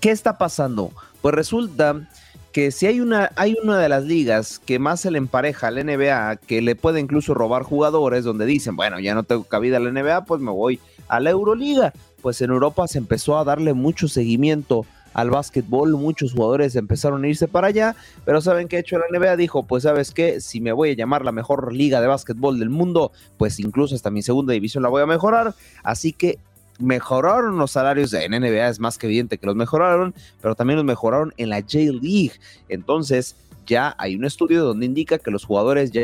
¿Qué 0.00 0.10
está 0.10 0.38
pasando? 0.38 0.92
Pues 1.20 1.34
resulta 1.34 2.08
que 2.52 2.70
si 2.70 2.86
hay 2.86 3.00
una, 3.00 3.30
hay 3.36 3.56
una 3.62 3.78
de 3.78 3.88
las 3.88 4.04
ligas 4.04 4.58
que 4.58 4.78
más 4.78 5.00
se 5.00 5.10
le 5.10 5.18
empareja 5.18 5.68
al 5.68 5.84
NBA, 5.84 6.36
que 6.36 6.62
le 6.62 6.76
puede 6.76 7.00
incluso 7.00 7.34
robar 7.34 7.62
jugadores, 7.62 8.24
donde 8.24 8.46
dicen, 8.46 8.74
bueno, 8.74 9.00
ya 9.00 9.14
no 9.14 9.22
tengo 9.24 9.44
cabida 9.44 9.76
en 9.76 9.84
la 9.84 10.02
NBA, 10.02 10.24
pues 10.24 10.40
me 10.40 10.50
voy 10.50 10.80
a 11.08 11.20
la 11.20 11.30
Euroliga. 11.30 11.92
Pues 12.22 12.40
en 12.40 12.50
Europa 12.50 12.88
se 12.88 12.98
empezó 12.98 13.38
a 13.38 13.44
darle 13.44 13.74
mucho 13.74 14.08
seguimiento 14.08 14.86
al 15.18 15.30
básquetbol, 15.30 15.94
muchos 15.94 16.32
jugadores 16.32 16.76
empezaron 16.76 17.24
a 17.24 17.28
irse 17.28 17.48
para 17.48 17.66
allá, 17.66 17.96
pero 18.24 18.40
¿saben 18.40 18.68
qué 18.68 18.76
ha 18.76 18.80
hecho 18.80 18.98
la 18.98 19.06
NBA? 19.10 19.36
Dijo, 19.36 19.64
pues 19.64 19.82
sabes 19.82 20.12
qué, 20.12 20.40
si 20.40 20.60
me 20.60 20.70
voy 20.70 20.90
a 20.90 20.94
llamar 20.94 21.24
la 21.24 21.32
mejor 21.32 21.72
liga 21.72 22.00
de 22.00 22.06
básquetbol 22.06 22.60
del 22.60 22.70
mundo, 22.70 23.10
pues 23.36 23.58
incluso 23.58 23.96
hasta 23.96 24.10
mi 24.10 24.22
segunda 24.22 24.52
división 24.52 24.84
la 24.84 24.88
voy 24.88 25.02
a 25.02 25.06
mejorar, 25.06 25.56
así 25.82 26.12
que 26.12 26.38
mejoraron 26.78 27.58
los 27.58 27.72
salarios 27.72 28.12
en 28.12 28.30
NBA, 28.30 28.68
es 28.68 28.78
más 28.78 28.96
que 28.96 29.08
evidente 29.08 29.38
que 29.38 29.46
los 29.46 29.56
mejoraron, 29.56 30.14
pero 30.40 30.54
también 30.54 30.76
los 30.76 30.86
mejoraron 30.86 31.34
en 31.36 31.48
la 31.48 31.62
J-League. 31.62 32.34
Entonces, 32.68 33.34
ya 33.66 33.96
hay 33.98 34.14
un 34.14 34.24
estudio 34.24 34.62
donde 34.62 34.86
indica 34.86 35.18
que 35.18 35.32
los 35.32 35.44
jugadores 35.44 35.90
ya 35.90 36.02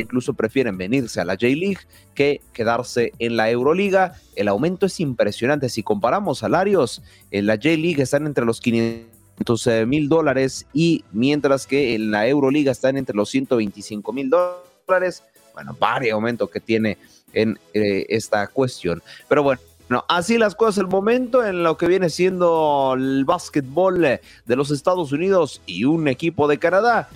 incluso 0.00 0.34
prefieren 0.34 0.76
venirse 0.76 1.20
a 1.20 1.24
la 1.24 1.34
J-League 1.34 1.80
que 2.14 2.40
quedarse 2.52 3.12
en 3.18 3.36
la 3.36 3.50
Euroliga. 3.50 4.14
El 4.34 4.48
aumento 4.48 4.86
es 4.86 5.00
impresionante. 5.00 5.68
Si 5.68 5.82
comparamos 5.82 6.38
salarios, 6.38 7.02
en 7.30 7.46
la 7.46 7.54
J-League 7.54 8.02
están 8.02 8.26
entre 8.26 8.44
los 8.44 8.60
500 8.60 9.86
mil 9.86 10.08
dólares 10.08 10.66
y 10.72 11.04
mientras 11.12 11.66
que 11.66 11.94
en 11.94 12.10
la 12.10 12.26
Euroliga 12.26 12.72
están 12.72 12.96
entre 12.96 13.16
los 13.16 13.30
125 13.30 14.12
mil 14.12 14.30
dólares. 14.30 15.22
Bueno, 15.54 15.76
varios 15.78 16.14
aumento 16.14 16.48
que 16.48 16.60
tiene 16.60 16.98
en 17.32 17.58
eh, 17.74 18.06
esta 18.08 18.46
cuestión. 18.48 19.02
Pero 19.28 19.42
bueno. 19.42 19.60
No, 19.88 20.04
así 20.08 20.36
las 20.36 20.56
cosas, 20.56 20.78
el 20.78 20.88
momento 20.88 21.44
en 21.44 21.62
lo 21.62 21.76
que 21.76 21.86
viene 21.86 22.10
siendo 22.10 22.94
el 22.96 23.24
básquetbol 23.24 24.02
de 24.02 24.56
los 24.56 24.72
Estados 24.72 25.12
Unidos 25.12 25.62
y 25.64 25.84
un 25.84 26.08
equipo 26.08 26.48
de 26.48 26.58
Canadá. 26.58 27.08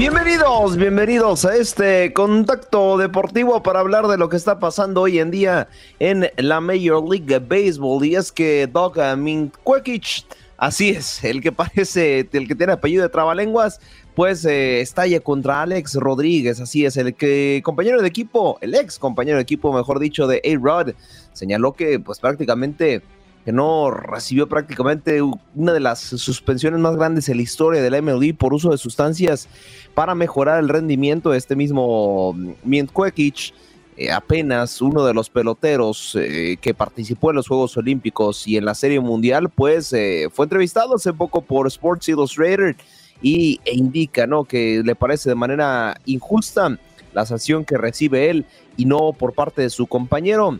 Bienvenidos, 0.00 0.78
bienvenidos 0.78 1.44
a 1.44 1.54
este 1.56 2.14
contacto 2.14 2.96
deportivo 2.96 3.62
para 3.62 3.80
hablar 3.80 4.06
de 4.06 4.16
lo 4.16 4.30
que 4.30 4.36
está 4.38 4.58
pasando 4.58 5.02
hoy 5.02 5.18
en 5.18 5.30
día 5.30 5.68
en 5.98 6.30
la 6.38 6.62
Major 6.62 7.06
League 7.06 7.38
Baseball. 7.38 8.02
Y 8.06 8.14
es 8.14 8.32
que 8.32 8.66
Doug 8.66 8.96
Minkwekich, 9.18 10.26
así 10.56 10.88
es, 10.88 11.22
el 11.22 11.42
que 11.42 11.52
parece, 11.52 12.26
el 12.32 12.48
que 12.48 12.54
tiene 12.54 12.72
apellido 12.72 13.02
de 13.02 13.10
trabalenguas, 13.10 13.78
pues 14.14 14.42
eh, 14.46 14.80
estalla 14.80 15.20
contra 15.20 15.60
Alex 15.60 15.96
Rodríguez, 15.96 16.60
así 16.60 16.86
es, 16.86 16.96
el 16.96 17.14
que 17.14 17.60
compañero 17.62 18.00
de 18.00 18.08
equipo, 18.08 18.56
el 18.62 18.74
ex 18.76 18.98
compañero 18.98 19.36
de 19.36 19.42
equipo, 19.42 19.70
mejor 19.70 19.98
dicho, 19.98 20.26
de 20.26 20.40
A-Rod, 20.42 20.94
señaló 21.34 21.74
que 21.74 22.00
pues 22.00 22.20
prácticamente 22.20 23.02
que 23.44 23.52
no 23.52 23.90
recibió 23.90 24.48
prácticamente 24.48 25.22
una 25.54 25.72
de 25.72 25.80
las 25.80 26.00
suspensiones 26.00 26.80
más 26.80 26.96
grandes 26.96 27.28
en 27.28 27.36
la 27.36 27.42
historia 27.42 27.82
de 27.82 27.90
la 27.90 28.02
MLB 28.02 28.36
por 28.36 28.52
uso 28.52 28.70
de 28.70 28.78
sustancias 28.78 29.48
para 29.94 30.14
mejorar 30.14 30.60
el 30.60 30.68
rendimiento 30.68 31.30
de 31.30 31.38
este 31.38 31.56
mismo 31.56 32.34
Mientquekic. 32.64 33.54
Eh, 33.96 34.10
apenas 34.10 34.80
uno 34.80 35.04
de 35.04 35.12
los 35.12 35.28
peloteros 35.28 36.16
eh, 36.18 36.56
que 36.60 36.72
participó 36.72 37.30
en 37.30 37.36
los 37.36 37.48
Juegos 37.48 37.76
Olímpicos 37.76 38.46
y 38.46 38.56
en 38.56 38.64
la 38.64 38.74
Serie 38.74 39.00
Mundial, 39.00 39.50
pues 39.50 39.92
eh, 39.92 40.28
fue 40.32 40.46
entrevistado 40.46 40.94
hace 40.94 41.12
poco 41.12 41.42
por 41.42 41.66
Sports 41.66 42.08
Illustrated 42.08 42.76
y 43.20 43.60
e 43.64 43.74
indica 43.74 44.26
¿no? 44.26 44.44
que 44.44 44.82
le 44.82 44.94
parece 44.94 45.28
de 45.28 45.34
manera 45.34 46.00
injusta 46.06 46.78
la 47.12 47.26
sanción 47.26 47.64
que 47.64 47.76
recibe 47.76 48.30
él 48.30 48.46
y 48.76 48.84
no 48.84 49.12
por 49.12 49.34
parte 49.34 49.62
de 49.62 49.70
su 49.70 49.86
compañero 49.86 50.58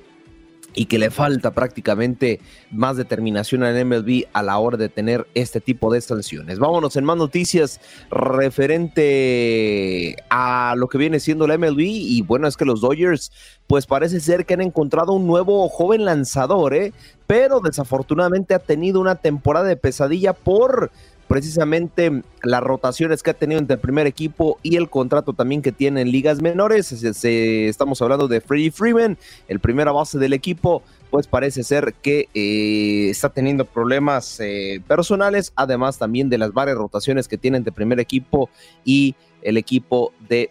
y 0.75 0.87
que 0.87 0.99
le 0.99 1.11
falta 1.11 1.53
prácticamente 1.53 2.41
más 2.71 2.97
determinación 2.97 3.63
al 3.63 3.85
MLB 3.85 4.25
a 4.33 4.43
la 4.43 4.59
hora 4.59 4.77
de 4.77 4.89
tener 4.89 5.27
este 5.35 5.61
tipo 5.61 5.93
de 5.93 6.01
sanciones. 6.01 6.59
Vámonos 6.59 6.97
en 6.97 7.05
más 7.05 7.17
noticias 7.17 7.81
referente 8.11 10.17
a 10.31 10.75
lo 10.77 10.89
que 10.89 10.99
viene 10.99 11.21
siendo 11.21 11.47
la 11.47 11.59
MLB 11.59 11.81
y 11.81 12.23
bueno, 12.23 12.47
es 12.47 12.57
que 12.57 12.65
los 12.65 12.81
Dodgers 12.81 13.33
pues 13.67 13.87
parece 13.87 14.21
ser 14.21 14.47
que 14.47 14.55
han 14.55 14.63
encontrado 14.63 15.13
un 15.13 15.27
nuevo 15.27 15.69
joven 15.69 16.05
lanzador, 16.05 16.75
¿eh? 16.75 16.93
pero 17.27 17.61
desafortunadamente 17.61 18.55
ha 18.55 18.59
tenido 18.59 19.01
una 19.01 19.15
temporada 19.15 19.67
de 19.67 19.77
pesadilla 19.77 20.33
por 20.33 20.91
precisamente 21.31 22.25
las 22.43 22.61
rotaciones 22.61 23.23
que 23.23 23.31
ha 23.31 23.35
tenido 23.35 23.61
entre 23.61 23.75
el 23.75 23.81
primer 23.81 24.09
equipo 24.09 24.59
y 24.65 24.75
el 24.75 24.91
contrato 24.91 25.33
también 25.33 25.63
que 25.63 25.71
tiene 25.71 26.01
en 26.01 26.11
ligas 26.11 26.43
menores. 26.43 26.91
estamos 26.91 28.03
hablando 28.03 28.27
de 28.27 28.41
Freddie 28.41 28.73
Freeman, 28.73 29.17
el 29.47 29.61
primera 29.61 29.93
base 29.93 30.19
del 30.19 30.33
equipo, 30.33 30.83
pues 31.09 31.29
parece 31.29 31.63
ser 31.63 31.95
que 32.03 32.29
eh, 32.35 33.11
está 33.11 33.29
teniendo 33.29 33.65
problemas 33.65 34.41
eh, 34.41 34.83
personales, 34.89 35.53
además 35.55 35.99
también 35.99 36.29
de 36.31 36.39
las 36.39 36.53
varias 36.53 36.77
rotaciones 36.77 37.29
que 37.29 37.39
tiene 37.39 37.59
entre 37.59 37.71
primer 37.71 38.01
equipo 38.01 38.51
y 38.85 39.15
el 39.43 39.57
equipo 39.57 40.13
de 40.29 40.51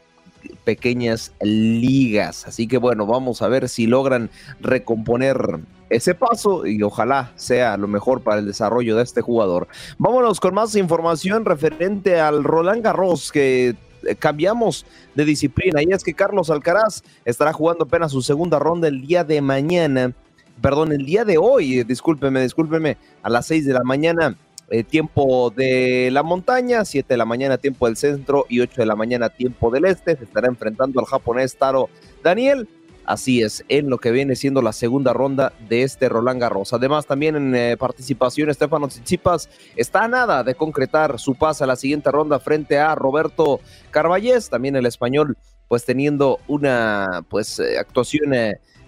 pequeñas 0.64 1.34
ligas. 1.42 2.48
Así 2.48 2.68
que 2.68 2.78
bueno, 2.78 3.06
vamos 3.06 3.42
a 3.42 3.48
ver 3.48 3.70
si 3.70 3.88
logran 3.88 4.30
recomponer 4.60 5.60
ese 5.90 6.14
paso 6.16 6.66
y 6.66 6.82
ojalá 6.84 7.32
sea 7.36 7.78
lo 7.78 7.88
mejor 7.88 8.22
para 8.22 8.40
el 8.40 8.46
desarrollo 8.46 8.96
de 8.96 9.04
este 9.04 9.22
jugador. 9.22 9.68
Vámonos 9.98 10.40
con 10.40 10.54
más 10.54 10.76
información 10.76 11.46
referente 11.46 12.20
al 12.20 12.44
Roland 12.44 12.84
Garros 12.84 13.32
que 13.32 13.76
eh, 14.04 14.16
cambiamos 14.16 14.86
de 15.16 15.26
disciplina 15.26 15.82
y 15.82 15.92
es 15.92 16.04
que 16.04 16.14
Carlos 16.14 16.50
Alcaraz 16.50 17.04
estará 17.26 17.54
jugando 17.54 17.86
apenas 17.86 18.12
su 18.12 18.22
segunda 18.22 18.60
ronda 18.60 18.88
el 18.88 19.06
día 19.06 19.24
de 19.24 19.42
mañana, 19.42 20.14
perdón, 20.62 20.92
el 20.92 21.06
día 21.06 21.26
de 21.26 21.38
hoy, 21.38 21.84
discúlpeme, 21.84 22.42
discúlpeme, 22.42 22.98
a 23.24 23.30
las 23.30 23.48
6 23.48 23.66
de 23.66 23.74
la 23.74 23.84
mañana 23.84 24.38
eh, 24.72 24.84
tiempo 24.84 25.49
de 25.49 26.09
la 26.11 26.24
montaña, 26.24 26.86
7 26.86 27.13
de 27.13 27.17
la 27.17 27.26
mañana 27.26 27.57
tiempo 27.57 27.88
del 27.88 27.97
centro 27.97 28.45
y 28.49 28.59
8 28.59 28.82
de 28.82 28.86
la 28.86 28.95
mañana 28.95 29.30
tiempo 29.30 29.72
del 29.72 29.86
este. 29.86 30.15
Se 30.15 30.24
estará 30.24 30.47
enfrentando 30.47 30.99
al 30.99 31.05
japonés 31.05 31.55
Taro 31.55 31.89
Daniel. 32.24 32.67
Así 33.05 33.41
es, 33.41 33.65
en 33.70 33.89
lo 33.89 33.97
que 33.97 34.11
viene 34.11 34.36
siendo 34.36 34.61
la 34.61 34.72
segunda 34.72 35.13
ronda 35.13 35.51
de 35.67 35.82
este 35.82 36.09
Roland 36.09 36.39
Garros. 36.39 36.74
Además, 36.74 37.07
también 37.07 37.36
en 37.36 37.55
eh, 37.55 37.76
participación, 37.76 38.51
Estefano 38.51 38.88
Tsitsipas 38.88 39.49
está 39.76 40.03
a 40.03 40.07
nada 40.07 40.43
de 40.43 40.53
concretar 40.53 41.17
su 41.17 41.34
pase 41.34 41.63
a 41.63 41.67
la 41.67 41.76
siguiente 41.76 42.11
ronda 42.11 42.39
frente 42.39 42.78
a 42.78 42.93
Roberto 42.93 43.61
Carballés, 43.89 44.51
también 44.51 44.76
el 44.76 44.86
español, 44.86 45.38
pues 45.67 45.86
teniendo 45.86 46.38
una 46.47 47.26
pues 47.30 47.57
eh, 47.57 47.80
actuación 47.80 48.32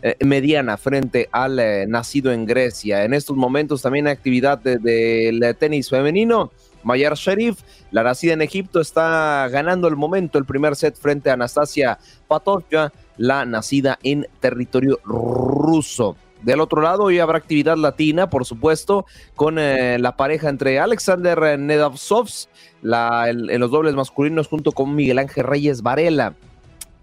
eh, 0.04 0.16
mediana 0.26 0.78
frente 0.78 1.30
al 1.32 1.60
eh, 1.60 1.86
nacido 1.88 2.32
en 2.32 2.45
Grecia. 2.45 3.04
En 3.04 3.14
estos 3.14 3.38
momentos 3.38 3.82
también 3.82 4.08
hay 4.08 4.14
actividad 4.14 4.58
del 4.58 5.39
de, 5.39 5.56
tenis 5.60 5.89
femenino. 5.89 6.52
Mayar 6.84 7.14
Sharif, 7.16 7.60
la 7.91 8.02
nacida 8.02 8.34
en 8.34 8.41
Egipto, 8.41 8.82
está 8.82 9.47
ganando 9.49 9.88
el 9.88 9.95
momento, 9.95 10.39
el 10.39 10.45
primer 10.45 10.76
set 10.76 10.95
frente 10.95 11.30
a 11.30 11.34
Anastasia 11.34 11.99
Patovka, 12.28 12.91
la 13.18 13.45
nacida 13.45 13.99
en 14.02 14.26
territorio 14.39 14.99
ruso. 15.04 16.18
Del 16.41 16.60
otro 16.60 16.82
lado, 16.82 17.04
hoy 17.04 17.20
habrá 17.20 17.38
actividad 17.38 17.78
latina, 17.78 18.32
por 18.32 18.45
supuesto, 18.45 19.06
con 19.36 19.60
eh, 19.60 19.99
la 19.99 20.18
pareja 20.18 20.49
entre 20.49 20.80
Alexander 20.80 21.60
Nedavsovs 21.60 22.49
en, 22.82 23.60
los 23.60 23.70
dobles 23.70 23.93
masculinos, 23.93 24.47
junto 24.47 24.72
con 24.72 24.95
Miguel 24.95 25.20
Ángel 25.20 25.43
Reyes 25.43 25.84
Varela. 25.84 26.34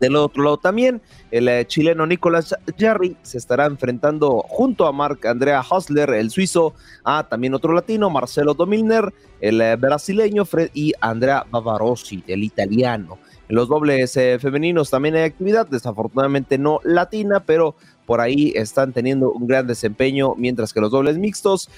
Del 0.01 0.15
otro 0.17 0.45
lado 0.45 0.59
también, 0.59 1.03
el 1.31 1.49
eh, 1.49 1.67
chileno 1.67 2.07
Nicolás 2.07 2.55
Jarry 2.79 3.17
se 3.23 3.39
estará 3.39 3.67
enfrentando 3.67 4.45
junto 4.49 4.87
a 4.87 4.93
Marc 4.93 5.27
Andrea 5.27 5.63
Hosler, 5.69 6.11
el 6.11 6.31
suizo, 6.31 6.75
a 7.05 7.25
también 7.29 7.55
otro 7.55 7.73
latino, 7.73 8.09
Marcelo 8.09 8.55
Domilner, 8.55 9.13
el 9.41 9.61
eh, 9.61 9.77
brasileño, 9.77 10.45
Fred 10.45 10.71
y 10.73 10.93
Andrea 11.01 11.45
Bavarossi, 11.51 12.23
el 12.29 12.45
italiano. 12.45 13.19
En 13.49 13.57
los 13.57 13.69
dobles 13.69 14.17
eh, 14.17 14.39
femeninos 14.39 14.91
también 14.91 15.17
hay 15.17 15.23
actividad, 15.23 15.67
desafortunadamente 15.67 16.59
no 16.59 16.81
latina, 16.85 17.41
pero 17.41 17.75
por 18.07 18.21
ahí 18.21 18.53
están 18.55 18.93
teniendo 18.93 19.33
un 19.33 19.47
gran 19.47 19.67
desempeño, 19.67 20.35
mientras 20.37 20.73
que 20.73 20.81
los 20.81 20.91
dobles 20.91 21.19
mixtos 21.19 21.71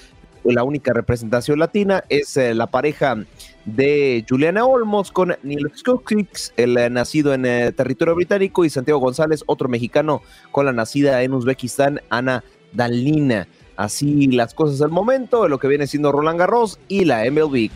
la 0.43 0.63
única 0.63 0.93
representación 0.93 1.59
latina 1.59 2.03
es 2.09 2.35
eh, 2.37 2.53
la 2.53 2.67
pareja 2.67 3.17
de 3.65 4.25
Juliana 4.27 4.65
Olmos 4.65 5.11
con 5.11 5.35
Neil 5.43 5.71
Skokix, 5.75 6.53
el 6.57 6.77
eh, 6.77 6.89
nacido 6.89 7.33
en 7.33 7.45
eh, 7.45 7.71
territorio 7.71 8.15
británico, 8.15 8.65
y 8.65 8.69
Santiago 8.69 8.99
González, 8.99 9.43
otro 9.45 9.69
mexicano 9.69 10.21
con 10.51 10.65
la 10.65 10.73
nacida 10.73 11.21
en 11.23 11.33
Uzbekistán, 11.33 12.01
Ana 12.09 12.43
Dalina. 12.73 13.47
Así 13.75 14.27
las 14.27 14.53
cosas 14.53 14.81
al 14.81 14.91
momento 14.91 15.47
lo 15.47 15.57
que 15.57 15.67
viene 15.67 15.87
siendo 15.87 16.11
Roland 16.11 16.39
Garros 16.39 16.79
y 16.87 17.05
la 17.05 17.23
MLB. 17.29 17.69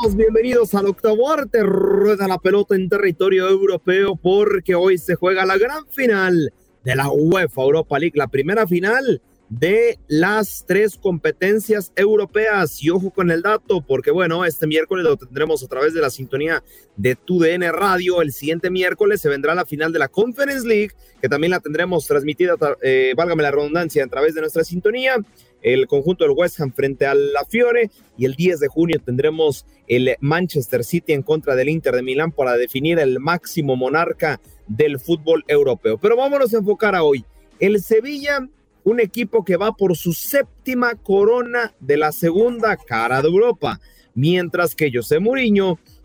Bienvenidos, 0.00 0.16
bienvenidos 0.16 0.74
al 0.74 0.86
octavo 0.86 1.30
arte. 1.30 1.62
Rueda 1.62 2.26
la 2.26 2.38
pelota 2.38 2.74
en 2.74 2.88
territorio 2.88 3.46
europeo 3.48 4.16
porque 4.16 4.74
hoy 4.74 4.96
se 4.96 5.14
juega 5.14 5.44
la 5.44 5.58
gran 5.58 5.86
final 5.88 6.54
de 6.82 6.96
la 6.96 7.10
UEFA 7.10 7.62
Europa 7.62 7.98
League, 7.98 8.16
la 8.16 8.28
primera 8.28 8.66
final 8.66 9.20
de 9.50 9.98
las 10.08 10.64
tres 10.66 10.96
competencias 10.96 11.92
europeas. 11.96 12.82
Y 12.82 12.88
ojo 12.88 13.10
con 13.10 13.30
el 13.30 13.42
dato, 13.42 13.82
porque 13.82 14.10
bueno, 14.10 14.46
este 14.46 14.66
miércoles 14.66 15.04
lo 15.04 15.18
tendremos 15.18 15.62
a 15.62 15.68
través 15.68 15.92
de 15.92 16.00
la 16.00 16.08
sintonía 16.08 16.62
de 16.96 17.14
TUDN 17.16 17.70
Radio. 17.70 18.22
El 18.22 18.32
siguiente 18.32 18.70
miércoles 18.70 19.20
se 19.20 19.28
vendrá 19.28 19.54
la 19.54 19.66
final 19.66 19.92
de 19.92 19.98
la 19.98 20.08
Conference 20.08 20.66
League, 20.66 20.92
que 21.20 21.28
también 21.28 21.50
la 21.50 21.60
tendremos 21.60 22.06
transmitida, 22.06 22.54
eh, 22.80 23.12
válgame 23.14 23.42
la 23.42 23.50
redundancia, 23.50 24.04
a 24.04 24.08
través 24.08 24.34
de 24.34 24.40
nuestra 24.40 24.64
sintonía 24.64 25.16
el 25.62 25.86
conjunto 25.86 26.24
del 26.24 26.34
West 26.36 26.60
Ham 26.60 26.72
frente 26.72 27.06
a 27.06 27.14
la 27.14 27.44
Fiore 27.48 27.90
y 28.16 28.24
el 28.24 28.34
10 28.34 28.60
de 28.60 28.68
junio 28.68 29.00
tendremos 29.04 29.66
el 29.86 30.16
Manchester 30.20 30.84
City 30.84 31.12
en 31.12 31.22
contra 31.22 31.56
del 31.56 31.68
Inter 31.68 31.94
de 31.94 32.02
Milán 32.02 32.32
para 32.32 32.56
definir 32.56 32.98
el 32.98 33.18
máximo 33.20 33.76
monarca 33.76 34.40
del 34.66 35.00
fútbol 35.00 35.44
europeo. 35.48 35.98
Pero 35.98 36.16
vámonos 36.16 36.54
a 36.54 36.58
enfocar 36.58 36.94
a 36.94 37.02
hoy. 37.02 37.24
El 37.58 37.82
Sevilla, 37.82 38.48
un 38.84 39.00
equipo 39.00 39.44
que 39.44 39.56
va 39.56 39.72
por 39.72 39.96
su 39.96 40.12
séptima 40.12 40.94
corona 40.94 41.74
de 41.80 41.96
la 41.96 42.12
segunda 42.12 42.76
cara 42.76 43.20
de 43.20 43.28
Europa, 43.28 43.80
mientras 44.14 44.74
que 44.74 44.90
José 44.92 45.18
Mourinho 45.18 45.78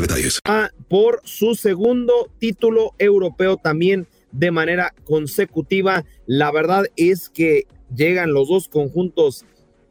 detalles. 0.00 0.40
Por 0.88 1.20
su 1.24 1.54
segundo 1.54 2.30
título 2.38 2.92
europeo 2.98 3.56
también 3.56 4.06
de 4.32 4.50
manera 4.50 4.94
consecutiva. 5.04 6.04
La 6.26 6.50
verdad 6.50 6.86
es 6.96 7.28
que 7.28 7.66
llegan 7.94 8.32
los 8.32 8.48
dos 8.48 8.68
conjuntos 8.68 9.44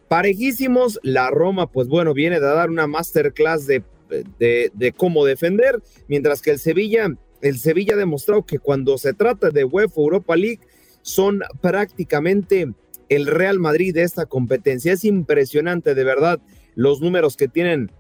parejísimos. 0.08 1.00
La 1.04 1.30
Roma, 1.30 1.72
pues 1.72 1.88
bueno, 1.88 2.14
viene 2.14 2.40
de 2.40 2.46
dar 2.48 2.70
una 2.70 2.88
masterclass 2.88 3.68
de, 3.68 3.84
de, 4.40 4.72
de 4.74 4.92
cómo 4.92 5.26
defender, 5.26 5.82
mientras 6.08 6.42
que 6.42 6.52
el 6.52 6.60
Sevilla, 6.60 7.08
el 7.42 7.60
Sevilla 7.60 7.94
ha 7.94 7.98
demostrado 7.98 8.46
que 8.46 8.60
cuando 8.60 8.98
se 8.98 9.14
trata 9.14 9.52
de 9.52 9.64
UEFA 9.64 10.02
Europa 10.02 10.36
League 10.36 10.60
son 11.04 11.42
prácticamente 11.62 12.74
el 13.10 13.28
Real 13.28 13.60
Madrid 13.60 13.94
de 13.94 14.04
esta 14.04 14.26
competencia. 14.26 14.94
Es 14.94 15.06
impresionante, 15.06 15.96
de 15.96 16.04
verdad, 16.04 16.40
los 16.76 17.02
números 17.02 17.38
que 17.38 17.48
tienen 17.48 17.92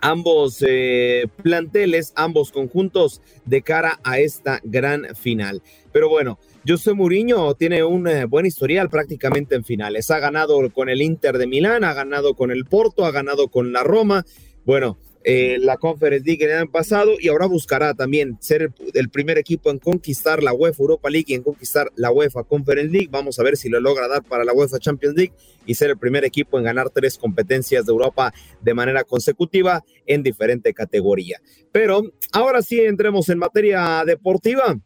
ambos 0.00 0.64
eh, 0.66 1.26
planteles, 1.42 2.12
ambos 2.16 2.52
conjuntos 2.52 3.20
de 3.44 3.62
cara 3.62 3.98
a 4.04 4.18
esta 4.18 4.60
gran 4.62 5.14
final. 5.14 5.62
Pero 5.92 6.08
bueno, 6.08 6.38
José 6.66 6.92
Mourinho 6.92 7.54
tiene 7.54 7.84
un 7.84 8.08
eh, 8.08 8.24
buen 8.24 8.46
historial 8.46 8.90
prácticamente 8.90 9.54
en 9.54 9.64
finales. 9.64 10.10
Ha 10.10 10.18
ganado 10.18 10.58
con 10.70 10.88
el 10.88 11.02
Inter 11.02 11.38
de 11.38 11.46
Milán, 11.46 11.84
ha 11.84 11.94
ganado 11.94 12.34
con 12.34 12.50
el 12.50 12.64
Porto, 12.64 13.04
ha 13.04 13.10
ganado 13.10 13.48
con 13.48 13.72
la 13.72 13.82
Roma. 13.82 14.24
Bueno, 14.64 14.98
eh, 15.28 15.58
la 15.58 15.76
Conference 15.76 16.24
League 16.24 16.44
el 16.44 16.52
año 16.52 16.70
pasado 16.70 17.14
y 17.18 17.26
ahora 17.26 17.46
buscará 17.46 17.94
también 17.94 18.38
ser 18.38 18.72
el, 18.94 19.08
primer 19.08 19.38
equipo 19.38 19.72
en 19.72 19.80
conquistar 19.80 20.40
la 20.40 20.52
UEFA 20.52 20.84
Europa 20.84 21.10
League 21.10 21.24
y 21.26 21.34
en 21.34 21.42
conquistar 21.42 21.90
la 21.96 22.12
UEFA 22.12 22.44
Conference 22.44 22.92
League. 22.92 23.08
Vamos 23.10 23.40
a 23.40 23.42
ver 23.42 23.56
si 23.56 23.68
lo 23.68 23.80
logra 23.80 24.06
dar 24.06 24.22
para 24.22 24.44
la 24.44 24.52
UEFA 24.52 24.78
Champions 24.78 25.16
League 25.16 25.32
y 25.66 25.74
ser 25.74 25.90
el 25.90 25.98
primer 25.98 26.24
equipo 26.24 26.58
en 26.58 26.64
ganar 26.64 26.90
tres 26.90 27.18
competencias 27.18 27.84
de 27.84 27.90
Europa 27.90 28.32
de 28.62 28.72
manera 28.72 29.02
consecutiva 29.02 29.82
en 30.06 30.22
diferente 30.22 30.72
categoría. 30.72 31.40
Pero 31.72 32.04
ahora 32.30 32.62
sí 32.62 32.78
entremos 32.78 33.28
en 33.28 33.38
materia 33.38 34.04
deportiva. 34.06 34.78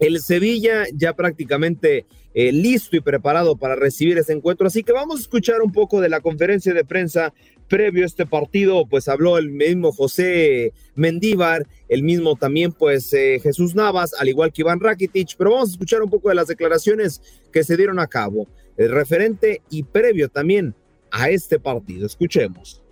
El 0.00 0.20
Sevilla 0.20 0.86
ya 0.92 1.12
prácticamente 1.12 2.06
eh, 2.34 2.52
listo 2.52 2.96
y 2.96 3.00
preparado 3.00 3.56
para 3.56 3.76
recibir 3.76 4.18
ese 4.18 4.32
encuentro. 4.32 4.66
Así 4.66 4.82
que 4.82 4.92
vamos 4.92 5.18
a 5.18 5.22
escuchar 5.22 5.62
un 5.62 5.72
poco 5.72 6.00
de 6.00 6.08
la 6.08 6.20
conferencia 6.20 6.74
de 6.74 6.84
prensa 6.84 7.32
previo 7.68 8.02
a 8.02 8.06
este 8.06 8.26
partido, 8.26 8.86
pues 8.86 9.08
habló 9.08 9.38
el 9.38 9.50
mismo 9.50 9.92
José 9.92 10.72
Mendívar, 10.94 11.66
el 11.88 12.02
mismo 12.02 12.36
también 12.36 12.72
pues 12.72 13.12
eh, 13.14 13.40
Jesús 13.42 13.74
Navas, 13.74 14.12
al 14.18 14.28
igual 14.28 14.52
que 14.52 14.62
Iván 14.62 14.80
Rakitic, 14.80 15.36
pero 15.38 15.52
vamos 15.52 15.70
a 15.70 15.72
escuchar 15.72 16.02
un 16.02 16.10
poco 16.10 16.28
de 16.28 16.34
las 16.34 16.48
declaraciones 16.48 17.22
que 17.52 17.64
se 17.64 17.76
dieron 17.76 17.98
a 17.98 18.06
cabo, 18.06 18.48
el 18.76 18.90
referente 18.90 19.62
y 19.70 19.84
previo 19.84 20.28
también 20.28 20.74
a 21.10 21.30
este 21.30 21.58
partido. 21.58 22.06
Escuchemos. 22.06 22.83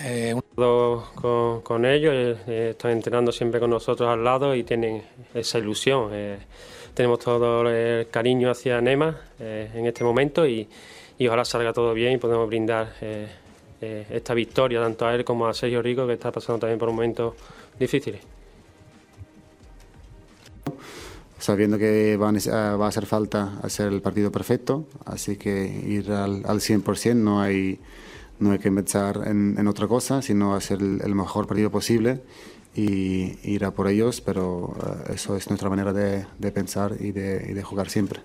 Eh, 0.00 0.34
con, 0.54 1.62
con, 1.62 1.84
ellos, 1.84 2.12
eh, 2.46 2.70
están 2.70 2.92
entrenando 2.92 3.32
siempre 3.32 3.58
con 3.60 3.70
nosotros 3.70 4.08
al 4.08 4.22
lado 4.22 4.54
y 4.54 4.62
tienen 4.64 5.02
esa 5.32 5.58
ilusión. 5.58 6.10
Eh, 6.12 6.38
tenemos 6.94 7.18
todo 7.18 7.68
el 7.68 8.08
cariño 8.08 8.50
hacia 8.50 8.80
Nema 8.80 9.18
eh, 9.40 9.70
en 9.74 9.86
este 9.86 10.04
momento 10.04 10.46
y, 10.46 10.68
y, 11.18 11.26
ojalá 11.26 11.44
salga 11.44 11.72
todo 11.72 11.92
bien 11.92 12.12
y 12.12 12.18
podemos 12.18 12.46
brindar 12.46 12.94
eh, 13.00 14.06
esta 14.10 14.32
victoria 14.32 14.80
tanto 14.80 15.06
a 15.06 15.14
él 15.14 15.24
como 15.24 15.46
a 15.46 15.52
Sergio 15.52 15.82
Rico, 15.82 16.06
que 16.06 16.14
está 16.14 16.32
pasando 16.32 16.60
también 16.60 16.78
por 16.78 16.90
momentos 16.90 17.34
difíciles. 17.78 18.20
Sabiendo 21.38 21.76
que 21.76 22.16
va 22.16 22.30
a 22.30 22.88
hacer 22.88 23.04
falta 23.04 23.58
hacer 23.62 23.92
el 23.92 24.00
partido 24.00 24.32
perfecto, 24.32 24.86
así 25.04 25.36
que 25.36 25.66
ir 25.66 26.10
al, 26.12 26.42
al 26.46 26.60
100% 26.60 27.14
no 27.16 27.42
hay, 27.42 27.78
no 28.38 28.52
hay 28.52 28.58
que 28.58 28.70
pensar 28.70 29.22
en, 29.26 29.56
en 29.58 29.66
otra 29.68 29.86
cosa, 29.86 30.22
sino 30.22 30.54
hacer 30.54 30.80
el, 30.80 31.00
el, 31.02 31.14
mejor 31.14 31.46
partido 31.46 31.70
posible 31.70 32.20
y 32.74 33.38
ir 33.48 33.64
a 33.64 33.70
por 33.72 33.88
ellos, 33.88 34.20
pero 34.20 34.74
uh, 34.76 35.12
eso 35.12 35.36
es 35.36 35.48
nuestra 35.48 35.70
manera 35.70 35.92
de, 35.92 36.26
de 36.38 36.52
pensar 36.52 36.96
y 36.98 37.12
de, 37.12 37.46
y 37.48 37.52
de 37.52 37.62
jugar 37.62 37.88
siempre. 37.88 38.20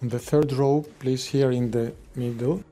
The 0.00 0.18
third 0.18 0.52
row, 0.52 0.84
please 0.98 1.36
here 1.36 1.54
in 1.54 1.70
the 1.70 1.94
middle. 2.14 2.64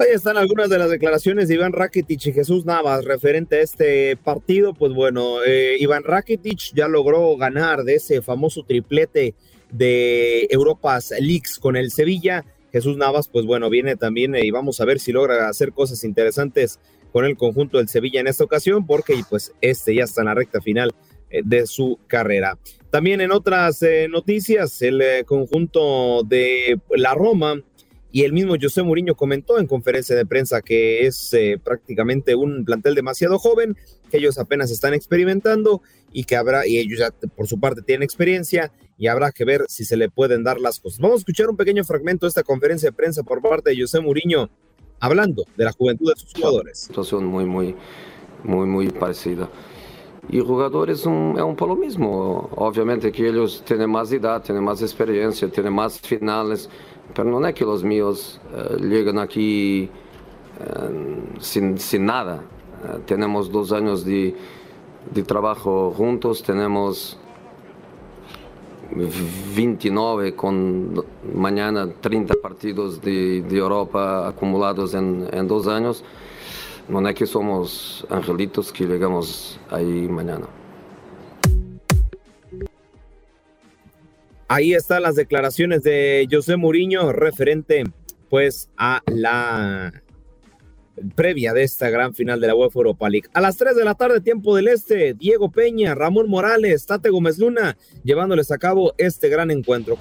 Ahí 0.00 0.12
están 0.14 0.36
algunas 0.36 0.70
de 0.70 0.78
las 0.78 0.90
declaraciones 0.90 1.48
de 1.48 1.54
Iván 1.54 1.72
Rakitic 1.72 2.26
y 2.26 2.32
Jesús 2.32 2.64
Navas 2.64 3.04
referente 3.04 3.56
a 3.56 3.62
este 3.62 4.16
partido. 4.16 4.72
Pues 4.72 4.92
bueno, 4.92 5.42
eh, 5.44 5.76
Iván 5.80 6.04
Rakitic 6.04 6.72
ya 6.72 6.86
logró 6.86 7.36
ganar 7.36 7.82
de 7.82 7.96
ese 7.96 8.22
famoso 8.22 8.62
triplete 8.62 9.34
de 9.72 10.46
Europas 10.50 11.12
Leagues 11.18 11.58
con 11.58 11.76
el 11.76 11.90
Sevilla. 11.90 12.44
Jesús 12.72 12.96
Navas, 12.96 13.28
pues 13.28 13.46
bueno, 13.46 13.70
viene 13.70 13.96
también 13.96 14.34
eh, 14.34 14.44
y 14.44 14.50
vamos 14.50 14.80
a 14.80 14.84
ver 14.84 15.00
si 15.00 15.12
logra 15.12 15.48
hacer 15.48 15.72
cosas 15.72 16.04
interesantes 16.04 16.78
con 17.12 17.24
el 17.24 17.36
conjunto 17.36 17.78
del 17.78 17.88
Sevilla 17.88 18.20
en 18.20 18.26
esta 18.26 18.44
ocasión, 18.44 18.86
porque 18.86 19.14
pues 19.28 19.52
este 19.60 19.94
ya 19.94 20.04
está 20.04 20.22
en 20.22 20.26
la 20.26 20.34
recta 20.34 20.60
final 20.60 20.92
eh, 21.30 21.42
de 21.44 21.66
su 21.66 21.98
carrera. 22.06 22.58
También 22.90 23.20
en 23.20 23.32
otras 23.32 23.82
eh, 23.82 24.08
noticias, 24.08 24.80
el 24.80 25.00
eh, 25.02 25.24
conjunto 25.24 26.22
de 26.22 26.80
la 26.90 27.14
Roma 27.14 27.62
y 28.10 28.22
el 28.22 28.32
mismo 28.32 28.54
José 28.60 28.82
Mourinho 28.82 29.14
comentó 29.14 29.58
en 29.58 29.66
conferencia 29.66 30.16
de 30.16 30.24
prensa 30.24 30.62
que 30.62 31.06
es 31.06 31.32
eh, 31.34 31.60
prácticamente 31.62 32.34
un 32.34 32.64
plantel 32.64 32.94
demasiado 32.94 33.38
joven, 33.38 33.76
que 34.10 34.16
ellos 34.16 34.38
apenas 34.38 34.70
están 34.70 34.94
experimentando 34.94 35.82
y 36.12 36.24
que 36.24 36.36
habrá, 36.36 36.66
y 36.66 36.78
ellos 36.78 36.98
ya 36.98 37.10
por 37.36 37.46
su 37.46 37.60
parte 37.60 37.82
tienen 37.82 38.02
experiencia 38.02 38.72
y 38.96 39.08
habrá 39.08 39.30
que 39.30 39.44
ver 39.44 39.64
si 39.68 39.84
se 39.84 39.96
le 39.96 40.08
pueden 40.08 40.42
dar 40.42 40.58
las 40.58 40.80
cosas. 40.80 41.00
Vamos 41.00 41.16
a 41.16 41.18
escuchar 41.18 41.50
un 41.50 41.56
pequeño 41.56 41.84
fragmento 41.84 42.26
de 42.26 42.28
esta 42.28 42.42
conferencia 42.42 42.90
de 42.90 42.96
prensa 42.96 43.22
por 43.22 43.42
parte 43.42 43.70
de 43.70 43.80
José 43.80 44.00
Mourinho 44.00 44.48
hablando 45.00 45.44
de 45.56 45.64
la 45.64 45.72
juventud 45.72 46.12
de 46.12 46.20
sus 46.20 46.32
jugadores. 46.32 46.78
Situación 46.78 47.26
muy, 47.26 47.44
muy, 47.44 47.76
muy, 48.42 48.66
muy 48.66 48.88
parecida. 48.88 49.48
E 50.30 50.40
jogadores 50.40 51.06
um, 51.06 51.38
é 51.38 51.44
um 51.44 51.54
pelo 51.54 51.74
mesmo. 51.74 52.50
Obviamente 52.54 53.10
que 53.10 53.22
eles 53.22 53.60
têm 53.60 53.86
mais 53.86 54.12
idade, 54.12 54.44
têm 54.44 54.60
mais 54.60 54.82
experiência, 54.82 55.48
têm 55.48 55.70
mais 55.70 55.96
finales, 55.96 56.68
mas 57.16 57.26
não 57.26 57.44
é 57.44 57.52
que 57.52 57.64
os 57.64 57.82
meus 57.82 58.36
uh, 58.52 58.78
chegam 58.80 59.18
aqui 59.18 59.90
uh, 60.60 61.40
sem, 61.40 61.76
sem 61.76 62.00
nada. 62.00 62.44
Uh, 62.84 63.00
temos 63.00 63.48
dois 63.48 63.72
anos 63.72 64.04
de, 64.04 64.34
de 65.10 65.22
trabajo 65.22 65.92
juntos. 65.96 66.40
Tenemos 66.42 67.18
29 68.94 70.34
con 70.34 71.04
mañana 71.34 71.88
30 72.00 72.34
partidos 72.42 73.00
de, 73.02 73.42
de 73.42 73.56
Europa 73.58 74.28
acumulados 74.28 74.94
en, 74.94 75.28
en, 75.32 75.46
dos 75.46 75.66
años. 75.66 76.04
No 76.88 77.06
es 77.06 77.14
que 77.14 77.26
somos 77.26 78.06
angelitos 78.08 78.72
que 78.72 78.86
llegamos 78.86 79.58
ahí 79.70 80.08
mañana. 80.08 80.46
Ahí 84.50 84.72
están 84.72 85.02
las 85.02 85.14
declaraciones 85.14 85.82
de 85.82 86.26
José 86.30 86.56
Mourinho 86.56 87.12
referente 87.12 87.84
pues 88.30 88.70
a 88.78 89.02
la 89.04 90.02
previa 91.14 91.52
de 91.52 91.64
esta 91.64 91.90
gran 91.90 92.14
final 92.14 92.40
de 92.40 92.46
la 92.46 92.54
UEFA 92.54 92.78
Europa 92.78 93.10
League. 93.10 93.28
A 93.34 93.42
las 93.42 93.58
3 93.58 93.76
de 93.76 93.84
la 93.84 93.94
tarde, 93.94 94.22
tiempo 94.22 94.56
del 94.56 94.68
Este, 94.68 95.12
Diego 95.12 95.50
Peña, 95.50 95.94
Ramón 95.94 96.30
Morales, 96.30 96.86
Tate 96.86 97.10
Gómez 97.10 97.38
Luna, 97.38 97.76
llevándoles 98.04 98.50
a 98.50 98.56
cabo 98.56 98.94
este 98.96 99.28
gran 99.28 99.50
encuentro. 99.50 99.98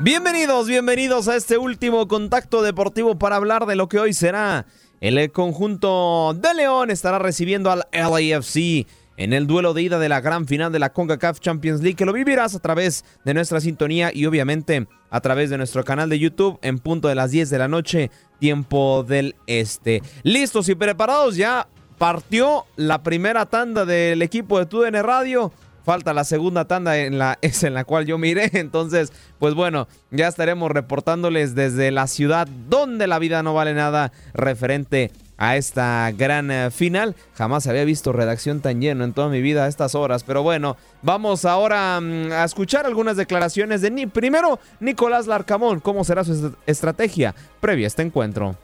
Bienvenidos, 0.00 0.68
bienvenidos 0.68 1.28
a 1.28 1.36
este 1.36 1.58
último 1.58 2.08
contacto 2.08 2.62
deportivo 2.62 3.18
para 3.18 3.36
hablar 3.36 3.66
de 3.66 3.76
lo 3.76 3.88
que 3.88 3.98
hoy 3.98 4.14
será 4.14 4.66
el 5.00 5.30
conjunto 5.32 6.34
de 6.34 6.54
León. 6.54 6.90
Estará 6.90 7.18
recibiendo 7.18 7.70
al 7.70 7.84
LAFC 7.92 8.86
en 9.16 9.32
el 9.32 9.46
duelo 9.46 9.74
de 9.74 9.82
ida 9.82 9.98
de 9.98 10.08
la 10.08 10.20
gran 10.20 10.46
final 10.46 10.72
de 10.72 10.78
la 10.78 10.92
CONCACAF 10.92 11.40
Champions 11.40 11.80
League, 11.80 11.96
que 11.96 12.04
lo 12.04 12.12
vivirás 12.12 12.54
a 12.54 12.60
través 12.60 13.04
de 13.24 13.34
nuestra 13.34 13.60
sintonía 13.60 14.10
y 14.12 14.26
obviamente 14.26 14.86
a 15.10 15.20
través 15.20 15.50
de 15.50 15.58
nuestro 15.58 15.84
canal 15.84 16.08
de 16.08 16.18
YouTube 16.18 16.58
en 16.62 16.78
punto 16.78 17.08
de 17.08 17.14
las 17.14 17.30
10 17.30 17.50
de 17.50 17.58
la 17.58 17.68
noche, 17.68 18.10
tiempo 18.38 19.04
del 19.04 19.36
este. 19.46 20.02
Listos 20.22 20.68
y 20.68 20.74
preparados, 20.74 21.36
ya 21.36 21.68
partió 21.98 22.66
la 22.76 23.02
primera 23.02 23.46
tanda 23.46 23.84
del 23.84 24.20
equipo 24.22 24.58
de 24.58 24.66
TUDN 24.66 25.02
Radio. 25.02 25.52
Falta 25.86 26.12
la 26.12 26.24
segunda 26.24 26.64
tanda 26.64 26.98
en 26.98 27.16
la 27.16 27.38
es 27.42 27.62
en 27.62 27.72
la 27.72 27.84
cual 27.84 28.06
yo 28.06 28.18
miré, 28.18 28.50
entonces, 28.54 29.12
pues 29.38 29.54
bueno, 29.54 29.86
ya 30.10 30.26
estaremos 30.26 30.72
reportándoles 30.72 31.54
desde 31.54 31.92
la 31.92 32.08
ciudad 32.08 32.48
donde 32.68 33.06
la 33.06 33.20
vida 33.20 33.44
no 33.44 33.54
vale 33.54 33.72
nada 33.72 34.10
referente 34.34 35.12
a 35.36 35.56
esta 35.56 36.10
gran 36.10 36.50
eh, 36.50 36.72
final. 36.72 37.14
Jamás 37.34 37.68
había 37.68 37.84
visto 37.84 38.12
redacción 38.12 38.60
tan 38.60 38.80
lleno 38.80 39.04
en 39.04 39.12
toda 39.12 39.28
mi 39.28 39.40
vida 39.40 39.64
a 39.64 39.68
estas 39.68 39.94
horas. 39.94 40.24
Pero 40.24 40.42
bueno, 40.42 40.76
vamos 41.02 41.44
ahora 41.44 42.00
mm, 42.00 42.32
a 42.32 42.42
escuchar 42.42 42.84
algunas 42.84 43.16
declaraciones 43.16 43.80
de 43.80 43.92
Ni. 43.92 44.06
Primero, 44.06 44.58
Nicolás 44.80 45.28
Larcamón. 45.28 45.78
¿Cómo 45.78 46.02
será 46.02 46.24
su 46.24 46.52
estrategia 46.66 47.32
previa 47.60 47.86
a 47.86 47.88
este 47.88 48.02
encuentro? 48.02 48.56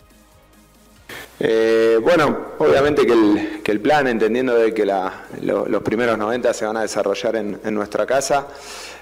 Eh, 1.44 1.98
bueno, 2.00 2.52
obviamente 2.58 3.04
que 3.04 3.72
el, 3.72 3.80
plan, 3.80 4.06
entendiendo 4.06 4.54
de 4.54 4.72
que 4.72 4.86
los 4.86 5.82
primeros 5.82 6.16
90 6.16 6.54
se 6.54 6.64
van 6.64 6.76
a 6.76 6.82
desarrollar 6.82 7.34
en, 7.34 7.74
nuestra 7.74 8.06
casa, 8.06 8.46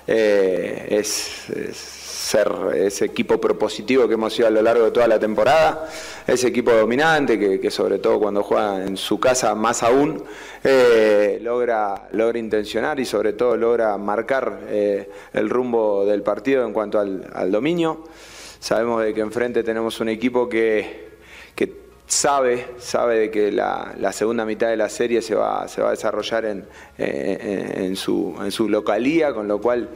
eh, 0.06 0.86
es 0.88 1.44
ser 1.82 2.50
ese 2.76 3.04
equipo 3.04 3.38
propositivo 3.38 4.08
que 4.08 4.14
hemos 4.14 4.32
sido 4.32 4.48
a 4.48 4.50
lo 4.50 4.62
largo 4.62 4.86
de 4.86 4.90
toda 4.90 5.06
la 5.06 5.18
temporada, 5.18 5.86
ese 6.26 6.48
equipo 6.48 6.72
dominante 6.72 7.60
que, 7.60 7.70
sobre 7.70 7.98
todo 7.98 8.18
cuando 8.18 8.42
juega 8.42 8.86
en 8.86 8.96
su 8.96 9.20
casa 9.20 9.54
más 9.54 9.82
aún, 9.82 10.24
eh, 10.64 11.40
logra, 11.42 12.08
logra 12.12 12.38
intencionar 12.38 12.98
y 13.00 13.04
sobre 13.04 13.34
todo 13.34 13.54
logra 13.58 13.98
marcar 13.98 14.60
el 14.70 15.50
rumbo 15.50 16.06
del 16.06 16.22
partido 16.22 16.64
en 16.64 16.72
cuanto 16.72 16.98
al, 16.98 17.52
dominio. 17.52 18.04
Sabemos 18.60 19.04
de 19.04 19.12
que 19.12 19.20
enfrente 19.20 19.62
tenemos 19.62 20.00
un 20.00 20.08
equipo 20.08 20.48
que, 20.48 21.10
sabe, 22.10 22.66
sabe 22.78 23.18
de 23.18 23.30
que 23.30 23.52
la, 23.52 24.12
segunda 24.12 24.44
mitad 24.44 24.68
de 24.68 24.76
la 24.76 24.88
serie 24.88 25.22
se 25.22 25.34
va, 25.34 25.68
se 25.68 25.80
va 25.80 25.88
a 25.88 25.90
desarrollar 25.92 26.44
en, 26.44 26.66
en, 26.98 27.96
su, 27.96 28.36
en 28.40 28.50
su 28.50 28.68
localía, 28.68 29.32
con 29.32 29.46
lo 29.46 29.60
cual 29.60 29.88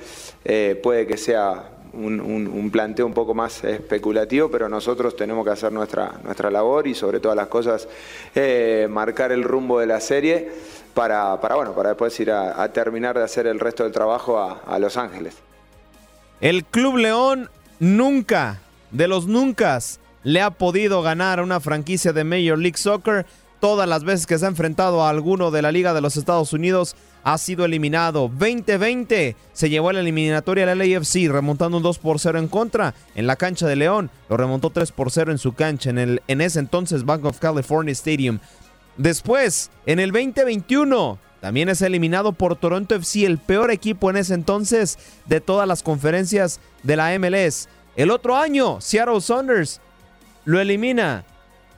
eh, 0.44 0.78
puede 0.80 1.06
que 1.06 1.16
sea 1.16 1.70
un, 1.92 2.70
planteo 2.72 3.06
un 3.06 3.14
poco 3.14 3.34
más 3.34 3.62
especulativo, 3.64 4.50
pero 4.50 4.68
nosotros 4.68 5.16
tenemos 5.16 5.44
que 5.44 5.50
hacer 5.50 5.72
nuestra, 5.72 6.12
nuestra 6.22 6.50
labor 6.50 6.86
y 6.86 6.94
sobre 6.94 7.20
todas 7.20 7.36
las 7.36 7.48
cosas 7.48 7.88
eh, 8.34 8.86
marcar 8.90 9.32
el 9.32 9.42
rumbo 9.42 9.80
de 9.80 9.86
la 9.86 10.00
serie 10.00 10.50
para, 10.94 11.40
para, 11.40 11.56
bueno, 11.56 11.74
para 11.74 11.90
después 11.90 12.18
ir 12.20 12.30
a, 12.30 12.68
terminar 12.72 13.18
de 13.18 13.24
hacer 13.24 13.46
el 13.46 13.58
resto 13.58 13.82
del 13.82 13.92
trabajo 13.92 14.38
a, 14.38 14.78
Los 14.78 14.96
Ángeles. 14.96 15.34
El 16.40 16.64
Club 16.64 16.96
León 16.98 17.50
nunca, 17.80 18.60
de 18.90 19.08
los 19.08 19.26
nunca, 19.26 19.78
le 20.24 20.40
ha 20.40 20.50
podido 20.50 21.02
ganar 21.02 21.38
a 21.38 21.42
una 21.42 21.60
franquicia 21.60 22.12
de 22.12 22.24
Major 22.24 22.58
League 22.58 22.78
Soccer. 22.78 23.26
Todas 23.60 23.88
las 23.88 24.04
veces 24.04 24.26
que 24.26 24.38
se 24.38 24.44
ha 24.44 24.48
enfrentado 24.48 25.04
a 25.04 25.10
alguno 25.10 25.50
de 25.50 25.62
la 25.62 25.72
Liga 25.72 25.94
de 25.94 26.00
los 26.00 26.16
Estados 26.16 26.52
Unidos 26.52 26.96
ha 27.22 27.38
sido 27.38 27.64
eliminado. 27.64 28.28
2020 28.28 29.36
se 29.52 29.70
llevó 29.70 29.90
a 29.90 29.94
la 29.94 30.00
eliminatoria 30.00 30.66
del 30.66 30.78
LAFC 30.78 31.30
remontando 31.30 31.78
un 31.78 31.82
2 31.82 31.98
por 31.98 32.18
0 32.18 32.38
en 32.38 32.48
contra 32.48 32.94
en 33.14 33.26
la 33.26 33.36
cancha 33.36 33.66
de 33.66 33.76
León. 33.76 34.10
Lo 34.28 34.36
remontó 34.36 34.70
3 34.70 34.92
por 34.92 35.10
0 35.10 35.32
en 35.32 35.38
su 35.38 35.54
cancha 35.54 35.90
en, 35.90 35.98
el, 35.98 36.22
en 36.28 36.40
ese 36.40 36.58
entonces 36.58 37.04
Bank 37.04 37.24
of 37.24 37.38
California 37.38 37.92
Stadium. 37.92 38.38
Después, 38.96 39.70
en 39.86 39.98
el 39.98 40.12
2021, 40.12 41.18
también 41.40 41.68
es 41.68 41.82
eliminado 41.82 42.32
por 42.32 42.56
Toronto 42.56 42.94
FC, 42.94 43.24
el 43.24 43.38
peor 43.38 43.70
equipo 43.70 44.10
en 44.10 44.16
ese 44.16 44.34
entonces 44.34 44.98
de 45.26 45.40
todas 45.40 45.66
las 45.66 45.82
conferencias 45.82 46.60
de 46.82 46.96
la 46.96 47.18
MLS. 47.18 47.68
El 47.96 48.10
otro 48.10 48.36
año, 48.36 48.80
Seattle 48.80 49.20
Saunders 49.20 49.80
lo 50.44 50.60
elimina 50.60 51.24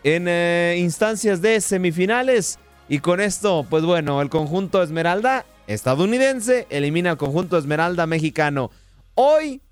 en 0.04 0.26
eh, 0.28 0.76
instancias 0.78 1.42
de 1.42 1.60
semifinales 1.60 2.58
y 2.88 3.00
con 3.00 3.20
esto, 3.20 3.66
pues 3.68 3.84
bueno, 3.84 4.22
el 4.22 4.28
conjunto 4.28 4.82
Esmeralda 4.82 5.44
estadounidense 5.66 6.66
elimina 6.70 7.10
al 7.10 7.16
conjunto 7.16 7.58
Esmeralda 7.58 8.06
mexicano. 8.06 8.70
Hoy, 9.14 9.62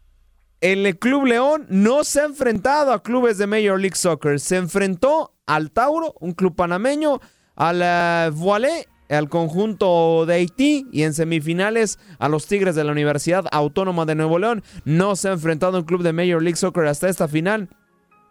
el 0.60 0.98
Club 0.98 1.26
León 1.26 1.66
no 1.68 2.04
se 2.04 2.20
ha 2.20 2.24
enfrentado 2.24 2.92
a 2.92 3.02
clubes 3.02 3.38
de 3.38 3.46
Major 3.46 3.78
League 3.78 3.96
Soccer. 3.96 4.40
Se 4.40 4.56
enfrentó 4.56 5.34
al 5.46 5.70
Tauro, 5.70 6.14
un 6.20 6.32
club 6.32 6.56
panameño, 6.56 7.20
al 7.54 8.32
uh, 8.32 8.84
al 9.10 9.28
conjunto 9.28 10.24
de 10.26 10.34
Haití 10.34 10.86
y 10.90 11.02
en 11.02 11.14
semifinales 11.14 11.98
a 12.18 12.28
los 12.28 12.46
Tigres 12.46 12.74
de 12.74 12.84
la 12.84 12.92
Universidad 12.92 13.44
Autónoma 13.52 14.06
de 14.06 14.14
Nuevo 14.14 14.38
León. 14.38 14.64
No 14.84 15.14
se 15.16 15.28
ha 15.28 15.32
enfrentado 15.32 15.76
a 15.76 15.80
un 15.80 15.86
club 15.86 16.02
de 16.02 16.12
Major 16.12 16.42
League 16.42 16.56
Soccer 16.56 16.86
hasta 16.86 17.08
esta 17.08 17.28
final. 17.28 17.68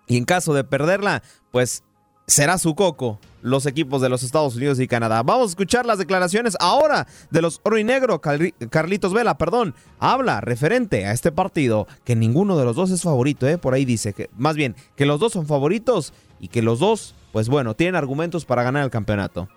Y 0.07 0.17
en 0.17 0.25
caso 0.25 0.53
de 0.53 0.63
perderla, 0.63 1.23
pues 1.51 1.83
será 2.27 2.57
su 2.57 2.75
coco 2.75 3.19
los 3.41 3.65
equipos 3.65 4.01
de 4.01 4.07
los 4.07 4.23
Estados 4.23 4.55
Unidos 4.55 4.79
y 4.79 4.87
Canadá. 4.87 5.21
Vamos 5.21 5.47
a 5.47 5.49
escuchar 5.49 5.85
las 5.85 5.97
declaraciones 5.97 6.55
ahora 6.61 7.05
de 7.29 7.41
los 7.41 7.59
oro 7.63 7.77
y 7.77 7.83
negro. 7.83 8.21
Carlitos 8.21 9.13
Vela, 9.13 9.37
perdón, 9.37 9.75
habla 9.99 10.39
referente 10.39 11.05
a 11.05 11.11
este 11.11 11.31
partido 11.31 11.87
que 12.05 12.15
ninguno 12.15 12.57
de 12.57 12.63
los 12.63 12.75
dos 12.75 12.89
es 12.91 13.01
favorito, 13.01 13.47
¿eh? 13.47 13.57
por 13.57 13.73
ahí 13.73 13.83
dice 13.83 14.13
que 14.13 14.29
más 14.37 14.55
bien 14.55 14.75
que 14.95 15.05
los 15.05 15.19
dos 15.19 15.33
son 15.33 15.45
favoritos 15.45 16.13
y 16.39 16.47
que 16.47 16.61
los 16.61 16.79
dos, 16.79 17.15
pues 17.33 17.49
bueno, 17.49 17.73
tienen 17.73 17.95
argumentos 17.95 18.45
para 18.45 18.63
ganar 18.63 18.83
el 18.83 18.89
campeonato. 18.89 19.49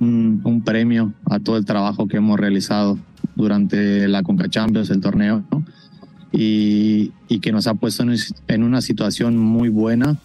Un, 0.00 0.62
premio 0.64 1.12
a 1.30 1.38
todo 1.38 1.56
el 1.56 1.64
trabajo 1.64 2.08
que 2.08 2.16
hemos 2.16 2.40
realizado 2.40 2.98
durante 3.36 4.08
la 4.08 4.24
Conca 4.24 4.48
Champions, 4.48 4.90
el 4.90 5.00
torneo, 5.00 5.44
y, 6.32 7.12
que 7.40 7.52
nos 7.52 7.66
ha 7.66 7.74
puesto 7.74 8.04
en 8.48 8.62
una 8.62 8.80
situación 8.80 9.36
muy 9.36 9.68
buena 9.68 10.16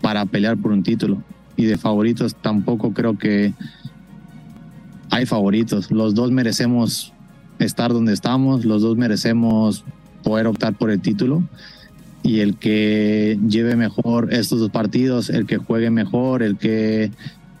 para 0.00 0.26
pelear 0.26 0.56
por 0.56 0.72
un 0.72 0.82
título. 0.82 1.22
Y 1.56 1.64
de 1.64 1.78
favoritos 1.78 2.34
tampoco 2.34 2.92
creo 2.92 3.16
que 3.16 3.54
hay 5.10 5.26
favoritos. 5.26 5.90
Los 5.90 6.14
dos 6.14 6.30
merecemos 6.30 7.12
estar 7.58 7.92
donde 7.92 8.12
estamos, 8.12 8.64
los 8.64 8.82
dos 8.82 8.96
merecemos 8.96 9.84
poder 10.22 10.46
optar 10.46 10.74
por 10.74 10.90
el 10.90 11.00
título. 11.00 11.42
Y 12.22 12.40
el 12.40 12.56
que 12.56 13.38
lleve 13.48 13.76
mejor 13.76 14.32
estos 14.32 14.58
dos 14.58 14.70
partidos, 14.70 15.30
el 15.30 15.46
que 15.46 15.58
juegue 15.58 15.90
mejor, 15.90 16.42
el 16.42 16.56
que 16.56 17.12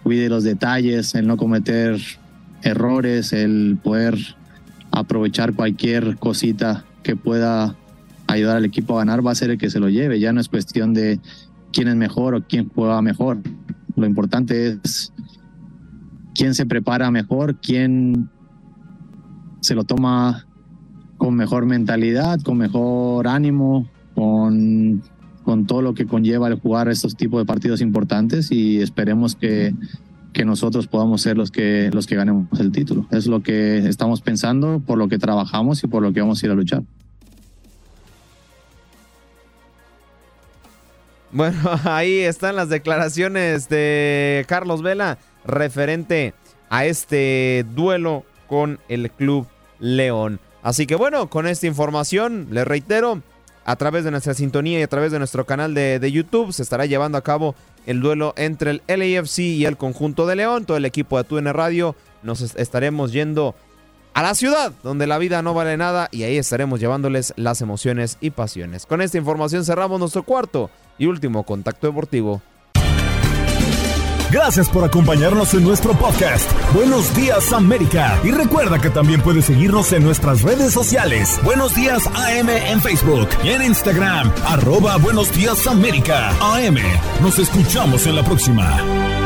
cuide 0.02 0.28
los 0.28 0.42
detalles, 0.42 1.14
el 1.14 1.26
no 1.26 1.36
cometer 1.36 2.00
errores, 2.62 3.32
el 3.32 3.78
poder 3.82 4.18
aprovechar 4.90 5.54
cualquier 5.54 6.16
cosita 6.16 6.84
que 7.06 7.14
pueda 7.14 7.76
ayudar 8.26 8.56
al 8.56 8.64
equipo 8.64 8.96
a 8.96 8.98
ganar, 8.98 9.24
va 9.24 9.30
a 9.30 9.36
ser 9.36 9.50
el 9.50 9.58
que 9.58 9.70
se 9.70 9.78
lo 9.78 9.88
lleve. 9.88 10.18
Ya 10.18 10.32
no 10.32 10.40
es 10.40 10.48
cuestión 10.48 10.92
de 10.92 11.20
quién 11.72 11.86
es 11.86 11.94
mejor 11.94 12.34
o 12.34 12.42
quién 12.42 12.68
juega 12.68 13.00
mejor. 13.00 13.38
Lo 13.94 14.06
importante 14.06 14.78
es 14.82 15.12
quién 16.34 16.56
se 16.56 16.66
prepara 16.66 17.12
mejor, 17.12 17.60
quién 17.60 18.28
se 19.60 19.76
lo 19.76 19.84
toma 19.84 20.46
con 21.16 21.36
mejor 21.36 21.64
mentalidad, 21.64 22.40
con 22.40 22.58
mejor 22.58 23.28
ánimo, 23.28 23.88
con, 24.16 25.04
con 25.44 25.66
todo 25.66 25.80
lo 25.80 25.94
que 25.94 26.06
conlleva 26.06 26.48
el 26.48 26.58
jugar 26.58 26.88
estos 26.88 27.14
tipos 27.14 27.40
de 27.40 27.46
partidos 27.46 27.80
importantes 27.80 28.50
y 28.50 28.78
esperemos 28.80 29.36
que, 29.36 29.72
que 30.32 30.44
nosotros 30.44 30.88
podamos 30.88 31.22
ser 31.22 31.36
los 31.36 31.52
que, 31.52 31.88
los 31.92 32.08
que 32.08 32.16
ganemos 32.16 32.60
el 32.60 32.72
título. 32.72 33.06
Es 33.12 33.28
lo 33.28 33.44
que 33.44 33.78
estamos 33.78 34.22
pensando, 34.22 34.82
por 34.84 34.98
lo 34.98 35.08
que 35.08 35.18
trabajamos 35.18 35.84
y 35.84 35.86
por 35.86 36.02
lo 36.02 36.12
que 36.12 36.20
vamos 36.20 36.42
a 36.42 36.46
ir 36.46 36.52
a 36.52 36.54
luchar. 36.56 36.82
Bueno, 41.36 41.58
ahí 41.84 42.20
están 42.20 42.56
las 42.56 42.70
declaraciones 42.70 43.68
de 43.68 44.46
Carlos 44.48 44.80
Vela 44.80 45.18
referente 45.44 46.32
a 46.70 46.86
este 46.86 47.66
duelo 47.74 48.24
con 48.46 48.80
el 48.88 49.10
Club 49.10 49.46
León. 49.78 50.40
Así 50.62 50.86
que 50.86 50.94
bueno, 50.94 51.28
con 51.28 51.46
esta 51.46 51.66
información, 51.66 52.48
les 52.52 52.66
reitero, 52.66 53.20
a 53.66 53.76
través 53.76 54.04
de 54.04 54.12
nuestra 54.12 54.32
sintonía 54.32 54.78
y 54.78 54.82
a 54.82 54.88
través 54.88 55.12
de 55.12 55.18
nuestro 55.18 55.44
canal 55.44 55.74
de, 55.74 55.98
de, 55.98 56.10
YouTube 56.10 56.54
se 56.54 56.62
estará 56.62 56.86
llevando 56.86 57.18
a 57.18 57.22
cabo 57.22 57.54
el 57.84 58.00
duelo 58.00 58.32
entre 58.38 58.70
el 58.70 58.82
LAFC 58.86 59.40
y 59.40 59.66
el 59.66 59.76
conjunto 59.76 60.26
de 60.26 60.36
León. 60.36 60.64
Todo 60.64 60.78
el 60.78 60.86
equipo 60.86 61.18
de 61.18 61.24
TUN 61.24 61.52
Radio 61.52 61.96
nos 62.22 62.40
estaremos 62.40 63.12
yendo 63.12 63.54
a 64.16 64.22
la 64.22 64.34
ciudad 64.34 64.72
donde 64.82 65.06
la 65.06 65.18
vida 65.18 65.42
no 65.42 65.52
vale 65.52 65.76
nada 65.76 66.08
y 66.10 66.22
ahí 66.22 66.38
estaremos 66.38 66.80
llevándoles 66.80 67.34
las 67.36 67.60
emociones 67.60 68.16
y 68.22 68.30
pasiones. 68.30 68.86
Con 68.86 69.02
esta 69.02 69.18
información 69.18 69.62
cerramos 69.62 70.00
nuestro 70.00 70.22
cuarto 70.22 70.70
y 70.96 71.04
último 71.04 71.42
contacto 71.42 71.86
deportivo. 71.86 72.40
Gracias 74.30 74.70
por 74.70 74.84
acompañarnos 74.84 75.52
en 75.52 75.64
nuestro 75.64 75.92
podcast. 75.92 76.50
Buenos 76.72 77.14
días 77.14 77.52
América. 77.52 78.18
Y 78.24 78.30
recuerda 78.30 78.80
que 78.80 78.88
también 78.88 79.20
puedes 79.20 79.44
seguirnos 79.44 79.92
en 79.92 80.02
nuestras 80.02 80.40
redes 80.42 80.72
sociales. 80.72 81.38
Buenos 81.44 81.74
días 81.74 82.06
AM 82.06 82.48
en 82.48 82.80
Facebook 82.80 83.28
y 83.44 83.50
en 83.50 83.62
Instagram. 83.64 84.32
Arroba 84.46 84.96
Buenos 84.96 85.30
días 85.36 85.66
América. 85.66 86.30
AM. 86.40 86.78
Nos 87.20 87.38
escuchamos 87.38 88.06
en 88.06 88.16
la 88.16 88.24
próxima. 88.24 89.25